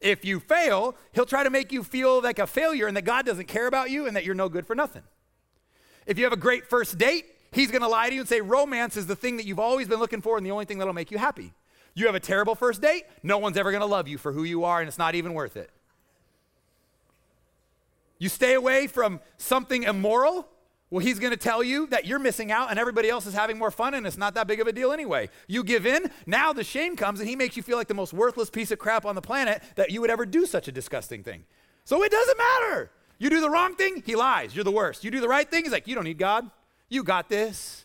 If 0.00 0.24
you 0.24 0.38
fail, 0.38 0.94
he'll 1.10 1.26
try 1.26 1.42
to 1.42 1.50
make 1.50 1.72
you 1.72 1.82
feel 1.82 2.22
like 2.22 2.38
a 2.38 2.46
failure 2.46 2.86
and 2.86 2.96
that 2.96 3.02
God 3.02 3.26
doesn't 3.26 3.48
care 3.48 3.66
about 3.66 3.90
you 3.90 4.06
and 4.06 4.14
that 4.14 4.24
you're 4.24 4.36
no 4.36 4.48
good 4.48 4.64
for 4.64 4.76
nothing. 4.76 5.02
If 6.06 6.18
you 6.18 6.24
have 6.24 6.32
a 6.32 6.36
great 6.36 6.70
first 6.70 6.98
date, 6.98 7.26
he's 7.50 7.72
gonna 7.72 7.88
lie 7.88 8.10
to 8.10 8.14
you 8.14 8.20
and 8.20 8.28
say 8.28 8.40
romance 8.40 8.96
is 8.96 9.08
the 9.08 9.16
thing 9.16 9.36
that 9.38 9.44
you've 9.44 9.58
always 9.58 9.88
been 9.88 9.98
looking 9.98 10.20
for 10.20 10.36
and 10.36 10.46
the 10.46 10.52
only 10.52 10.66
thing 10.66 10.78
that'll 10.78 10.94
make 10.94 11.10
you 11.10 11.18
happy. 11.18 11.52
You 11.98 12.06
have 12.06 12.14
a 12.14 12.20
terrible 12.20 12.54
first 12.54 12.80
date, 12.80 13.04
no 13.22 13.38
one's 13.38 13.56
ever 13.56 13.72
gonna 13.72 13.86
love 13.86 14.06
you 14.06 14.18
for 14.18 14.32
who 14.32 14.44
you 14.44 14.64
are, 14.64 14.80
and 14.80 14.88
it's 14.88 14.98
not 14.98 15.14
even 15.14 15.34
worth 15.34 15.56
it. 15.56 15.70
You 18.18 18.28
stay 18.28 18.54
away 18.54 18.86
from 18.86 19.20
something 19.36 19.82
immoral, 19.82 20.48
well, 20.90 21.04
he's 21.04 21.18
gonna 21.18 21.36
tell 21.36 21.62
you 21.62 21.86
that 21.88 22.06
you're 22.06 22.18
missing 22.18 22.50
out 22.50 22.70
and 22.70 22.78
everybody 22.78 23.10
else 23.10 23.26
is 23.26 23.34
having 23.34 23.58
more 23.58 23.70
fun 23.70 23.94
and 23.94 24.06
it's 24.06 24.16
not 24.16 24.34
that 24.34 24.46
big 24.46 24.60
of 24.60 24.66
a 24.66 24.72
deal 24.72 24.92
anyway. 24.92 25.28
You 25.46 25.62
give 25.62 25.86
in, 25.86 26.10
now 26.24 26.52
the 26.52 26.64
shame 26.64 26.96
comes 26.96 27.20
and 27.20 27.28
he 27.28 27.36
makes 27.36 27.56
you 27.56 27.62
feel 27.62 27.76
like 27.76 27.88
the 27.88 27.94
most 27.94 28.14
worthless 28.14 28.48
piece 28.48 28.70
of 28.70 28.78
crap 28.78 29.04
on 29.04 29.14
the 29.14 29.20
planet 29.20 29.62
that 29.74 29.90
you 29.90 30.00
would 30.00 30.10
ever 30.10 30.24
do 30.24 30.46
such 30.46 30.66
a 30.66 30.72
disgusting 30.72 31.22
thing. 31.22 31.44
So 31.84 32.02
it 32.02 32.10
doesn't 32.10 32.38
matter. 32.38 32.90
You 33.18 33.28
do 33.28 33.40
the 33.40 33.50
wrong 33.50 33.74
thing, 33.74 34.02
he 34.06 34.14
lies. 34.14 34.54
You're 34.54 34.64
the 34.64 34.70
worst. 34.70 35.04
You 35.04 35.10
do 35.10 35.20
the 35.20 35.28
right 35.28 35.50
thing, 35.50 35.64
he's 35.64 35.72
like, 35.72 35.86
you 35.88 35.94
don't 35.94 36.04
need 36.04 36.18
God. 36.18 36.50
You 36.88 37.02
got 37.02 37.28
this. 37.28 37.84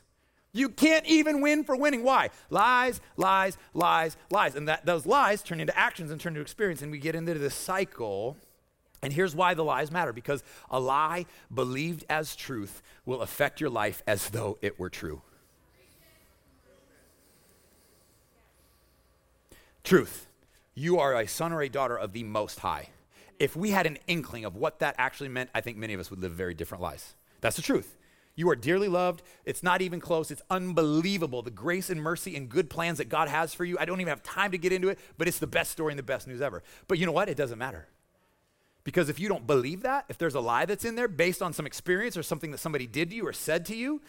You 0.53 0.69
can't 0.69 1.05
even 1.07 1.41
win 1.41 1.63
for 1.63 1.75
winning. 1.75 2.03
Why? 2.03 2.29
Lies, 2.51 3.01
lies, 3.17 3.57
lies, 3.73 4.15
lies. 4.29 4.55
And 4.55 4.67
that 4.67 4.85
those 4.85 5.07
lies 5.07 5.41
turn 5.41 5.59
into 5.59 5.77
actions 5.77 6.11
and 6.11 6.21
turn 6.21 6.33
into 6.33 6.41
experience, 6.41 6.83
and 6.83 6.91
we 6.91 6.99
get 6.99 7.15
into 7.15 7.33
this 7.33 7.55
cycle. 7.55 8.37
And 9.01 9.11
here's 9.11 9.35
why 9.35 9.55
the 9.55 9.63
lies 9.63 9.91
matter 9.91 10.13
because 10.13 10.43
a 10.69 10.79
lie 10.79 11.25
believed 11.53 12.05
as 12.07 12.35
truth 12.35 12.83
will 13.05 13.21
affect 13.21 13.59
your 13.59 13.71
life 13.71 14.03
as 14.07 14.29
though 14.29 14.59
it 14.61 14.79
were 14.79 14.89
true. 14.89 15.23
Truth. 19.83 20.27
You 20.75 20.99
are 20.99 21.15
a 21.15 21.27
son 21.27 21.51
or 21.51 21.61
a 21.61 21.69
daughter 21.69 21.97
of 21.97 22.13
the 22.13 22.23
Most 22.23 22.59
High. 22.59 22.89
If 23.39 23.55
we 23.55 23.71
had 23.71 23.85
an 23.85 23.97
inkling 24.07 24.45
of 24.45 24.55
what 24.55 24.79
that 24.79 24.95
actually 24.97 25.29
meant, 25.29 25.49
I 25.53 25.61
think 25.61 25.77
many 25.77 25.93
of 25.93 25.99
us 25.99 26.09
would 26.09 26.21
live 26.21 26.31
very 26.31 26.53
different 26.53 26.81
lives. 26.81 27.15
That's 27.41 27.55
the 27.55 27.61
truth. 27.61 27.97
You 28.35 28.49
are 28.49 28.55
dearly 28.55 28.87
loved. 28.87 29.21
It's 29.45 29.61
not 29.61 29.81
even 29.81 29.99
close. 29.99 30.31
It's 30.31 30.41
unbelievable 30.49 31.41
the 31.41 31.51
grace 31.51 31.89
and 31.89 32.01
mercy 32.01 32.35
and 32.35 32.49
good 32.49 32.69
plans 32.69 32.97
that 32.97 33.09
God 33.09 33.29
has 33.29 33.53
for 33.53 33.63
you. 33.63 33.77
I 33.79 33.85
don't 33.85 34.01
even 34.01 34.09
have 34.09 34.23
time 34.23 34.51
to 34.51 34.57
get 34.57 34.71
into 34.71 34.89
it, 34.89 34.99
but 35.17 35.27
it's 35.27 35.39
the 35.39 35.47
best 35.47 35.71
story 35.71 35.91
and 35.91 35.99
the 35.99 36.03
best 36.03 36.27
news 36.27 36.41
ever. 36.41 36.63
But 36.87 36.97
you 36.97 37.05
know 37.05 37.11
what? 37.11 37.29
It 37.29 37.37
doesn't 37.37 37.59
matter. 37.59 37.87
Because 38.83 39.07
if 39.07 39.19
you 39.19 39.29
don't 39.29 39.47
believe 39.47 39.83
that, 39.83 40.05
if 40.09 40.17
there's 40.17 40.35
a 40.35 40.41
lie 40.41 40.65
that's 40.65 40.83
in 40.83 40.95
there 40.95 41.07
based 41.07 41.41
on 41.41 41.53
some 41.53 41.65
experience 41.65 42.17
or 42.17 42.23
something 42.23 42.51
that 42.51 42.57
somebody 42.57 42.87
did 42.87 43.11
to 43.11 43.15
you 43.15 43.25
or 43.25 43.33
said 43.33 43.65
to 43.67 43.75
you, 43.75 44.01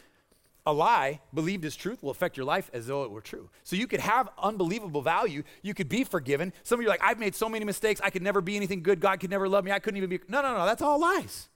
a 0.67 0.73
lie 0.73 1.21
believed 1.33 1.65
as 1.65 1.77
truth 1.77 2.03
will 2.03 2.11
affect 2.11 2.37
your 2.37 2.47
life 2.47 2.71
as 2.73 2.87
though 2.87 3.05
it 3.05 3.11
were 3.11 3.21
true. 3.21 3.51
So 3.63 3.77
you 3.77 3.87
could 3.87 4.01
have 4.01 4.31
unbelievable 4.39 5.03
value. 5.03 5.43
You 5.63 5.75
could 5.75 5.91
be 5.91 6.05
forgiven. 6.05 6.53
Some 6.63 6.81
of 6.81 6.83
you 6.83 6.89
are 6.89 6.91
like, 6.91 7.03
I've 7.05 7.19
made 7.19 7.35
so 7.35 7.49
many 7.49 7.65
mistakes. 7.65 8.01
I 8.03 8.11
could 8.11 8.23
never 8.23 8.41
be 8.41 8.57
anything 8.57 8.83
good. 8.83 8.99
God 8.99 9.21
could 9.21 9.31
never 9.31 9.49
love 9.49 9.65
me. 9.65 9.73
I 9.73 9.79
couldn't 9.79 9.99
even 9.99 10.09
be. 10.09 10.21
No, 10.27 10.41
no, 10.41 10.57
no. 10.57 10.65
That's 10.65 10.81
all 10.81 10.99
lies. 10.99 11.49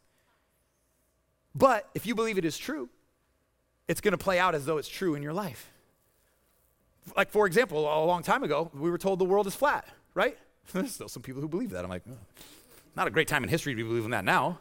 But 1.58 1.88
if 1.94 2.06
you 2.06 2.14
believe 2.14 2.38
it 2.38 2.44
is 2.44 2.56
true, 2.56 2.88
it's 3.88 4.00
going 4.00 4.12
to 4.12 4.18
play 4.18 4.38
out 4.38 4.54
as 4.54 4.64
though 4.64 4.78
it's 4.78 4.88
true 4.88 5.16
in 5.16 5.22
your 5.22 5.32
life. 5.32 5.72
Like, 7.16 7.30
for 7.30 7.46
example, 7.46 7.80
a 7.80 8.04
long 8.04 8.22
time 8.22 8.44
ago, 8.44 8.70
we 8.72 8.90
were 8.90 8.98
told 8.98 9.18
the 9.18 9.24
world 9.24 9.46
is 9.48 9.56
flat, 9.56 9.88
right? 10.14 10.38
There's 10.72 10.94
still 10.94 11.08
some 11.08 11.22
people 11.22 11.42
who 11.42 11.48
believe 11.48 11.70
that. 11.70 11.82
I'm 11.82 11.90
like, 11.90 12.02
oh, 12.08 12.16
not 12.94 13.08
a 13.08 13.10
great 13.10 13.26
time 13.26 13.42
in 13.42 13.48
history 13.48 13.72
to 13.72 13.76
be 13.76 13.82
believing 13.82 14.10
that 14.10 14.24
now. 14.24 14.58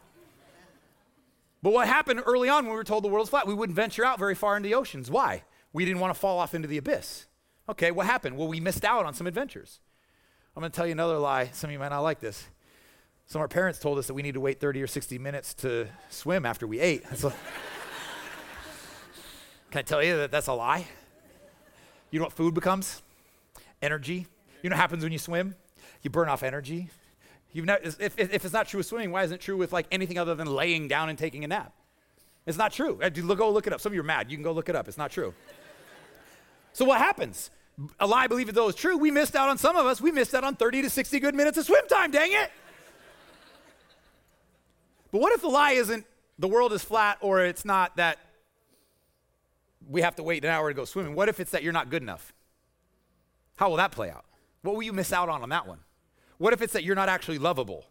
But 1.62 1.74
what 1.74 1.88
happened 1.88 2.22
early 2.26 2.50
on 2.50 2.66
when 2.66 2.72
we 2.72 2.78
were 2.78 2.84
told 2.84 3.04
the 3.04 3.10
world 3.10 3.26
is 3.26 3.30
flat? 3.30 3.46
We 3.46 3.54
wouldn't 3.54 3.76
venture 3.76 4.06
out 4.06 4.18
very 4.18 4.36
far 4.36 4.58
into 4.58 4.70
the 4.70 4.76
oceans. 4.76 5.12
Why? 5.12 5.44
We 5.74 5.86
didn't 5.86 6.00
want 6.00 6.14
to 6.14 6.20
fall 6.20 6.40
off 6.40 6.56
into 6.56 6.68
the 6.68 6.78
abyss. 6.78 7.26
Okay, 7.70 7.92
what 7.92 8.06
happened? 8.06 8.38
Well, 8.38 8.48
we 8.48 8.60
missed 8.60 8.86
out 8.86 9.06
on 9.06 9.14
some 9.14 9.28
adventures. 9.28 9.80
I'm 10.56 10.62
going 10.62 10.72
to 10.72 10.76
tell 10.76 10.88
you 10.88 10.94
another 10.94 11.18
lie. 11.18 11.50
Some 11.54 11.70
of 11.70 11.74
you 11.74 11.80
might 11.80 11.90
not 11.90 12.00
like 12.00 12.20
this. 12.22 12.48
Of 13.36 13.42
our 13.42 13.48
parents 13.48 13.78
told 13.78 14.00
us 14.00 14.08
that 14.08 14.14
we 14.16 14.24
need 14.24 14.34
to 14.34 14.40
wait 14.40 14.60
30 14.60 14.82
or 14.82 14.88
60 14.88 15.20
minutes 15.20 15.54
to 15.56 15.88
swim 16.10 16.46
after 16.46 16.66
we 16.66 16.80
ate. 16.80 17.04
Can 17.12 17.32
I 19.76 19.82
tell 19.84 20.02
you 20.02 20.18
that 20.18 20.32
that's 20.32 20.48
a 20.48 20.54
lie? 20.54 20.88
You 22.10 22.20
know 22.20 22.26
what 22.26 22.34
food 22.34 22.56
becomes? 22.56 23.04
Energy. 23.82 24.26
You 24.64 24.70
know 24.70 24.76
what 24.76 24.80
happens 24.82 25.04
when 25.04 25.12
you 25.12 25.20
swim? 25.20 25.56
You 26.02 26.10
burn 26.10 26.30
off 26.30 26.42
energy. 26.42 26.90
Not, 27.54 27.82
if, 27.84 28.18
if 28.18 28.46
it's 28.46 28.54
not 28.54 28.68
true 28.68 28.80
with 28.80 28.88
swimming, 28.88 29.12
why 29.12 29.24
isn't 29.24 29.36
it 29.36 29.42
true 29.42 29.58
with 29.58 29.72
like 29.72 29.86
anything 29.92 30.18
other 30.18 30.34
than 30.34 30.48
laying 30.48 30.88
down 30.88 31.10
and 31.10 31.18
taking 31.18 31.44
a 31.44 31.48
nap? 31.48 31.74
It's 32.46 32.58
not 32.58 32.72
true. 32.72 33.00
Uh, 33.04 33.10
go 33.10 33.52
look 33.52 33.68
it 33.68 33.74
up. 33.74 33.82
Some 33.82 33.92
of 33.92 33.94
you 33.94 34.02
are 34.02 34.06
mad. 34.06 34.32
You 34.32 34.38
can 34.38 34.44
go 34.44 34.52
look 34.54 34.70
it 34.70 34.76
up. 34.76 34.88
It's 34.88 34.98
not 34.98 35.12
true. 35.12 35.34
so 36.72 36.86
what 36.86 36.98
happens? 36.98 37.52
A 38.00 38.08
lie 38.08 38.28
believed 38.28 38.56
though 38.56 38.70
is 38.70 38.76
true. 38.76 38.98
We 38.98 39.12
missed 39.12 39.36
out 39.36 39.50
on 39.50 39.58
some 39.58 39.76
of 39.76 39.86
us. 39.86 40.02
We 40.02 40.12
missed 40.12 40.34
out 40.34 40.44
on 40.44 40.56
30 40.56 40.84
to 40.84 40.90
60 40.90 41.20
good 41.20 41.36
minutes 41.36 41.58
of 41.58 41.66
swim 41.66 41.86
time. 41.88 42.10
Dang 42.10 42.32
it! 42.32 42.50
But 45.12 45.22
what 45.22 45.34
if 45.34 45.42
the 45.42 45.48
lie 45.48 45.72
isn't 45.72 46.06
the 46.40 46.48
world 46.48 46.74
is 46.74 46.84
flat 46.84 47.18
or 47.22 47.44
it's 47.44 47.66
not 47.66 47.98
that 47.98 48.20
we 49.90 50.02
have 50.02 50.16
to 50.16 50.24
wait 50.24 50.44
an 50.44 50.52
hour 50.52 50.70
to 50.70 50.74
go 50.74 50.86
swimming? 50.86 51.16
What 51.16 51.30
if 51.30 51.40
it's 51.40 51.52
that 51.52 51.64
you're 51.64 51.74
not 51.74 51.90
good 51.90 52.02
enough? 52.02 52.34
How 53.58 53.70
will 53.70 53.78
that 53.78 53.92
play 53.92 54.10
out? 54.10 54.26
What 54.62 54.76
will 54.76 54.84
you 54.84 54.94
miss 54.94 55.14
out 55.14 55.30
on 55.30 55.42
on 55.42 55.50
that 55.50 55.68
one? 55.68 55.80
What 56.38 56.54
if 56.54 56.62
it's 56.62 56.74
that 56.74 56.84
you're 56.84 56.96
not 56.96 57.10
actually 57.10 57.40
lovable? 57.40 57.86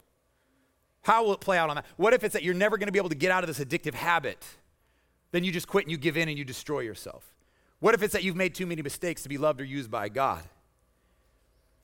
How 1.02 1.24
will 1.24 1.33
it 1.33 1.40
play 1.40 1.59
out 1.59 1.70
on 1.70 1.76
that? 1.76 1.87
What 1.96 2.14
if 2.14 2.24
it's 2.24 2.33
that 2.33 2.42
you're 2.42 2.55
never 2.55 2.76
going 2.79 2.88
to 2.88 2.92
be 2.92 2.98
able 2.98 3.09
to 3.09 3.14
get 3.14 3.31
out 3.31 3.44
of 3.44 3.48
this 3.48 3.64
addictive 3.64 3.94
habit? 3.94 4.44
Then 5.33 5.44
you 5.44 5.52
just 5.52 5.68
quit 5.68 5.85
and 5.85 5.90
you 5.90 5.98
give 5.98 6.16
in 6.16 6.29
and 6.29 6.38
you 6.38 6.44
destroy 6.44 6.81
yourself. 6.81 7.35
What 7.79 7.94
if 7.94 8.02
it's 8.02 8.12
that 8.12 8.22
you've 8.24 8.37
made 8.37 8.55
too 8.55 8.66
many 8.66 8.83
mistakes 8.83 9.22
to 9.22 9.29
be 9.29 9.38
loved 9.38 9.61
or 9.61 9.64
used 9.64 9.90
by 9.90 10.09
God? 10.09 10.42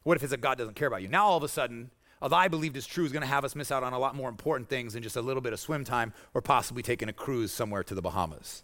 What 0.02 0.16
if 0.16 0.22
it's 0.22 0.30
that 0.30 0.40
God 0.40 0.58
doesn't 0.58 0.74
care 0.74 0.88
about 0.88 1.02
you? 1.02 1.08
Now 1.08 1.26
all 1.26 1.36
of 1.36 1.42
a 1.42 1.48
sudden, 1.48 1.90
a 2.22 2.28
lie 2.28 2.48
believed 2.48 2.76
is 2.76 2.86
true 2.86 3.04
is 3.04 3.12
going 3.12 3.22
to 3.22 3.28
have 3.28 3.44
us 3.44 3.54
miss 3.54 3.70
out 3.70 3.82
on 3.82 3.92
a 3.92 3.98
lot 3.98 4.14
more 4.14 4.28
important 4.28 4.68
things 4.68 4.94
than 4.94 5.02
just 5.02 5.16
a 5.16 5.20
little 5.20 5.42
bit 5.42 5.52
of 5.52 5.60
swim 5.60 5.84
time 5.84 6.14
or 6.32 6.40
possibly 6.40 6.82
taking 6.82 7.08
a 7.08 7.12
cruise 7.12 7.52
somewhere 7.52 7.82
to 7.82 7.94
the 7.94 8.00
Bahamas. 8.00 8.62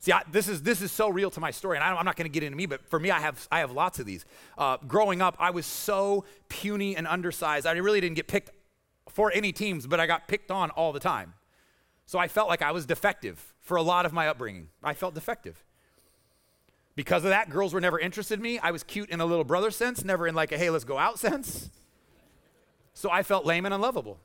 See, 0.00 0.12
I, 0.12 0.22
this, 0.30 0.48
is, 0.48 0.60
this 0.60 0.82
is 0.82 0.92
so 0.92 1.08
real 1.08 1.30
to 1.30 1.40
my 1.40 1.50
story, 1.50 1.78
and 1.78 1.84
I, 1.84 1.98
am 1.98 2.04
not 2.04 2.16
going 2.16 2.30
to 2.30 2.32
get 2.32 2.42
into 2.42 2.58
me, 2.58 2.66
but 2.66 2.86
for 2.90 3.00
me, 3.00 3.10
I 3.10 3.20
have, 3.20 3.48
I 3.50 3.60
have 3.60 3.70
lots 3.70 4.00
of 4.00 4.04
these. 4.04 4.26
Uh, 4.58 4.76
growing 4.86 5.22
up, 5.22 5.34
I 5.38 5.48
was 5.50 5.64
so 5.64 6.26
puny 6.50 6.94
and 6.94 7.06
undersized. 7.06 7.66
I 7.66 7.72
really 7.72 8.02
didn't 8.02 8.16
get 8.16 8.26
picked 8.26 8.50
for 9.08 9.32
any 9.32 9.52
teams, 9.52 9.86
but 9.86 10.00
I 10.00 10.06
got 10.06 10.28
picked 10.28 10.50
on 10.50 10.68
all 10.70 10.92
the 10.92 11.00
time. 11.00 11.32
So 12.04 12.18
I 12.18 12.28
felt 12.28 12.48
like 12.48 12.60
I 12.60 12.72
was 12.72 12.84
defective 12.84 13.54
for 13.60 13.76
a 13.76 13.82
lot 13.82 14.04
of 14.04 14.12
my 14.12 14.28
upbringing. 14.28 14.68
I 14.82 14.92
felt 14.92 15.14
defective. 15.14 15.64
Because 16.96 17.24
of 17.24 17.30
that, 17.30 17.48
girls 17.48 17.72
were 17.72 17.80
never 17.80 17.98
interested 17.98 18.38
in 18.38 18.42
me. 18.42 18.58
I 18.58 18.72
was 18.72 18.82
cute 18.82 19.08
in 19.08 19.20
a 19.20 19.24
little 19.24 19.44
brother 19.44 19.70
sense, 19.70 20.04
never 20.04 20.26
in 20.26 20.34
like 20.34 20.52
a 20.52 20.58
hey, 20.58 20.70
let's 20.70 20.84
go 20.84 20.98
out 20.98 21.18
sense. 21.20 21.70
So 22.94 23.10
I 23.10 23.22
felt 23.22 23.44
lame 23.44 23.64
and 23.66 23.74
unlovable. 23.74 24.18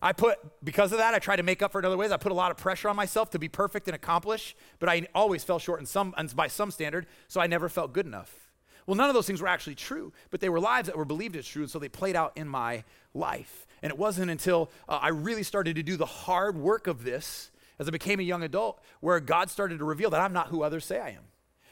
I 0.00 0.12
put, 0.12 0.38
because 0.62 0.92
of 0.92 0.98
that, 0.98 1.14
I 1.14 1.18
tried 1.18 1.36
to 1.36 1.42
make 1.42 1.62
up 1.62 1.72
for 1.72 1.78
it 1.78 1.82
in 1.82 1.86
other 1.86 1.96
ways. 1.96 2.12
I 2.12 2.18
put 2.18 2.30
a 2.30 2.34
lot 2.34 2.50
of 2.50 2.58
pressure 2.58 2.90
on 2.90 2.96
myself 2.96 3.30
to 3.30 3.38
be 3.38 3.48
perfect 3.48 3.88
and 3.88 3.94
accomplish, 3.94 4.54
but 4.78 4.88
I 4.88 5.06
always 5.14 5.42
fell 5.42 5.58
short 5.58 5.80
in 5.80 5.86
some, 5.86 6.14
by 6.34 6.46
some 6.46 6.70
standard, 6.70 7.06
so 7.26 7.40
I 7.40 7.46
never 7.46 7.70
felt 7.70 7.94
good 7.94 8.04
enough. 8.04 8.52
Well, 8.86 8.96
none 8.96 9.08
of 9.08 9.14
those 9.14 9.26
things 9.26 9.40
were 9.40 9.48
actually 9.48 9.76
true, 9.76 10.12
but 10.30 10.40
they 10.40 10.50
were 10.50 10.60
lies 10.60 10.86
that 10.86 10.96
were 10.96 11.06
believed 11.06 11.36
as 11.36 11.46
true, 11.46 11.62
and 11.62 11.70
so 11.70 11.78
they 11.78 11.88
played 11.88 12.16
out 12.16 12.32
in 12.36 12.46
my 12.46 12.84
life. 13.14 13.66
And 13.82 13.90
it 13.90 13.98
wasn't 13.98 14.30
until 14.30 14.70
uh, 14.88 14.98
I 15.00 15.08
really 15.08 15.42
started 15.42 15.76
to 15.76 15.82
do 15.82 15.96
the 15.96 16.04
hard 16.04 16.56
work 16.56 16.86
of 16.86 17.02
this 17.02 17.50
as 17.78 17.88
I 17.88 17.90
became 17.90 18.20
a 18.20 18.24
young 18.24 18.42
adult 18.42 18.82
where 19.00 19.18
God 19.20 19.48
started 19.48 19.78
to 19.78 19.84
reveal 19.84 20.10
that 20.10 20.20
I'm 20.20 20.34
not 20.34 20.48
who 20.48 20.62
others 20.62 20.84
say 20.84 21.00
I 21.00 21.10
am. 21.10 21.24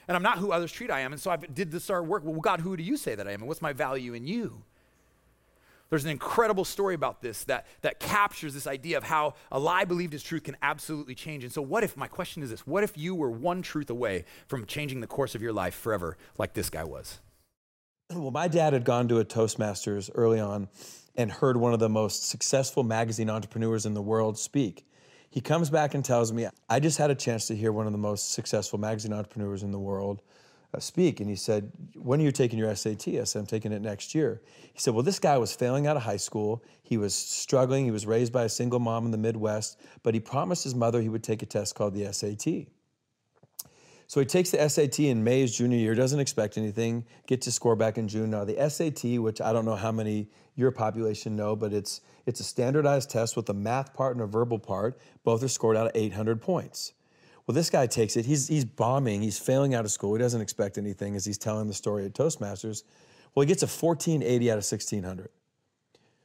And 0.09 0.17
I'm 0.17 0.23
not 0.23 0.39
who 0.39 0.53
others 0.53 0.73
treat 0.73 0.91
I 0.91 1.01
am. 1.01 1.13
And 1.13 1.21
so 1.21 1.31
I 1.31 1.37
did 1.37 1.71
this 1.71 1.87
hard 1.89 2.09
work. 2.09 2.25
Well, 2.25 2.41
God, 2.41 2.61
who 2.61 2.77
do 2.77 2.83
you 2.83 2.97
say 2.97 3.15
that 3.15 3.29
I 3.29 3.33
am? 3.33 3.41
And 3.41 3.49
what's 3.49 3.63
my 3.63 3.73
value 3.73 4.15
in 4.15 4.27
you? 4.27 4.65
There's 5.93 6.07
an 6.07 6.11
incredible 6.11 6.65
story 6.65 6.95
about 6.95 7.21
this 7.21 7.45
that, 7.45 7.67
that 7.83 8.01
captures 8.01 8.55
this 8.55 8.67
idea 8.67 8.97
of 8.97 9.05
how 9.05 9.35
a 9.51 9.59
lie 9.59 9.85
believed 9.85 10.15
as 10.15 10.23
truth 10.23 10.45
can 10.45 10.57
absolutely 10.63 11.15
change. 11.15 11.45
And 11.45 11.53
so, 11.53 11.61
what 11.61 11.85
if, 11.85 11.99
my 11.99 12.07
question 12.07 12.43
is 12.43 12.49
this 12.49 12.67
what 12.67 12.83
if 12.83 12.97
you 12.97 13.15
were 13.15 13.29
one 13.29 13.61
truth 13.61 13.91
away 13.91 14.25
from 14.47 14.65
changing 14.65 15.03
the 15.03 15.07
course 15.07 15.35
of 15.35 15.43
your 15.43 15.53
life 15.53 15.75
forever, 15.75 16.17
like 16.39 16.55
this 16.55 16.71
guy 16.71 16.83
was? 16.83 17.21
Well, 18.09 18.31
my 18.31 18.49
dad 18.49 18.73
had 18.73 18.87
gone 18.87 19.07
to 19.09 19.19
a 19.19 19.25
Toastmasters 19.27 20.09
early 20.15 20.41
on 20.41 20.71
and 21.15 21.31
heard 21.31 21.59
one 21.59 21.75
of 21.75 21.79
the 21.79 21.91
most 21.91 22.27
successful 22.27 22.85
magazine 22.85 23.29
entrepreneurs 23.29 23.85
in 23.85 23.93
the 23.93 24.01
world 24.01 24.39
speak. 24.39 24.87
He 25.29 25.43
comes 25.43 25.69
back 25.69 25.93
and 25.93 26.03
tells 26.03 26.33
me, 26.33 26.47
I 26.71 26.81
just 26.81 26.97
had 26.97 27.11
a 27.11 27.15
chance 27.15 27.49
to 27.49 27.55
hear 27.55 27.71
one 27.71 27.85
of 27.85 27.93
the 27.93 27.99
most 27.99 28.33
successful 28.33 28.79
magazine 28.79 29.13
entrepreneurs 29.13 29.63
in 29.63 29.73
the 29.73 29.79
world 29.79 30.23
Uh, 30.75 30.79
speak. 30.79 31.21
And 31.21 31.29
he 31.29 31.37
said, 31.37 31.71
When 31.95 32.21
are 32.21 32.25
you 32.25 32.33
taking 32.33 32.59
your 32.59 32.75
SAT? 32.75 33.09
I 33.09 33.25
said, 33.25 33.41
I'm 33.41 33.47
taking 33.47 33.73
it 33.73 33.83
next 33.83 34.15
year. 34.15 34.41
He 34.73 34.79
said, 34.79 34.95
Well, 34.95 35.03
this 35.03 35.19
guy 35.19 35.37
was 35.37 35.55
failing 35.55 35.87
out 35.87 35.97
of 35.97 36.03
high 36.03 36.17
school. 36.17 36.65
He 36.83 36.97
was 36.97 37.15
struggling. 37.15 37.85
He 37.85 37.91
was 37.91 38.07
raised 38.07 38.33
by 38.33 38.45
a 38.45 38.49
single 38.49 38.79
mom 38.79 39.05
in 39.05 39.11
the 39.11 39.19
Midwest, 39.19 39.79
but 40.03 40.15
he 40.15 40.21
promised 40.21 40.65
his 40.65 40.75
mother 40.75 41.03
he 41.03 41.11
would 41.11 41.23
take 41.23 41.43
a 41.43 41.47
test 41.47 41.75
called 41.75 41.95
the 41.95 42.11
SAT. 42.11 42.69
So 44.07 44.21
he 44.21 44.27
takes 44.27 44.51
the 44.51 44.69
SAT 44.69 45.01
in 45.01 45.25
May, 45.25 45.41
his 45.41 45.57
junior 45.57 45.79
year, 45.79 45.95
doesn't 45.95 46.21
expect 46.21 46.59
anything, 46.59 47.07
gets 47.27 47.47
his 47.47 47.55
score 47.55 47.77
back 47.77 47.97
in 47.97 48.09
June. 48.09 48.31
Now, 48.31 48.45
the 48.45 48.69
SAT, 48.69 49.19
which 49.21 49.41
I 49.41 49.55
don't 49.55 49.65
know 49.65 49.75
how 49.75 49.91
many 49.91 50.29
your 50.55 50.71
population 50.71 51.35
know, 51.35 51.57
but 51.57 51.73
it's, 51.73 52.03
it's 52.27 52.41
a 52.41 52.45
standardized 52.45 53.09
test 53.09 53.37
with 53.37 53.49
a 53.49 53.55
math 53.55 53.95
part 53.95 54.15
and 54.15 54.23
a 54.23 54.27
verbal 54.27 54.59
part. 54.59 55.01
Both 55.25 55.43
are 55.43 55.49
scored 55.49 55.79
out 55.79 55.87
of 55.87 55.93
800 55.95 56.43
points. 56.43 56.93
Well, 57.47 57.55
this 57.55 57.71
guy 57.71 57.87
takes 57.87 58.17
it. 58.17 58.25
He's, 58.25 58.47
he's 58.49 58.65
bombing. 58.65 59.21
He's 59.23 59.39
failing 59.39 59.75
out 59.75 59.85
of 59.85 59.91
school. 59.91 60.15
He 60.15 60.19
doesn't 60.21 60.41
expect 60.41 60.79
anything 60.79 61.17
as 61.17 61.25
he's 61.25 61.39
telling 61.39 61.67
the 61.69 61.75
story 61.75 62.05
at 62.05 62.13
Toastmasters. 62.15 62.85
Well, 63.35 63.43
he 63.43 63.47
gets 63.49 63.63
a 63.63 63.67
1480 63.67 64.51
out 64.51 64.55
of 64.55 64.57
1600. 64.65 65.29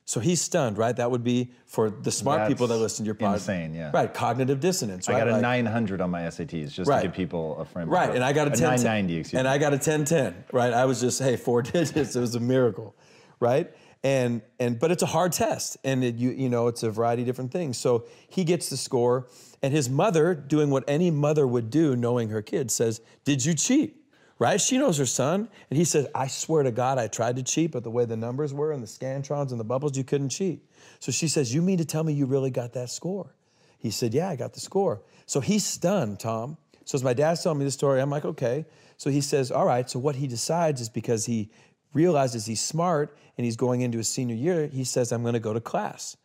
So 0.05 0.21
he's 0.21 0.39
stunned, 0.39 0.77
right? 0.77 0.95
That 0.95 1.11
would 1.11 1.23
be 1.23 1.51
for 1.65 1.89
the 1.89 2.11
smart 2.11 2.39
That's 2.39 2.49
people 2.53 2.67
that 2.67 2.77
listen 2.77 3.03
to 3.03 3.07
your 3.07 3.15
podcast. 3.15 3.33
insane, 3.33 3.73
yeah. 3.73 3.91
Right, 3.93 4.13
cognitive 4.13 4.61
dissonance, 4.61 5.09
right? 5.09 5.15
I 5.15 5.19
got 5.19 5.27
a 5.27 5.31
Like- 5.33 5.41
900 5.41 5.99
on 5.99 6.09
my 6.11 6.21
SATs 6.21 6.71
just 6.71 6.89
Right. 6.89 7.01
to 7.01 7.07
give 7.07 7.15
people 7.15 7.57
a 7.59 7.65
frame. 7.65 7.89
Right, 7.89 8.15
and 8.15 8.23
I 8.23 8.31
got 8.31 8.47
a 8.47 8.51
10 8.51 8.61
990. 8.61 9.17
Excuse 9.17 9.37
and 9.37 9.45
me. 9.47 9.51
I 9.51 9.57
got 9.57 9.73
a 9.73 9.77
1010, 9.77 10.45
right? 10.53 10.71
I 10.71 10.85
was 10.85 11.01
just 11.01 11.19
hey, 11.21 11.35
four 11.35 11.61
digits. 11.63 12.15
It 12.15 12.19
was 12.21 12.35
a 12.35 12.39
miracle, 12.39 12.95
right? 13.41 13.69
And 14.01 14.43
and 14.61 14.79
but 14.79 14.91
it's 14.91 15.03
a 15.03 15.07
hard 15.07 15.33
test, 15.33 15.75
and 15.83 16.03
it, 16.05 16.15
you 16.15 16.29
you 16.29 16.47
know 16.47 16.67
it's 16.67 16.83
a 16.83 16.91
variety 16.91 17.23
of 17.23 17.25
different 17.25 17.51
things. 17.51 17.77
So 17.77 18.05
he 18.29 18.45
gets 18.45 18.69
the 18.69 18.77
score, 18.77 19.27
and 19.61 19.73
his 19.73 19.89
mother, 19.89 20.35
doing 20.35 20.69
what 20.69 20.83
any 20.87 21.11
mother 21.11 21.47
would 21.47 21.69
do, 21.69 21.95
knowing 21.95 22.29
her 22.29 22.41
kid, 22.41 22.71
says, 22.71 23.01
"Did 23.23 23.45
you 23.45 23.53
cheat?" 23.53 23.95
Right? 24.39 24.61
She 24.61 24.77
knows 24.77 24.99
her 24.99 25.05
son, 25.05 25.49
and 25.69 25.77
he 25.77 25.83
says, 25.83 26.07
"I 26.13 26.27
swear 26.27 26.63
to 26.63 26.71
God, 26.71 26.99
I 26.99 27.07
tried 27.07 27.37
to 27.37 27.43
cheat, 27.43 27.71
but 27.71 27.83
the 27.83 27.89
way 27.89 28.05
the 28.05 28.17
numbers 28.17 28.53
were 28.53 28.71
and 28.71 28.83
the 28.83 28.87
scantrons 28.87 29.51
and 29.51 29.59
the 29.59 29.63
bubbles, 29.63 29.97
you 29.97 30.03
couldn't 30.03 30.29
cheat." 30.29 30.63
So 30.99 31.11
she 31.11 31.27
says, 31.27 31.53
"You 31.53 31.61
mean 31.61 31.77
to 31.79 31.85
tell 31.85 32.03
me 32.03 32.13
you 32.13 32.25
really 32.25 32.51
got 32.51 32.73
that 32.73 32.89
score?" 32.89 33.33
He 33.77 33.91
said, 33.91 34.13
Yeah, 34.13 34.29
I 34.29 34.35
got 34.35 34.53
the 34.53 34.59
score. 34.59 35.01
So 35.25 35.39
he's 35.39 35.65
stunned, 35.65 36.19
Tom. 36.19 36.57
So 36.85 36.95
as 36.95 37.03
my 37.03 37.13
dad's 37.13 37.43
telling 37.43 37.59
me 37.59 37.65
the 37.65 37.71
story, 37.71 38.01
I'm 38.01 38.09
like, 38.09 38.25
Okay. 38.25 38.65
So 38.97 39.09
he 39.09 39.21
says, 39.21 39.51
All 39.51 39.65
right. 39.65 39.89
So 39.89 39.99
what 39.99 40.15
he 40.15 40.27
decides 40.27 40.81
is 40.81 40.89
because 40.89 41.25
he 41.25 41.49
realizes 41.93 42.45
he's 42.45 42.61
smart 42.61 43.17
and 43.37 43.45
he's 43.45 43.55
going 43.55 43.81
into 43.81 43.97
his 43.97 44.09
senior 44.09 44.35
year, 44.35 44.67
he 44.67 44.83
says, 44.83 45.11
I'm 45.11 45.21
going 45.21 45.33
to 45.33 45.39
go 45.39 45.53
to 45.53 45.61
class. 45.61 46.17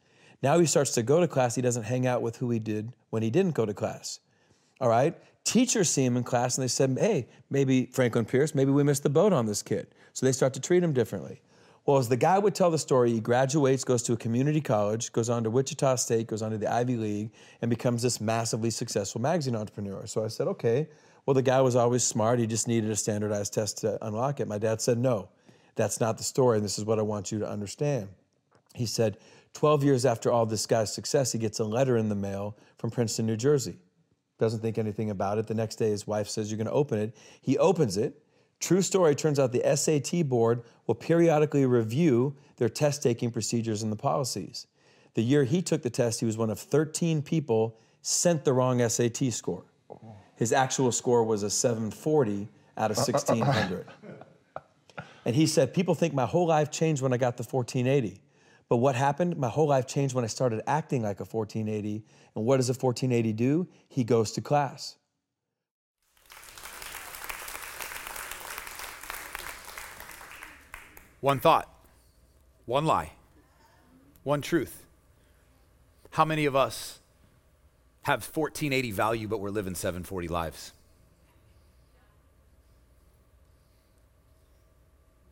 Now 0.43 0.59
he 0.59 0.67
starts 0.67 0.93
to 0.93 1.03
go 1.03 1.21
to 1.21 1.29
class. 1.29 1.55
He 1.55 1.63
doesn't 1.63 1.85
hang 1.85 2.07
out 2.07 2.23
with 2.23 2.37
who 2.37 2.51
he 2.51 2.59
did 2.59 2.93
when 3.11 3.23
he 3.23 3.31
didn't 3.31 3.55
go 3.55 3.65
to 3.65 3.75
class. 3.75 4.21
All 4.81 4.89
right. 4.89 5.17
Teachers 5.45 5.89
see 5.89 6.05
him 6.05 6.17
in 6.17 6.25
class 6.25 6.57
and 6.57 6.65
they 6.65 6.69
said, 6.69 6.97
Hey, 6.99 7.29
maybe 7.51 7.87
Franklin 7.87 8.25
Pierce, 8.25 8.55
maybe 8.55 8.71
we 8.71 8.83
missed 8.83 9.03
the 9.03 9.11
boat 9.11 9.33
on 9.33 9.47
this 9.47 9.63
kid. 9.63 9.89
So 10.13 10.27
they 10.27 10.33
start 10.33 10.55
to 10.55 10.61
treat 10.61 10.83
him 10.83 10.93
differently. 10.93 11.41
Well, 11.85 11.99
as 11.99 12.09
the 12.09 12.17
guy 12.17 12.39
would 12.39 12.55
tell 12.55 12.71
the 12.71 12.79
story, 12.79 13.13
he 13.13 13.21
graduates, 13.21 13.83
goes 13.83 14.05
to 14.05 14.13
a 14.13 14.17
community 14.17 14.61
college, 14.61 15.13
goes 15.13 15.29
on 15.29 15.43
to 15.43 15.51
Wichita 15.51 15.97
State, 15.97 16.29
goes 16.29 16.41
on 16.41 16.53
to 16.53 16.59
the 16.59 16.73
Ivy 16.73 16.97
League, 16.97 17.31
and 17.61 17.69
becomes 17.69 18.03
this 18.03 18.21
massively 18.21 18.71
successful 18.71 19.21
magazine 19.21 19.57
entrepreneur. 19.57 20.07
So 20.07 20.25
I 20.25 20.29
said, 20.29 20.47
okay, 20.47 20.87
well, 21.27 21.35
the 21.35 21.43
guy 21.43 21.61
was 21.61 21.75
always 21.75 22.05
smart. 22.05 22.39
He 22.39 22.47
just 22.47 22.69
needed 22.69 22.89
a 22.91 22.97
standardized 22.97 23.53
test 23.53 23.79
to 23.79 23.99
unlock 24.07 24.39
it. 24.39 24.47
My 24.47 24.59
dad 24.59 24.81
said, 24.81 24.97
no, 24.99 25.29
that's 25.75 26.01
not 26.01 26.19
the 26.19 26.25
story. 26.25 26.59
And 26.59 26.65
this 26.65 26.79
is 26.79 26.85
what 26.85 27.01
I 27.01 27.03
want 27.03 27.33
you 27.33 27.41
to 27.41 27.49
understand. 27.49 28.09
He 28.75 28.87
said, 28.87 29.19
12 29.55 29.85
years 29.85 30.07
after 30.07 30.31
all 30.31 30.47
this 30.47 30.67
guy's 30.67 30.93
success, 30.93 31.33
he 31.33 31.39
gets 31.39 31.59
a 31.59 31.65
letter 31.65 31.97
in 31.97 32.09
the 32.09 32.15
mail 32.15 32.57
from 32.79 32.91
Princeton, 32.91 33.27
New 33.27 33.37
Jersey. 33.37 33.77
Doesn't 34.39 34.61
think 34.61 34.79
anything 34.79 35.11
about 35.11 35.39
it. 35.39 35.47
The 35.47 35.55
next 35.55 35.77
day, 35.77 35.91
his 35.91 36.07
wife 36.07 36.29
says, 36.29 36.51
You're 36.51 36.57
going 36.57 36.67
to 36.67 36.73
open 36.73 36.99
it. 36.99 37.17
He 37.41 37.59
opens 37.59 37.97
it. 37.97 38.23
True 38.61 38.83
story 38.83 39.15
turns 39.15 39.39
out 39.39 39.53
the 39.53 39.77
SAT 39.77 40.29
board 40.29 40.63
will 40.87 40.95
periodically 40.95 41.67
review 41.67 42.37
their 42.57 42.69
test 42.69 43.03
taking 43.03 43.31
procedures 43.31 43.83
and 43.83 43.91
the 43.91 43.97
policies. 43.97 44.67
The 45.15 45.23
year 45.23 45.45
he 45.45 45.63
took 45.63 45.83
the 45.83 45.91
test, 45.91 46.21
he 46.21 46.27
was 46.27 46.39
one 46.39 46.49
of 46.49 46.59
13 46.59 47.23
people 47.23 47.77
sent 48.01 48.45
the 48.45 48.53
wrong 48.53 48.87
SAT 48.89 49.33
score. 49.33 49.65
His 50.37 50.53
actual 50.53 50.91
score 50.93 51.25
was 51.25 51.43
a 51.43 51.51
740 51.51 52.49
out 52.77 52.91
of 52.91 52.97
1600. 52.97 53.87
And 55.25 55.37
he 55.37 55.47
said, 55.47 55.73
People 55.73 55.95
think 55.95 56.15
my 56.15 56.27
whole 56.27 56.47
life 56.47 56.71
changed 56.71 57.03
when 57.03 57.13
I 57.13 57.17
got 57.17 57.37
the 57.37 57.45
1480. 57.45 58.21
But 58.73 58.79
what 58.79 58.95
happened? 58.95 59.37
My 59.37 59.51
whole 59.51 59.67
life 59.67 59.87
changed 59.87 60.15
when 60.15 60.25
I 60.25 60.29
started 60.29 60.63
acting 60.67 61.03
like 61.03 61.21
a 61.21 61.27
1480. 61.27 62.03
And 62.35 62.47
what 62.47 62.57
does 62.57 62.71
a 62.71 62.73
1480 62.73 63.35
do? 63.35 63.69
He 63.87 64.03
goes 64.03 64.33
to 64.33 64.41
class. 64.41 64.97
One 71.21 71.39
thought, 71.39 71.69
one 72.65 72.87
lie, 72.87 73.13
one 74.23 74.41
truth. 74.41 74.87
How 76.13 76.25
many 76.25 76.47
of 76.47 76.57
us 76.57 77.01
have 78.05 78.25
1480 78.25 78.91
value, 78.91 79.29
but 79.29 79.39
we're 79.39 79.51
living 79.51 79.75
740 79.75 80.29
lives? 80.29 80.73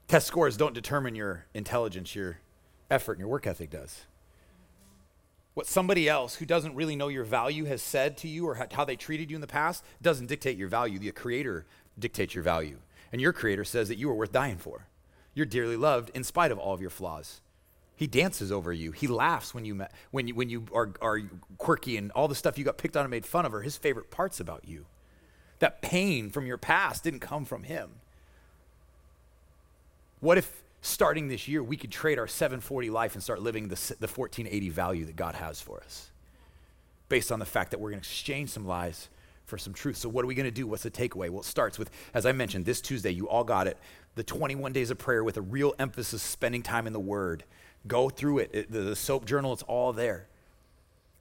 Test 0.08 0.26
scores 0.26 0.58
don't 0.58 0.74
determine 0.74 1.14
your 1.14 1.46
intelligence, 1.54 2.14
your 2.14 2.40
effort, 2.90 3.12
and 3.12 3.20
your 3.20 3.28
work 3.28 3.46
ethic 3.46 3.70
does. 3.70 4.02
What 5.54 5.66
somebody 5.66 6.08
else 6.08 6.36
who 6.36 6.46
doesn't 6.46 6.74
really 6.74 6.96
know 6.96 7.08
your 7.08 7.24
value 7.24 7.64
has 7.64 7.82
said 7.82 8.16
to 8.18 8.28
you 8.28 8.46
or 8.46 8.66
how 8.72 8.84
they 8.84 8.96
treated 8.96 9.30
you 9.30 9.36
in 9.36 9.40
the 9.40 9.46
past 9.46 9.84
doesn't 10.00 10.26
dictate 10.26 10.56
your 10.56 10.68
value. 10.68 10.98
The 10.98 11.10
creator 11.12 11.66
dictates 11.98 12.34
your 12.34 12.44
value. 12.44 12.78
And 13.12 13.20
your 13.20 13.32
creator 13.32 13.64
says 13.64 13.88
that 13.88 13.98
you 13.98 14.08
are 14.10 14.14
worth 14.14 14.32
dying 14.32 14.58
for. 14.58 14.86
You're 15.34 15.46
dearly 15.46 15.76
loved 15.76 16.10
in 16.14 16.24
spite 16.24 16.52
of 16.52 16.58
all 16.58 16.72
of 16.72 16.80
your 16.80 16.90
flaws. 16.90 17.40
He 17.96 18.06
dances 18.06 18.50
over 18.50 18.72
you. 18.72 18.92
He 18.92 19.06
laughs 19.06 19.52
when 19.52 19.64
you, 19.64 19.74
ma- 19.74 19.88
when 20.10 20.26
you, 20.26 20.34
when 20.34 20.48
you 20.48 20.64
are, 20.72 20.92
are 21.02 21.20
quirky 21.58 21.96
and 21.96 22.10
all 22.12 22.28
the 22.28 22.34
stuff 22.34 22.56
you 22.56 22.64
got 22.64 22.78
picked 22.78 22.96
on 22.96 23.04
and 23.04 23.10
made 23.10 23.26
fun 23.26 23.44
of 23.44 23.52
are 23.52 23.60
his 23.60 23.76
favorite 23.76 24.10
parts 24.10 24.40
about 24.40 24.66
you. 24.66 24.86
That 25.58 25.82
pain 25.82 26.30
from 26.30 26.46
your 26.46 26.56
past 26.56 27.04
didn't 27.04 27.20
come 27.20 27.44
from 27.44 27.64
him. 27.64 27.90
What 30.20 30.38
if 30.38 30.62
starting 30.80 31.28
this 31.28 31.48
year 31.48 31.62
we 31.62 31.76
could 31.76 31.90
trade 31.90 32.18
our 32.18 32.26
740 32.26 32.90
life 32.90 33.14
and 33.14 33.22
start 33.22 33.42
living 33.42 33.68
the, 33.68 33.76
the 34.00 34.06
1480 34.06 34.68
value 34.70 35.04
that 35.04 35.16
God 35.16 35.34
has 35.34 35.60
for 35.60 35.80
us? 35.80 36.10
Based 37.08 37.32
on 37.32 37.38
the 37.38 37.44
fact 37.44 37.72
that 37.72 37.80
we're 37.80 37.90
going 37.90 38.00
to 38.00 38.06
exchange 38.06 38.50
some 38.50 38.66
lies 38.66 39.08
for 39.46 39.58
some 39.58 39.74
truth. 39.74 39.96
So, 39.96 40.08
what 40.08 40.24
are 40.24 40.28
we 40.28 40.34
going 40.34 40.44
to 40.46 40.50
do? 40.50 40.66
What's 40.66 40.84
the 40.84 40.90
takeaway? 40.90 41.28
Well, 41.28 41.40
it 41.40 41.44
starts 41.44 41.78
with, 41.78 41.90
as 42.14 42.24
I 42.24 42.32
mentioned, 42.32 42.64
this 42.64 42.80
Tuesday, 42.80 43.10
you 43.10 43.28
all 43.28 43.44
got 43.44 43.66
it 43.66 43.76
the 44.14 44.22
21 44.22 44.72
days 44.72 44.90
of 44.90 44.98
prayer 44.98 45.22
with 45.22 45.36
a 45.36 45.42
real 45.42 45.74
emphasis 45.78 46.22
spending 46.22 46.62
time 46.62 46.86
in 46.86 46.92
the 46.92 47.00
Word. 47.00 47.44
Go 47.86 48.08
through 48.08 48.38
it. 48.38 48.50
It- 48.52 48.72
the, 48.72 48.80
the 48.80 48.96
soap 48.96 49.24
journal, 49.24 49.52
it's 49.52 49.62
all 49.64 49.92
there. 49.92 50.26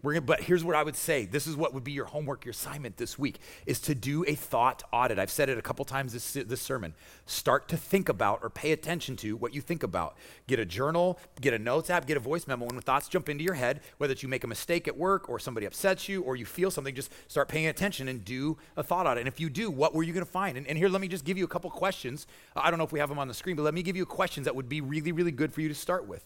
We're 0.02 0.14
gonna, 0.14 0.26
but 0.26 0.42
here's 0.42 0.64
what 0.64 0.78
I 0.78 0.84
would 0.84 0.96
say. 0.96 1.26
This 1.26 1.46
is 1.46 1.58
what 1.58 1.74
would 1.74 1.84
be 1.84 1.92
your 1.92 2.06
homework, 2.06 2.46
your 2.46 2.52
assignment 2.52 2.96
this 2.96 3.20
week, 3.20 3.40
is 3.66 3.82
to 3.82 3.96
do 3.96 4.24
a 4.28 4.34
thought 4.34 4.82
audit. 4.94 5.20
I've 5.20 5.30
said 5.30 5.50
it 5.50 5.58
a 5.58 5.62
couple 5.62 5.84
times 5.84 6.14
this, 6.14 6.34
this 6.34 6.62
sermon. 6.62 6.94
Start 7.26 7.68
to 7.70 7.78
think 7.78 8.08
about 8.08 8.40
or 8.42 8.50
pay 8.50 8.72
attention 8.72 9.18
to 9.18 9.36
what 9.36 9.54
you 9.54 9.60
think 9.60 9.84
about. 9.84 10.16
Get 10.48 10.58
a 10.58 10.66
journal, 10.66 11.20
get 11.42 11.54
a 11.54 11.60
notes 11.60 11.90
app, 11.90 12.08
get 12.08 12.16
a 12.16 12.22
voice 12.22 12.48
memo. 12.48 12.66
When 12.66 12.80
thoughts 12.80 13.10
jump 13.10 13.28
into 13.28 13.44
your 13.44 13.56
head, 13.56 13.82
whether 13.98 14.14
it's 14.14 14.24
you 14.24 14.30
make 14.30 14.46
a 14.46 14.48
mistake 14.48 14.88
at 14.88 14.98
work 14.98 15.28
or 15.28 15.38
somebody 15.38 15.66
upsets 15.66 16.08
you 16.08 16.22
or 16.22 16.38
you 16.38 16.46
feel 16.46 16.72
something, 16.72 16.96
just 16.96 17.12
start 17.28 17.50
paying 17.50 17.68
attention 17.68 18.08
and 18.08 18.24
do 18.24 18.58
a 18.78 18.84
thought 18.84 19.06
audit. 19.06 19.20
And 19.20 19.28
if 19.28 19.42
you 19.42 19.50
do, 19.50 19.70
what 19.70 19.94
were 19.94 20.04
you 20.04 20.14
going 20.14 20.26
to 20.26 20.32
find? 20.32 20.58
And, 20.58 20.66
and 20.66 20.78
here, 20.78 20.88
let 20.88 21.02
me 21.02 21.10
just 21.10 21.26
give 21.26 21.38
you 21.38 21.44
a 21.44 21.50
couple 21.50 21.70
questions. 21.70 22.26
I 22.56 22.72
don't 22.72 22.78
know 22.78 22.86
if 22.86 22.94
we 22.94 23.00
have 23.00 23.10
them 23.10 23.20
on 23.20 23.28
the 23.28 23.34
screen, 23.34 23.58
but 23.58 23.64
let 23.64 23.74
me 23.74 23.84
give 23.84 23.98
you 23.98 24.06
questions 24.06 24.46
that 24.46 24.56
would 24.56 24.70
be 24.70 24.80
really, 24.80 25.12
really 25.12 25.32
good 25.32 25.52
for 25.52 25.60
you 25.60 25.68
to 25.68 25.76
start 25.76 26.08
with. 26.08 26.24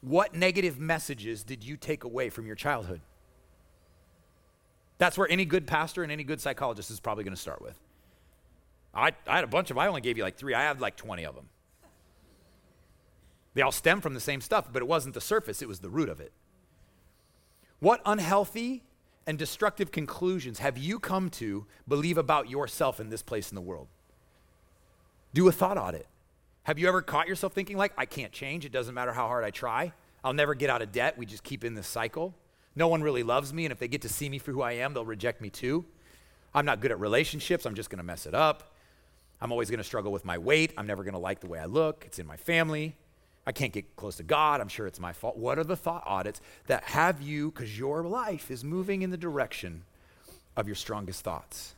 What 0.00 0.34
negative 0.34 0.78
messages 0.78 1.42
did 1.42 1.64
you 1.64 1.76
take 1.76 2.04
away 2.04 2.30
from 2.30 2.46
your 2.46 2.56
childhood? 2.56 3.00
That's 4.98 5.18
where 5.18 5.28
any 5.30 5.44
good 5.44 5.66
pastor 5.66 6.02
and 6.02 6.12
any 6.12 6.24
good 6.24 6.40
psychologist 6.40 6.90
is 6.90 7.00
probably 7.00 7.24
going 7.24 7.34
to 7.34 7.40
start 7.40 7.60
with. 7.60 7.78
I, 8.94 9.12
I 9.26 9.36
had 9.36 9.44
a 9.44 9.48
bunch 9.48 9.70
of, 9.70 9.78
I 9.78 9.88
only 9.88 10.00
gave 10.00 10.16
you 10.16 10.22
like 10.22 10.36
three. 10.36 10.54
I 10.54 10.62
had 10.62 10.80
like 10.80 10.96
20 10.96 11.24
of 11.24 11.34
them. 11.34 11.48
They 13.54 13.62
all 13.62 13.72
stem 13.72 14.00
from 14.00 14.14
the 14.14 14.20
same 14.20 14.40
stuff, 14.40 14.68
but 14.72 14.82
it 14.82 14.88
wasn't 14.88 15.14
the 15.14 15.20
surface, 15.20 15.62
it 15.62 15.68
was 15.68 15.80
the 15.80 15.88
root 15.88 16.08
of 16.08 16.20
it. 16.20 16.32
What 17.80 18.00
unhealthy 18.04 18.82
and 19.26 19.38
destructive 19.38 19.92
conclusions 19.92 20.58
have 20.58 20.76
you 20.76 20.98
come 20.98 21.30
to 21.30 21.66
believe 21.88 22.18
about 22.18 22.50
yourself 22.50 23.00
in 23.00 23.10
this 23.10 23.22
place 23.22 23.50
in 23.50 23.54
the 23.54 23.60
world? 23.60 23.88
Do 25.32 25.48
a 25.48 25.52
thought 25.52 25.78
audit. 25.78 26.06
Have 26.64 26.78
you 26.78 26.88
ever 26.88 27.02
caught 27.02 27.28
yourself 27.28 27.52
thinking, 27.52 27.76
like, 27.76 27.92
I 27.98 28.06
can't 28.06 28.32
change? 28.32 28.64
It 28.64 28.72
doesn't 28.72 28.94
matter 28.94 29.12
how 29.12 29.28
hard 29.28 29.44
I 29.44 29.50
try. 29.50 29.92
I'll 30.24 30.32
never 30.32 30.54
get 30.54 30.70
out 30.70 30.80
of 30.80 30.92
debt. 30.92 31.18
We 31.18 31.26
just 31.26 31.44
keep 31.44 31.62
in 31.62 31.74
this 31.74 31.86
cycle. 31.86 32.34
No 32.74 32.88
one 32.88 33.02
really 33.02 33.22
loves 33.22 33.52
me, 33.52 33.66
and 33.66 33.72
if 33.72 33.78
they 33.78 33.86
get 33.86 34.00
to 34.02 34.08
see 34.08 34.30
me 34.30 34.38
for 34.38 34.50
who 34.50 34.62
I 34.62 34.72
am, 34.72 34.94
they'll 34.94 35.04
reject 35.04 35.42
me 35.42 35.50
too. 35.50 35.84
I'm 36.54 36.64
not 36.64 36.80
good 36.80 36.90
at 36.90 36.98
relationships. 36.98 37.66
I'm 37.66 37.74
just 37.74 37.90
going 37.90 37.98
to 37.98 38.04
mess 38.04 38.24
it 38.24 38.34
up. 38.34 38.72
I'm 39.42 39.52
always 39.52 39.68
going 39.68 39.78
to 39.78 39.84
struggle 39.84 40.10
with 40.10 40.24
my 40.24 40.38
weight. 40.38 40.72
I'm 40.78 40.86
never 40.86 41.04
going 41.04 41.12
to 41.12 41.20
like 41.20 41.40
the 41.40 41.48
way 41.48 41.58
I 41.58 41.66
look. 41.66 42.04
It's 42.06 42.18
in 42.18 42.26
my 42.26 42.38
family. 42.38 42.96
I 43.46 43.52
can't 43.52 43.72
get 43.72 43.94
close 43.96 44.16
to 44.16 44.22
God. 44.22 44.62
I'm 44.62 44.68
sure 44.68 44.86
it's 44.86 44.98
my 44.98 45.12
fault. 45.12 45.36
What 45.36 45.58
are 45.58 45.64
the 45.64 45.76
thought 45.76 46.04
audits 46.06 46.40
that 46.66 46.84
have 46.84 47.20
you, 47.20 47.50
because 47.50 47.78
your 47.78 48.04
life 48.04 48.50
is 48.50 48.64
moving 48.64 49.02
in 49.02 49.10
the 49.10 49.18
direction 49.18 49.82
of 50.56 50.66
your 50.66 50.76
strongest 50.76 51.24
thoughts? 51.24 51.74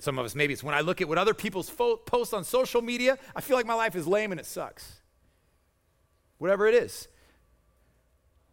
Some 0.00 0.18
of 0.18 0.24
us, 0.24 0.34
maybe 0.34 0.54
it's 0.54 0.64
when 0.64 0.74
I 0.74 0.80
look 0.80 1.00
at 1.00 1.08
what 1.08 1.18
other 1.18 1.34
people's 1.34 1.68
fo- 1.68 1.96
post 1.96 2.32
on 2.32 2.42
social 2.42 2.80
media, 2.80 3.18
I 3.36 3.42
feel 3.42 3.56
like 3.56 3.66
my 3.66 3.74
life 3.74 3.94
is 3.94 4.06
lame 4.06 4.32
and 4.32 4.40
it 4.40 4.46
sucks. 4.46 5.02
Whatever 6.38 6.66
it 6.66 6.74
is. 6.74 7.06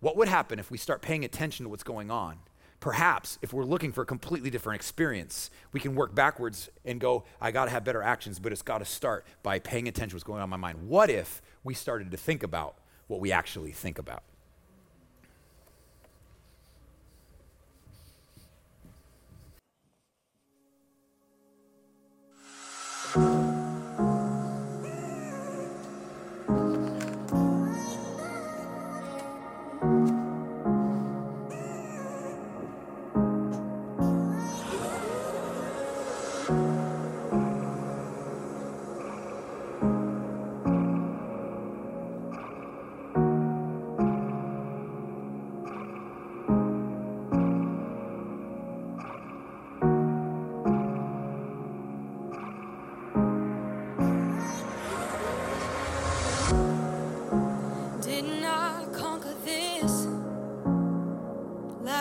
What 0.02 0.18
would 0.18 0.28
happen 0.28 0.60
if 0.60 0.70
we 0.70 0.78
start 0.78 1.02
paying 1.02 1.24
attention 1.24 1.64
to 1.64 1.70
what's 1.70 1.84
going 1.84 2.12
on? 2.12 2.39
Perhaps 2.82 3.39
if 3.41 3.54
we're 3.54 3.64
looking 3.64 3.91
for 3.91 4.02
a 4.02 4.06
completely 4.06 4.50
different 4.50 4.76
experience, 4.76 5.50
we 5.72 5.80
can 5.80 5.95
work 5.95 6.14
backwards 6.14 6.70
and 6.86 7.00
go, 7.00 7.24
I 7.41 7.52
got 7.52 7.66
to 7.66 7.72
have 7.72 7.84
better 7.84 8.04
actions, 8.04 8.39
but 8.39 8.52
it's 8.52 8.62
got 8.62 8.80
to 8.80 8.86
start 8.86 9.26
by 9.41 9.58
paying 9.58 9.88
attention 9.88 10.10
to 10.10 10.16
what's 10.18 10.24
going 10.26 10.41
on 10.41 10.43
in 10.43 10.50
my 10.50 10.58
mind. 10.58 10.88
What 10.88 11.10
if 11.10 11.41
we 11.64 11.74
started 11.74 12.12
to 12.12 12.18
think 12.18 12.43
about 12.43 12.76
what 13.08 13.20
we 13.20 13.32
actually 13.32 13.72
think 13.72 13.98
about? 13.98 14.24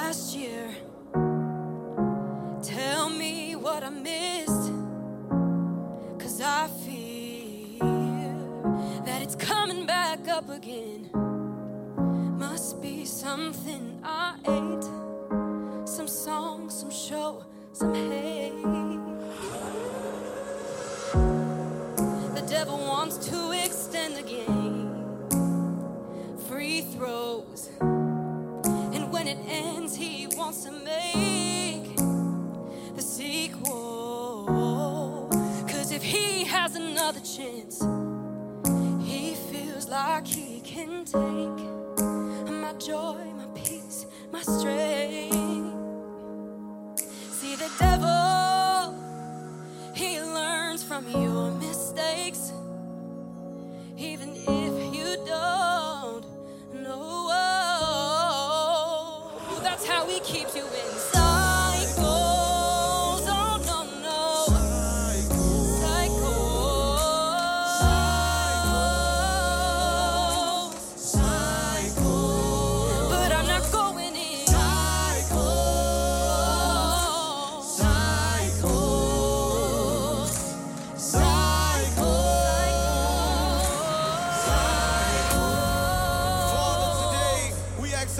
Last 0.00 0.36
year? 0.36 0.68
Tell 2.62 3.08
me 3.08 3.56
what 3.56 3.82
I 3.82 3.88
missed. 3.88 4.66
Cause 6.22 6.38
I 6.42 6.68
fear 6.84 8.34
that 9.06 9.22
it's 9.22 9.36
coming 9.36 9.86
back 9.86 10.28
up 10.28 10.50
again. 10.50 11.08
Must 12.44 12.82
be 12.82 13.06
something 13.06 13.84
I 14.04 14.36
ate. 14.58 15.05
To 30.64 30.70
make 30.72 31.96
the 32.94 33.02
sequel. 33.02 34.46
Cause 35.68 35.92
if 35.92 36.02
he 36.02 36.44
has 36.44 36.76
another 36.76 37.20
chance, 37.20 37.80
he 39.04 39.34
feels 39.34 39.88
like 39.88 40.26
he 40.26 40.60
can 40.60 41.04
take 41.04 41.60
my 42.50 42.72
joy, 42.78 43.18
my 43.36 43.46
peace, 43.54 44.06
my 44.32 44.40
strength. 44.40 45.34
See, 47.30 47.56
the 47.56 47.70
devil, 47.78 48.94
he 49.94 50.20
learns 50.22 50.82
from 50.82 51.06
your 51.08 51.50
mistakes 51.52 52.52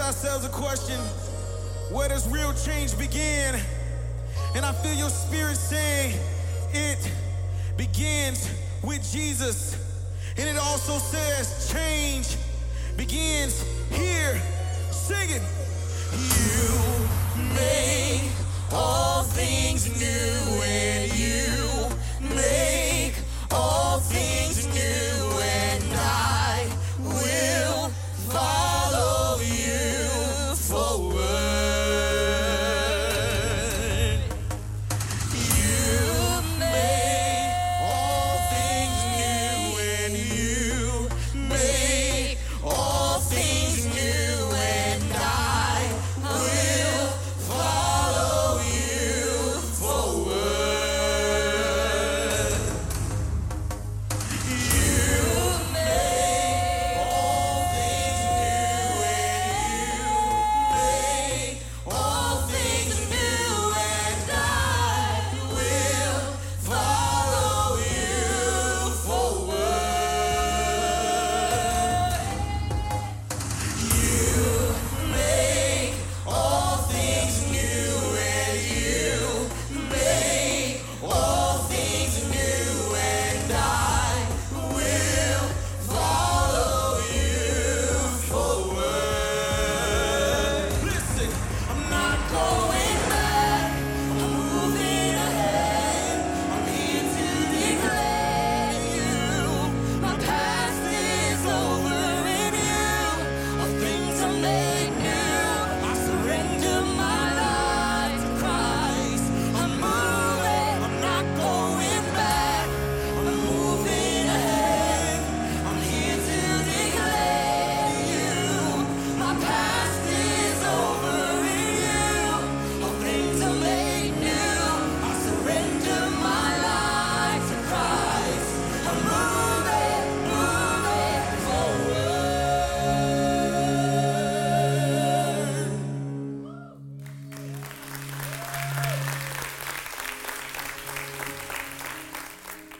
ourselves 0.06 0.44
a 0.44 0.48
question 0.50 1.00
Where 1.90 2.08
does 2.08 2.28
real 2.28 2.52
change 2.52 2.96
begin? 2.96 3.60
And 4.54 4.64
I 4.64 4.72
feel 4.72 4.94
your 4.94 5.10
spirit 5.10 5.56
saying 5.56 6.14
it 6.72 7.10
begins 7.76 8.48
with 8.84 9.02
Jesus. 9.12 9.74
And 10.36 10.48
it 10.48 10.58
also 10.58 10.98
says 10.98 11.72
change 11.72 12.36
begins 12.96 13.64
here. 13.90 14.40
Sing 14.92 15.28
it. 15.28 15.42
You 16.12 17.54
make 17.54 18.30
all 18.72 19.24
things 19.24 19.88
new, 19.98 20.62
and 20.62 21.12
you 21.18 22.36
make 22.36 23.14
all 23.50 23.98
things 23.98 24.45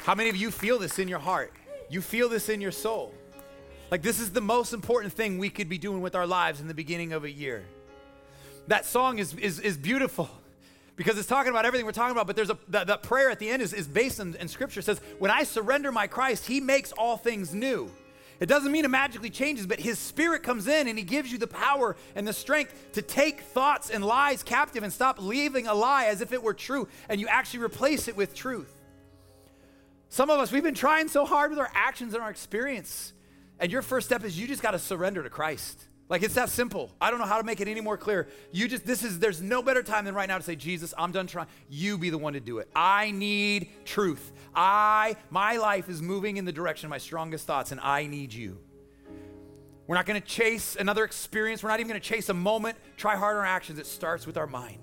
How 0.07 0.15
many 0.15 0.31
of 0.31 0.37
you 0.37 0.53
feel 0.53 0.79
this 0.79 1.01
in 1.01 1.09
your 1.09 1.19
heart? 1.19 1.53
You 1.91 2.01
feel 2.01 2.29
this 2.29 2.49
in 2.49 2.61
your 2.61 2.71
soul. 2.71 3.13
Like 3.91 4.03
this 4.03 4.21
is 4.21 4.31
the 4.31 4.41
most 4.41 4.73
important 4.73 5.13
thing 5.13 5.37
we 5.37 5.51
could 5.51 5.69
be 5.69 5.79
doing 5.79 6.01
with 6.01 6.15
our 6.15 6.29
lives 6.29 6.61
in 6.61 6.69
the 6.69 6.75
beginning 6.75 7.13
of 7.13 7.25
a 7.25 7.31
year. 7.31 7.65
That 8.69 8.87
song 8.87 9.19
is, 9.19 9.35
is, 9.35 9.59
is 9.59 9.77
beautiful 9.77 10.31
because 10.97 11.19
it's 11.19 11.27
talking 11.27 11.51
about 11.51 11.67
everything 11.67 11.85
we're 11.85 11.91
talking 11.91 12.13
about, 12.13 12.29
but 12.29 12.37
there's 12.37 12.51
a 12.51 12.59
that, 12.69 13.03
prayer 13.03 13.31
at 13.31 13.41
the 13.41 13.51
end 13.51 13.61
is, 13.63 13.73
is 13.73 13.89
based 13.89 14.21
in, 14.21 14.37
in 14.37 14.47
scripture. 14.47 14.79
It 14.79 14.85
says, 14.85 15.01
When 15.19 15.33
I 15.33 15.43
surrender 15.43 15.91
my 15.91 16.07
Christ, 16.07 16.47
he 16.47 16.61
makes 16.61 16.93
all 16.93 17.17
things 17.17 17.53
new. 17.53 17.91
It 18.39 18.47
doesn't 18.47 18.71
mean 18.71 18.85
it 18.85 18.91
magically 18.91 19.31
changes, 19.31 19.67
but 19.67 19.81
his 19.81 19.99
spirit 19.99 20.45
comes 20.45 20.69
in 20.69 20.87
and 20.87 20.97
he 20.97 21.05
gives 21.05 21.33
you 21.33 21.39
the 21.39 21.49
power 21.49 21.97
and 22.15 22.29
the 22.29 22.33
strength 22.33 22.93
to 22.93 23.03
take 23.03 23.41
thoughts 23.41 23.91
and 23.91 24.05
lies 24.05 24.45
captive 24.45 24.85
and 24.85 24.93
stop 24.93 25.21
leaving 25.21 25.67
a 25.67 25.75
lie 25.75 26.05
as 26.05 26.21
if 26.21 26.33
it 26.33 26.45
were 26.45 26.55
true 26.55 26.87
and 27.09 27.21
you 27.21 27.27
actually 27.27 27.65
replace 27.65 28.07
it 28.07 28.17
with 28.17 28.33
truth. 28.33 28.76
Some 30.09 30.31
of 30.31 30.39
us, 30.39 30.53
we've 30.53 30.63
been 30.63 30.75
trying 30.75 31.09
so 31.09 31.25
hard 31.25 31.51
with 31.51 31.59
our 31.59 31.71
actions 31.75 32.15
and 32.15 32.23
our 32.23 32.31
experience. 32.31 33.13
And 33.59 33.73
your 33.73 33.83
first 33.83 34.07
step 34.07 34.25
is 34.25 34.39
you 34.39 34.47
just 34.47 34.63
got 34.63 34.73
to 34.73 34.79
surrender 34.79 35.23
to 35.23 35.31
Christ. 35.31 35.87
Like 36.09 36.23
it's 36.23 36.35
that 36.35 36.51
simple. 36.51 36.93
I 37.01 37.11
don't 37.11 37.19
know 37.19 37.27
how 37.27 37.39
to 37.39 37.45
make 37.45 37.61
it 37.61 37.67
any 37.67 37.81
more 37.81 37.97
clear. 37.97 38.29
You 38.53 38.69
just, 38.69 38.87
this 38.87 39.03
is, 39.03 39.19
there's 39.19 39.43
no 39.43 39.61
better 39.61 39.83
time 39.83 40.05
than 40.05 40.15
right 40.15 40.29
now 40.29 40.39
to 40.39 40.45
say, 40.45 40.55
Jesus, 40.55 40.95
I'm 40.97 41.11
done 41.11 41.27
trying. 41.27 41.49
You 41.69 41.99
be 41.99 42.11
the 42.11 42.19
one 42.19 42.35
to 42.35 42.41
do 42.41 42.59
it. 42.59 42.69
I 42.77 43.11
need 43.11 43.71
truth. 43.85 44.33
I, 44.55 45.17
my 45.31 45.57
life 45.57 45.89
is 45.89 46.01
moving 46.01 46.37
in 46.37 46.45
the 46.45 46.53
direction 46.53 46.87
of 46.87 46.91
my 46.91 46.99
strongest 46.99 47.47
thoughts, 47.47 47.73
and 47.73 47.81
I 47.81 48.07
need 48.07 48.33
you. 48.33 48.59
We're 49.89 49.97
not 49.97 50.07
going 50.07 50.21
to 50.21 50.27
chase 50.27 50.77
another 50.77 51.05
experience. 51.05 51.63
We're 51.63 51.71
not 51.71 51.81
even 51.81 51.89
going 51.89 52.01
to 52.01 52.07
chase 52.07 52.29
a 52.29 52.35
moment. 52.35 52.77
Try 52.97 53.17
hard 53.17 53.37
on 53.37 53.41
our 53.41 53.47
actions. 53.47 53.79
It 53.79 53.87
starts 53.87 54.27
with 54.27 54.37
our 54.37 54.47
mind. 54.47 54.79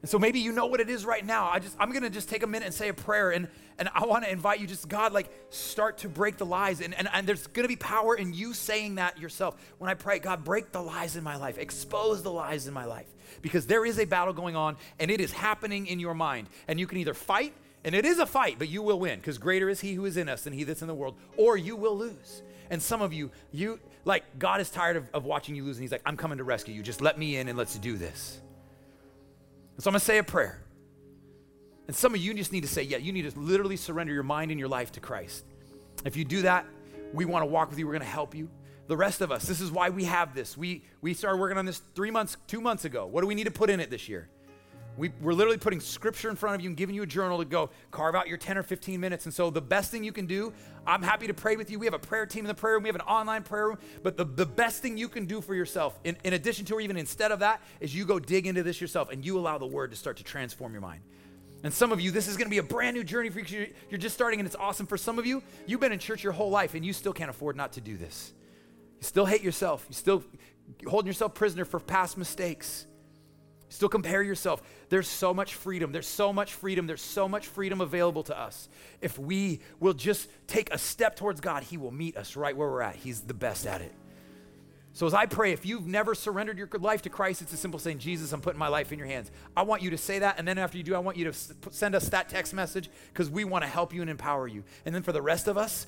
And 0.00 0.08
so 0.08 0.18
maybe 0.18 0.38
you 0.38 0.52
know 0.52 0.66
what 0.66 0.80
it 0.80 0.88
is 0.88 1.04
right 1.04 1.24
now. 1.24 1.48
I 1.48 1.58
just 1.58 1.76
I'm 1.78 1.90
gonna 1.90 2.10
just 2.10 2.28
take 2.28 2.42
a 2.42 2.46
minute 2.46 2.66
and 2.66 2.74
say 2.74 2.88
a 2.88 2.94
prayer 2.94 3.30
and 3.30 3.48
and 3.78 3.88
I 3.94 4.06
want 4.06 4.24
to 4.24 4.30
invite 4.30 4.60
you 4.60 4.66
just 4.66 4.88
God 4.88 5.12
like 5.12 5.30
start 5.50 5.98
to 5.98 6.08
break 6.08 6.36
the 6.36 6.46
lies 6.46 6.80
and, 6.80 6.94
and 6.94 7.08
and 7.12 7.26
there's 7.26 7.46
gonna 7.48 7.68
be 7.68 7.76
power 7.76 8.14
in 8.14 8.32
you 8.32 8.54
saying 8.54 8.96
that 8.96 9.18
yourself. 9.18 9.56
When 9.78 9.90
I 9.90 9.94
pray, 9.94 10.20
God, 10.20 10.44
break 10.44 10.70
the 10.70 10.80
lies 10.80 11.16
in 11.16 11.24
my 11.24 11.36
life, 11.36 11.58
expose 11.58 12.22
the 12.22 12.30
lies 12.30 12.68
in 12.68 12.74
my 12.74 12.84
life. 12.84 13.06
Because 13.42 13.66
there 13.66 13.84
is 13.84 13.98
a 13.98 14.04
battle 14.04 14.32
going 14.32 14.54
on 14.54 14.76
and 15.00 15.10
it 15.10 15.20
is 15.20 15.32
happening 15.32 15.86
in 15.86 15.98
your 15.98 16.14
mind. 16.14 16.48
And 16.68 16.78
you 16.78 16.86
can 16.86 16.98
either 16.98 17.14
fight, 17.14 17.52
and 17.84 17.94
it 17.94 18.04
is 18.04 18.18
a 18.18 18.26
fight, 18.26 18.56
but 18.58 18.68
you 18.68 18.82
will 18.82 19.00
win, 19.00 19.18
because 19.18 19.38
greater 19.38 19.68
is 19.68 19.80
he 19.80 19.94
who 19.94 20.04
is 20.04 20.16
in 20.16 20.28
us 20.28 20.42
than 20.42 20.52
he 20.52 20.64
that's 20.64 20.82
in 20.82 20.88
the 20.88 20.94
world, 20.94 21.16
or 21.36 21.56
you 21.56 21.74
will 21.76 21.96
lose. 21.96 22.42
And 22.70 22.82
some 22.82 23.02
of 23.02 23.12
you, 23.12 23.30
you 23.50 23.80
like 24.04 24.24
God 24.38 24.60
is 24.60 24.70
tired 24.70 24.96
of, 24.96 25.08
of 25.12 25.24
watching 25.24 25.56
you 25.56 25.64
lose, 25.64 25.76
and 25.76 25.82
he's 25.82 25.92
like, 25.92 26.02
I'm 26.06 26.16
coming 26.16 26.38
to 26.38 26.44
rescue 26.44 26.74
you. 26.74 26.82
Just 26.82 27.00
let 27.00 27.18
me 27.18 27.36
in 27.36 27.48
and 27.48 27.58
let's 27.58 27.76
do 27.78 27.96
this. 27.96 28.40
And 29.78 29.84
so 29.84 29.90
I'm 29.90 29.92
going 29.92 30.00
to 30.00 30.04
say 30.04 30.18
a 30.18 30.24
prayer. 30.24 30.60
And 31.86 31.94
some 31.94 32.12
of 32.12 32.20
you 32.20 32.34
just 32.34 32.50
need 32.50 32.62
to 32.62 32.68
say, 32.68 32.82
yeah, 32.82 32.96
you 32.96 33.12
need 33.12 33.30
to 33.30 33.38
literally 33.38 33.76
surrender 33.76 34.12
your 34.12 34.24
mind 34.24 34.50
and 34.50 34.58
your 34.58 34.68
life 34.68 34.90
to 34.92 35.00
Christ. 35.00 35.44
If 36.04 36.16
you 36.16 36.24
do 36.24 36.42
that, 36.42 36.66
we 37.14 37.24
want 37.24 37.44
to 37.44 37.46
walk 37.46 37.70
with 37.70 37.78
you. 37.78 37.86
We're 37.86 37.92
going 37.92 38.00
to 38.00 38.08
help 38.08 38.34
you. 38.34 38.50
The 38.88 38.96
rest 38.96 39.20
of 39.20 39.30
us, 39.30 39.44
this 39.44 39.60
is 39.60 39.70
why 39.70 39.90
we 39.90 40.02
have 40.02 40.34
this. 40.34 40.56
We, 40.56 40.82
we 41.00 41.14
started 41.14 41.38
working 41.38 41.58
on 41.58 41.64
this 41.64 41.80
three 41.94 42.10
months, 42.10 42.36
two 42.48 42.60
months 42.60 42.86
ago. 42.86 43.06
What 43.06 43.20
do 43.20 43.28
we 43.28 43.36
need 43.36 43.44
to 43.44 43.52
put 43.52 43.70
in 43.70 43.78
it 43.78 43.88
this 43.88 44.08
year? 44.08 44.28
We, 44.98 45.12
we're 45.20 45.32
literally 45.32 45.58
putting 45.58 45.78
scripture 45.78 46.28
in 46.28 46.34
front 46.34 46.56
of 46.56 46.60
you 46.60 46.68
and 46.68 46.76
giving 46.76 46.94
you 46.94 47.02
a 47.02 47.06
journal 47.06 47.38
to 47.38 47.44
go 47.44 47.70
carve 47.92 48.16
out 48.16 48.26
your 48.26 48.36
10 48.36 48.58
or 48.58 48.64
15 48.64 49.00
minutes. 49.00 49.26
And 49.26 49.32
so, 49.32 49.48
the 49.48 49.60
best 49.60 49.92
thing 49.92 50.02
you 50.02 50.12
can 50.12 50.26
do, 50.26 50.52
I'm 50.86 51.02
happy 51.02 51.28
to 51.28 51.34
pray 51.34 51.56
with 51.56 51.70
you. 51.70 51.78
We 51.78 51.86
have 51.86 51.94
a 51.94 52.00
prayer 52.00 52.26
team 52.26 52.44
in 52.44 52.48
the 52.48 52.54
prayer 52.54 52.74
room, 52.74 52.82
we 52.82 52.88
have 52.88 52.96
an 52.96 53.02
online 53.02 53.44
prayer 53.44 53.68
room. 53.68 53.78
But 54.02 54.16
the, 54.16 54.24
the 54.24 54.46
best 54.46 54.82
thing 54.82 54.98
you 54.98 55.08
can 55.08 55.26
do 55.26 55.40
for 55.40 55.54
yourself, 55.54 55.98
in, 56.02 56.16
in 56.24 56.32
addition 56.32 56.64
to, 56.66 56.74
or 56.74 56.80
even 56.80 56.96
instead 56.96 57.30
of 57.30 57.38
that, 57.38 57.62
is 57.80 57.94
you 57.94 58.04
go 58.04 58.18
dig 58.18 58.46
into 58.46 58.64
this 58.64 58.80
yourself 58.80 59.10
and 59.10 59.24
you 59.24 59.38
allow 59.38 59.56
the 59.56 59.66
word 59.66 59.92
to 59.92 59.96
start 59.96 60.16
to 60.16 60.24
transform 60.24 60.72
your 60.72 60.82
mind. 60.82 61.02
And 61.64 61.72
some 61.72 61.90
of 61.92 62.00
you, 62.00 62.10
this 62.10 62.28
is 62.28 62.36
going 62.36 62.46
to 62.46 62.50
be 62.50 62.58
a 62.58 62.62
brand 62.62 62.96
new 62.96 63.02
journey 63.02 63.30
for 63.30 63.40
you. 63.40 63.68
You're 63.90 63.98
just 63.98 64.14
starting 64.14 64.40
and 64.40 64.46
it's 64.46 64.56
awesome. 64.56 64.86
For 64.86 64.96
some 64.96 65.18
of 65.18 65.26
you, 65.26 65.42
you've 65.66 65.80
been 65.80 65.92
in 65.92 65.98
church 65.98 66.22
your 66.22 66.32
whole 66.32 66.50
life 66.50 66.74
and 66.74 66.84
you 66.84 66.92
still 66.92 67.12
can't 67.12 67.30
afford 67.30 67.56
not 67.56 67.72
to 67.72 67.80
do 67.80 67.96
this. 67.96 68.32
You 69.00 69.04
still 69.04 69.26
hate 69.26 69.42
yourself. 69.42 69.84
You 69.88 69.94
still 69.94 70.24
holding 70.86 71.08
yourself 71.08 71.34
prisoner 71.34 71.64
for 71.64 71.80
past 71.80 72.16
mistakes. 72.16 72.86
Still 73.68 73.88
compare 73.88 74.22
yourself. 74.22 74.62
There's 74.88 75.08
so 75.08 75.34
much 75.34 75.54
freedom. 75.54 75.92
There's 75.92 76.06
so 76.06 76.32
much 76.32 76.54
freedom. 76.54 76.86
There's 76.86 77.02
so 77.02 77.28
much 77.28 77.46
freedom 77.46 77.80
available 77.80 78.22
to 78.24 78.38
us. 78.38 78.68
If 79.02 79.18
we 79.18 79.60
will 79.78 79.92
just 79.92 80.28
take 80.46 80.72
a 80.72 80.78
step 80.78 81.16
towards 81.16 81.40
God, 81.40 81.62
He 81.64 81.76
will 81.76 81.90
meet 81.90 82.16
us 82.16 82.36
right 82.36 82.56
where 82.56 82.68
we're 82.68 82.82
at. 82.82 82.96
He's 82.96 83.20
the 83.20 83.34
best 83.34 83.66
at 83.66 83.82
it. 83.82 83.92
So, 84.94 85.06
as 85.06 85.14
I 85.14 85.26
pray, 85.26 85.52
if 85.52 85.64
you've 85.64 85.86
never 85.86 86.14
surrendered 86.14 86.58
your 86.58 86.68
life 86.80 87.02
to 87.02 87.08
Christ, 87.08 87.40
it's 87.40 87.52
a 87.52 87.56
simple 87.56 87.78
saying, 87.78 87.98
Jesus, 87.98 88.32
I'm 88.32 88.40
putting 88.40 88.58
my 88.58 88.66
life 88.66 88.90
in 88.90 88.98
your 88.98 89.06
hands. 89.06 89.30
I 89.56 89.62
want 89.62 89.80
you 89.80 89.90
to 89.90 89.98
say 89.98 90.18
that. 90.18 90.38
And 90.38 90.48
then 90.48 90.58
after 90.58 90.76
you 90.76 90.82
do, 90.82 90.94
I 90.94 90.98
want 90.98 91.16
you 91.16 91.30
to 91.30 91.32
send 91.70 91.94
us 91.94 92.08
that 92.08 92.28
text 92.28 92.52
message 92.52 92.90
because 93.12 93.30
we 93.30 93.44
want 93.44 93.62
to 93.62 93.68
help 93.68 93.94
you 93.94 94.00
and 94.00 94.10
empower 94.10 94.48
you. 94.48 94.64
And 94.84 94.94
then 94.94 95.02
for 95.02 95.12
the 95.12 95.22
rest 95.22 95.46
of 95.46 95.56
us, 95.56 95.86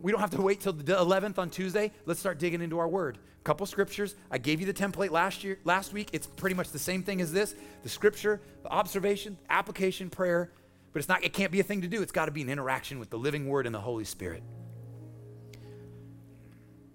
we 0.00 0.12
don't 0.12 0.20
have 0.20 0.30
to 0.30 0.42
wait 0.42 0.60
till 0.60 0.72
the 0.72 0.94
11th 0.94 1.38
on 1.38 1.50
Tuesday. 1.50 1.92
Let's 2.06 2.20
start 2.20 2.38
digging 2.38 2.62
into 2.62 2.78
our 2.78 2.88
word. 2.88 3.18
A 3.40 3.44
couple 3.44 3.66
scriptures. 3.66 4.14
I 4.30 4.38
gave 4.38 4.60
you 4.60 4.66
the 4.66 4.74
template 4.74 5.10
last 5.10 5.42
year, 5.42 5.58
last 5.64 5.92
week. 5.92 6.10
It's 6.12 6.26
pretty 6.26 6.54
much 6.54 6.70
the 6.70 6.78
same 6.78 7.02
thing 7.02 7.20
as 7.20 7.32
this. 7.32 7.54
The 7.82 7.88
scripture, 7.88 8.40
the 8.62 8.70
observation, 8.70 9.36
application, 9.50 10.10
prayer. 10.10 10.50
But 10.92 11.00
it's 11.00 11.08
not, 11.08 11.24
it 11.24 11.32
can't 11.32 11.52
be 11.52 11.60
a 11.60 11.64
thing 11.64 11.82
to 11.82 11.88
do. 11.88 12.02
It's 12.02 12.12
got 12.12 12.26
to 12.26 12.32
be 12.32 12.42
an 12.42 12.48
interaction 12.48 12.98
with 12.98 13.10
the 13.10 13.18
living 13.18 13.48
word 13.48 13.66
and 13.66 13.74
the 13.74 13.80
Holy 13.80 14.04
Spirit. 14.04 14.42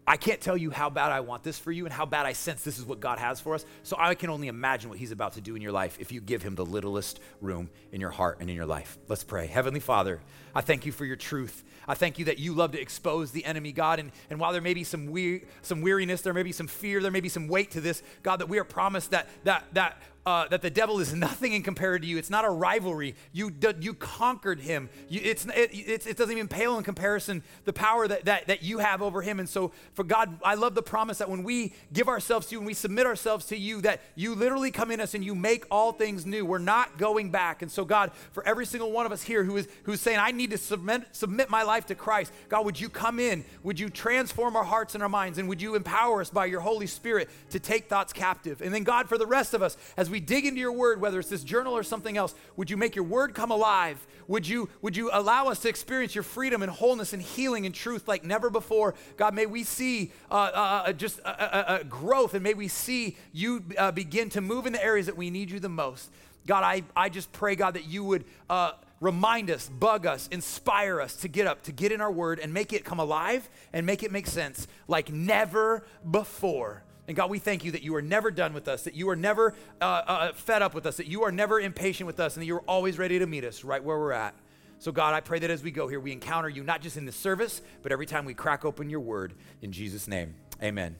I 0.05 0.17
can't 0.17 0.41
tell 0.41 0.57
you 0.57 0.69
how 0.69 0.89
bad 0.89 1.13
I 1.13 1.21
want 1.21 1.43
this 1.43 1.57
for 1.57 1.71
you 1.71 1.85
and 1.85 1.93
how 1.93 2.05
bad 2.05 2.25
I 2.25 2.33
sense 2.33 2.61
this 2.63 2.77
is 2.77 2.85
what 2.85 2.99
God 2.99 3.19
has 3.19 3.39
for 3.39 3.55
us. 3.55 3.65
So 3.83 3.95
I 3.97 4.15
can 4.15 4.29
only 4.29 4.49
imagine 4.49 4.89
what 4.89 4.99
He's 4.99 5.11
about 5.11 5.33
to 5.33 5.41
do 5.41 5.55
in 5.55 5.61
your 5.61 5.71
life 5.71 5.97
if 5.99 6.11
you 6.11 6.19
give 6.19 6.41
Him 6.41 6.55
the 6.55 6.65
littlest 6.65 7.21
room 7.39 7.69
in 7.91 8.01
your 8.01 8.09
heart 8.09 8.37
and 8.41 8.49
in 8.49 8.55
your 8.55 8.65
life. 8.65 8.97
Let's 9.07 9.23
pray. 9.23 9.47
Heavenly 9.47 9.79
Father, 9.79 10.19
I 10.53 10.59
thank 10.61 10.85
you 10.85 10.91
for 10.91 11.05
your 11.05 11.15
truth. 11.15 11.63
I 11.87 11.93
thank 11.93 12.19
you 12.19 12.25
that 12.25 12.37
you 12.37 12.53
love 12.53 12.73
to 12.73 12.81
expose 12.81 13.31
the 13.31 13.45
enemy, 13.45 13.71
God. 13.71 13.99
And, 13.99 14.11
and 14.29 14.39
while 14.39 14.51
there 14.51 14.61
may 14.61 14.73
be 14.73 14.83
some, 14.83 15.07
we- 15.07 15.45
some 15.61 15.81
weariness, 15.81 16.21
there 16.21 16.33
may 16.33 16.43
be 16.43 16.51
some 16.51 16.67
fear, 16.67 17.01
there 17.01 17.11
may 17.11 17.21
be 17.21 17.29
some 17.29 17.47
weight 17.47 17.71
to 17.71 17.81
this, 17.81 18.03
God, 18.23 18.37
that 18.37 18.49
we 18.49 18.59
are 18.59 18.65
promised 18.65 19.11
that, 19.11 19.29
that, 19.45 19.65
that 19.71 20.01
uh, 20.25 20.47
that 20.47 20.61
the 20.61 20.69
devil 20.69 20.99
is 20.99 21.13
nothing 21.23 21.53
in 21.53 21.63
compared 21.63 22.01
to 22.01 22.07
you. 22.07 22.17
It's 22.17 22.29
not 22.29 22.45
a 22.45 22.49
rivalry. 22.49 23.15
You, 23.31 23.51
you 23.79 23.93
conquered 23.93 24.59
him. 24.59 24.89
You, 25.09 25.21
it's, 25.23 25.45
it, 25.45 25.71
it's, 25.73 26.05
it 26.05 26.17
doesn't 26.17 26.35
even 26.35 26.47
pale 26.47 26.77
in 26.77 26.83
comparison 26.83 27.43
the 27.65 27.73
power 27.73 28.07
that, 28.07 28.25
that, 28.25 28.47
that 28.47 28.63
you 28.63 28.79
have 28.79 29.01
over 29.01 29.21
him. 29.21 29.39
And 29.39 29.49
so, 29.49 29.71
for 29.93 30.03
God, 30.03 30.39
I 30.43 30.55
love 30.55 30.75
the 30.75 30.83
promise 30.83 31.17
that 31.17 31.29
when 31.29 31.43
we 31.43 31.73
give 31.91 32.07
ourselves 32.07 32.47
to 32.47 32.53
you, 32.53 32.59
when 32.59 32.67
we 32.67 32.73
submit 32.73 33.05
ourselves 33.05 33.45
to 33.47 33.57
you, 33.57 33.81
that 33.81 34.01
you 34.15 34.35
literally 34.35 34.71
come 34.71 34.91
in 34.91 35.01
us 35.01 35.13
and 35.13 35.23
you 35.23 35.35
make 35.35 35.65
all 35.69 35.91
things 35.91 36.25
new. 36.25 36.45
We're 36.45 36.59
not 36.59 36.97
going 36.97 37.31
back. 37.31 37.61
And 37.61 37.71
so, 37.71 37.85
God, 37.85 38.11
for 38.31 38.45
every 38.45 38.65
single 38.65 38.91
one 38.91 39.05
of 39.05 39.11
us 39.11 39.23
here 39.23 39.43
who 39.43 39.57
is 39.57 39.67
who's 39.83 40.01
saying, 40.01 40.19
I 40.19 40.31
need 40.31 40.51
to 40.51 40.57
submit, 40.57 41.03
submit 41.11 41.49
my 41.49 41.63
life 41.63 41.85
to 41.87 41.95
Christ, 41.95 42.31
God, 42.49 42.65
would 42.65 42.79
you 42.79 42.89
come 42.89 43.19
in? 43.19 43.43
Would 43.63 43.79
you 43.79 43.89
transform 43.89 44.55
our 44.55 44.63
hearts 44.63 44.93
and 44.93 45.03
our 45.03 45.09
minds? 45.09 45.37
And 45.37 45.49
would 45.49 45.61
you 45.61 45.75
empower 45.75 46.21
us 46.21 46.29
by 46.29 46.45
your 46.45 46.61
Holy 46.61 46.87
Spirit 46.87 47.29
to 47.49 47.59
take 47.59 47.89
thoughts 47.89 48.13
captive? 48.13 48.61
And 48.61 48.73
then, 48.73 48.83
God, 48.83 49.09
for 49.09 49.17
the 49.17 49.27
rest 49.27 49.53
of 49.53 49.61
us, 49.61 49.77
as 49.97 50.09
we 50.09 50.12
dig 50.19 50.45
into 50.45 50.59
your 50.59 50.71
word, 50.71 51.01
whether 51.01 51.19
it's 51.19 51.29
this 51.29 51.43
journal 51.43 51.73
or 51.73 51.83
something 51.83 52.17
else, 52.17 52.35
would 52.55 52.69
you 52.69 52.77
make 52.77 52.95
your 52.95 53.05
word 53.05 53.33
come 53.33 53.51
alive? 53.51 54.05
Would 54.27 54.47
you, 54.47 54.69
would 54.81 54.95
you 54.95 55.09
allow 55.11 55.47
us 55.47 55.59
to 55.59 55.69
experience 55.69 56.15
your 56.15 56.23
freedom 56.23 56.61
and 56.61 56.71
wholeness 56.71 57.13
and 57.13 57.21
healing 57.21 57.65
and 57.65 57.73
truth 57.73 58.07
like 58.07 58.23
never 58.23 58.49
before? 58.49 58.95
God, 59.17 59.33
may 59.33 59.45
we 59.45 59.63
see 59.63 60.11
uh, 60.31 60.33
uh, 60.33 60.83
uh 60.87 60.93
just 60.93 61.19
a, 61.19 61.75
a, 61.75 61.79
a, 61.79 61.83
growth 61.83 62.33
and 62.33 62.43
may 62.43 62.53
we 62.53 62.67
see 62.67 63.17
you 63.31 63.63
uh, 63.77 63.91
begin 63.91 64.29
to 64.31 64.41
move 64.41 64.65
in 64.65 64.73
the 64.73 64.83
areas 64.83 65.05
that 65.05 65.17
we 65.17 65.29
need 65.29 65.51
you 65.51 65.59
the 65.59 65.69
most. 65.69 66.09
God, 66.45 66.63
I, 66.63 66.83
I 66.95 67.09
just 67.09 67.31
pray, 67.31 67.55
God, 67.55 67.75
that 67.75 67.85
you 67.85 68.03
would 68.03 68.25
uh, 68.49 68.73
remind 68.99 69.49
us, 69.49 69.69
bug 69.69 70.05
us, 70.05 70.27
inspire 70.27 71.01
us 71.01 71.15
to 71.17 71.27
get 71.27 71.47
up, 71.47 71.63
to 71.63 71.71
get 71.71 71.91
in 71.91 72.01
our 72.01 72.11
word 72.11 72.39
and 72.39 72.53
make 72.53 72.73
it 72.73 72.85
come 72.85 72.99
alive 72.99 73.49
and 73.71 73.85
make 73.85 74.03
it 74.03 74.11
make 74.11 74.27
sense 74.27 74.67
like 74.87 75.11
never 75.11 75.85
before. 76.09 76.82
And 77.07 77.17
God, 77.17 77.29
we 77.29 77.39
thank 77.39 77.65
you 77.65 77.71
that 77.71 77.83
you 77.83 77.95
are 77.95 78.01
never 78.01 78.31
done 78.31 78.53
with 78.53 78.67
us, 78.67 78.83
that 78.83 78.95
you 78.95 79.09
are 79.09 79.15
never 79.15 79.53
uh, 79.81 79.83
uh, 79.83 80.33
fed 80.33 80.61
up 80.61 80.73
with 80.73 80.85
us, 80.85 80.97
that 80.97 81.07
you 81.07 81.23
are 81.23 81.31
never 81.31 81.59
impatient 81.59 82.07
with 82.07 82.19
us, 82.19 82.35
and 82.35 82.41
that 82.41 82.47
you're 82.47 82.63
always 82.67 82.97
ready 82.97 83.19
to 83.19 83.25
meet 83.25 83.43
us 83.43 83.63
right 83.63 83.83
where 83.83 83.97
we're 83.97 84.13
at. 84.13 84.35
So, 84.79 84.91
God, 84.91 85.13
I 85.13 85.21
pray 85.21 85.39
that 85.39 85.49
as 85.49 85.63
we 85.63 85.71
go 85.71 85.87
here, 85.87 85.99
we 85.99 86.11
encounter 86.11 86.49
you 86.49 86.63
not 86.63 86.81
just 86.81 86.97
in 86.97 87.05
the 87.05 87.11
service, 87.11 87.61
but 87.81 87.91
every 87.91 88.05
time 88.05 88.25
we 88.25 88.33
crack 88.33 88.65
open 88.65 88.89
your 88.89 88.99
word. 88.99 89.33
In 89.61 89.71
Jesus' 89.71 90.07
name, 90.07 90.35
amen. 90.61 90.95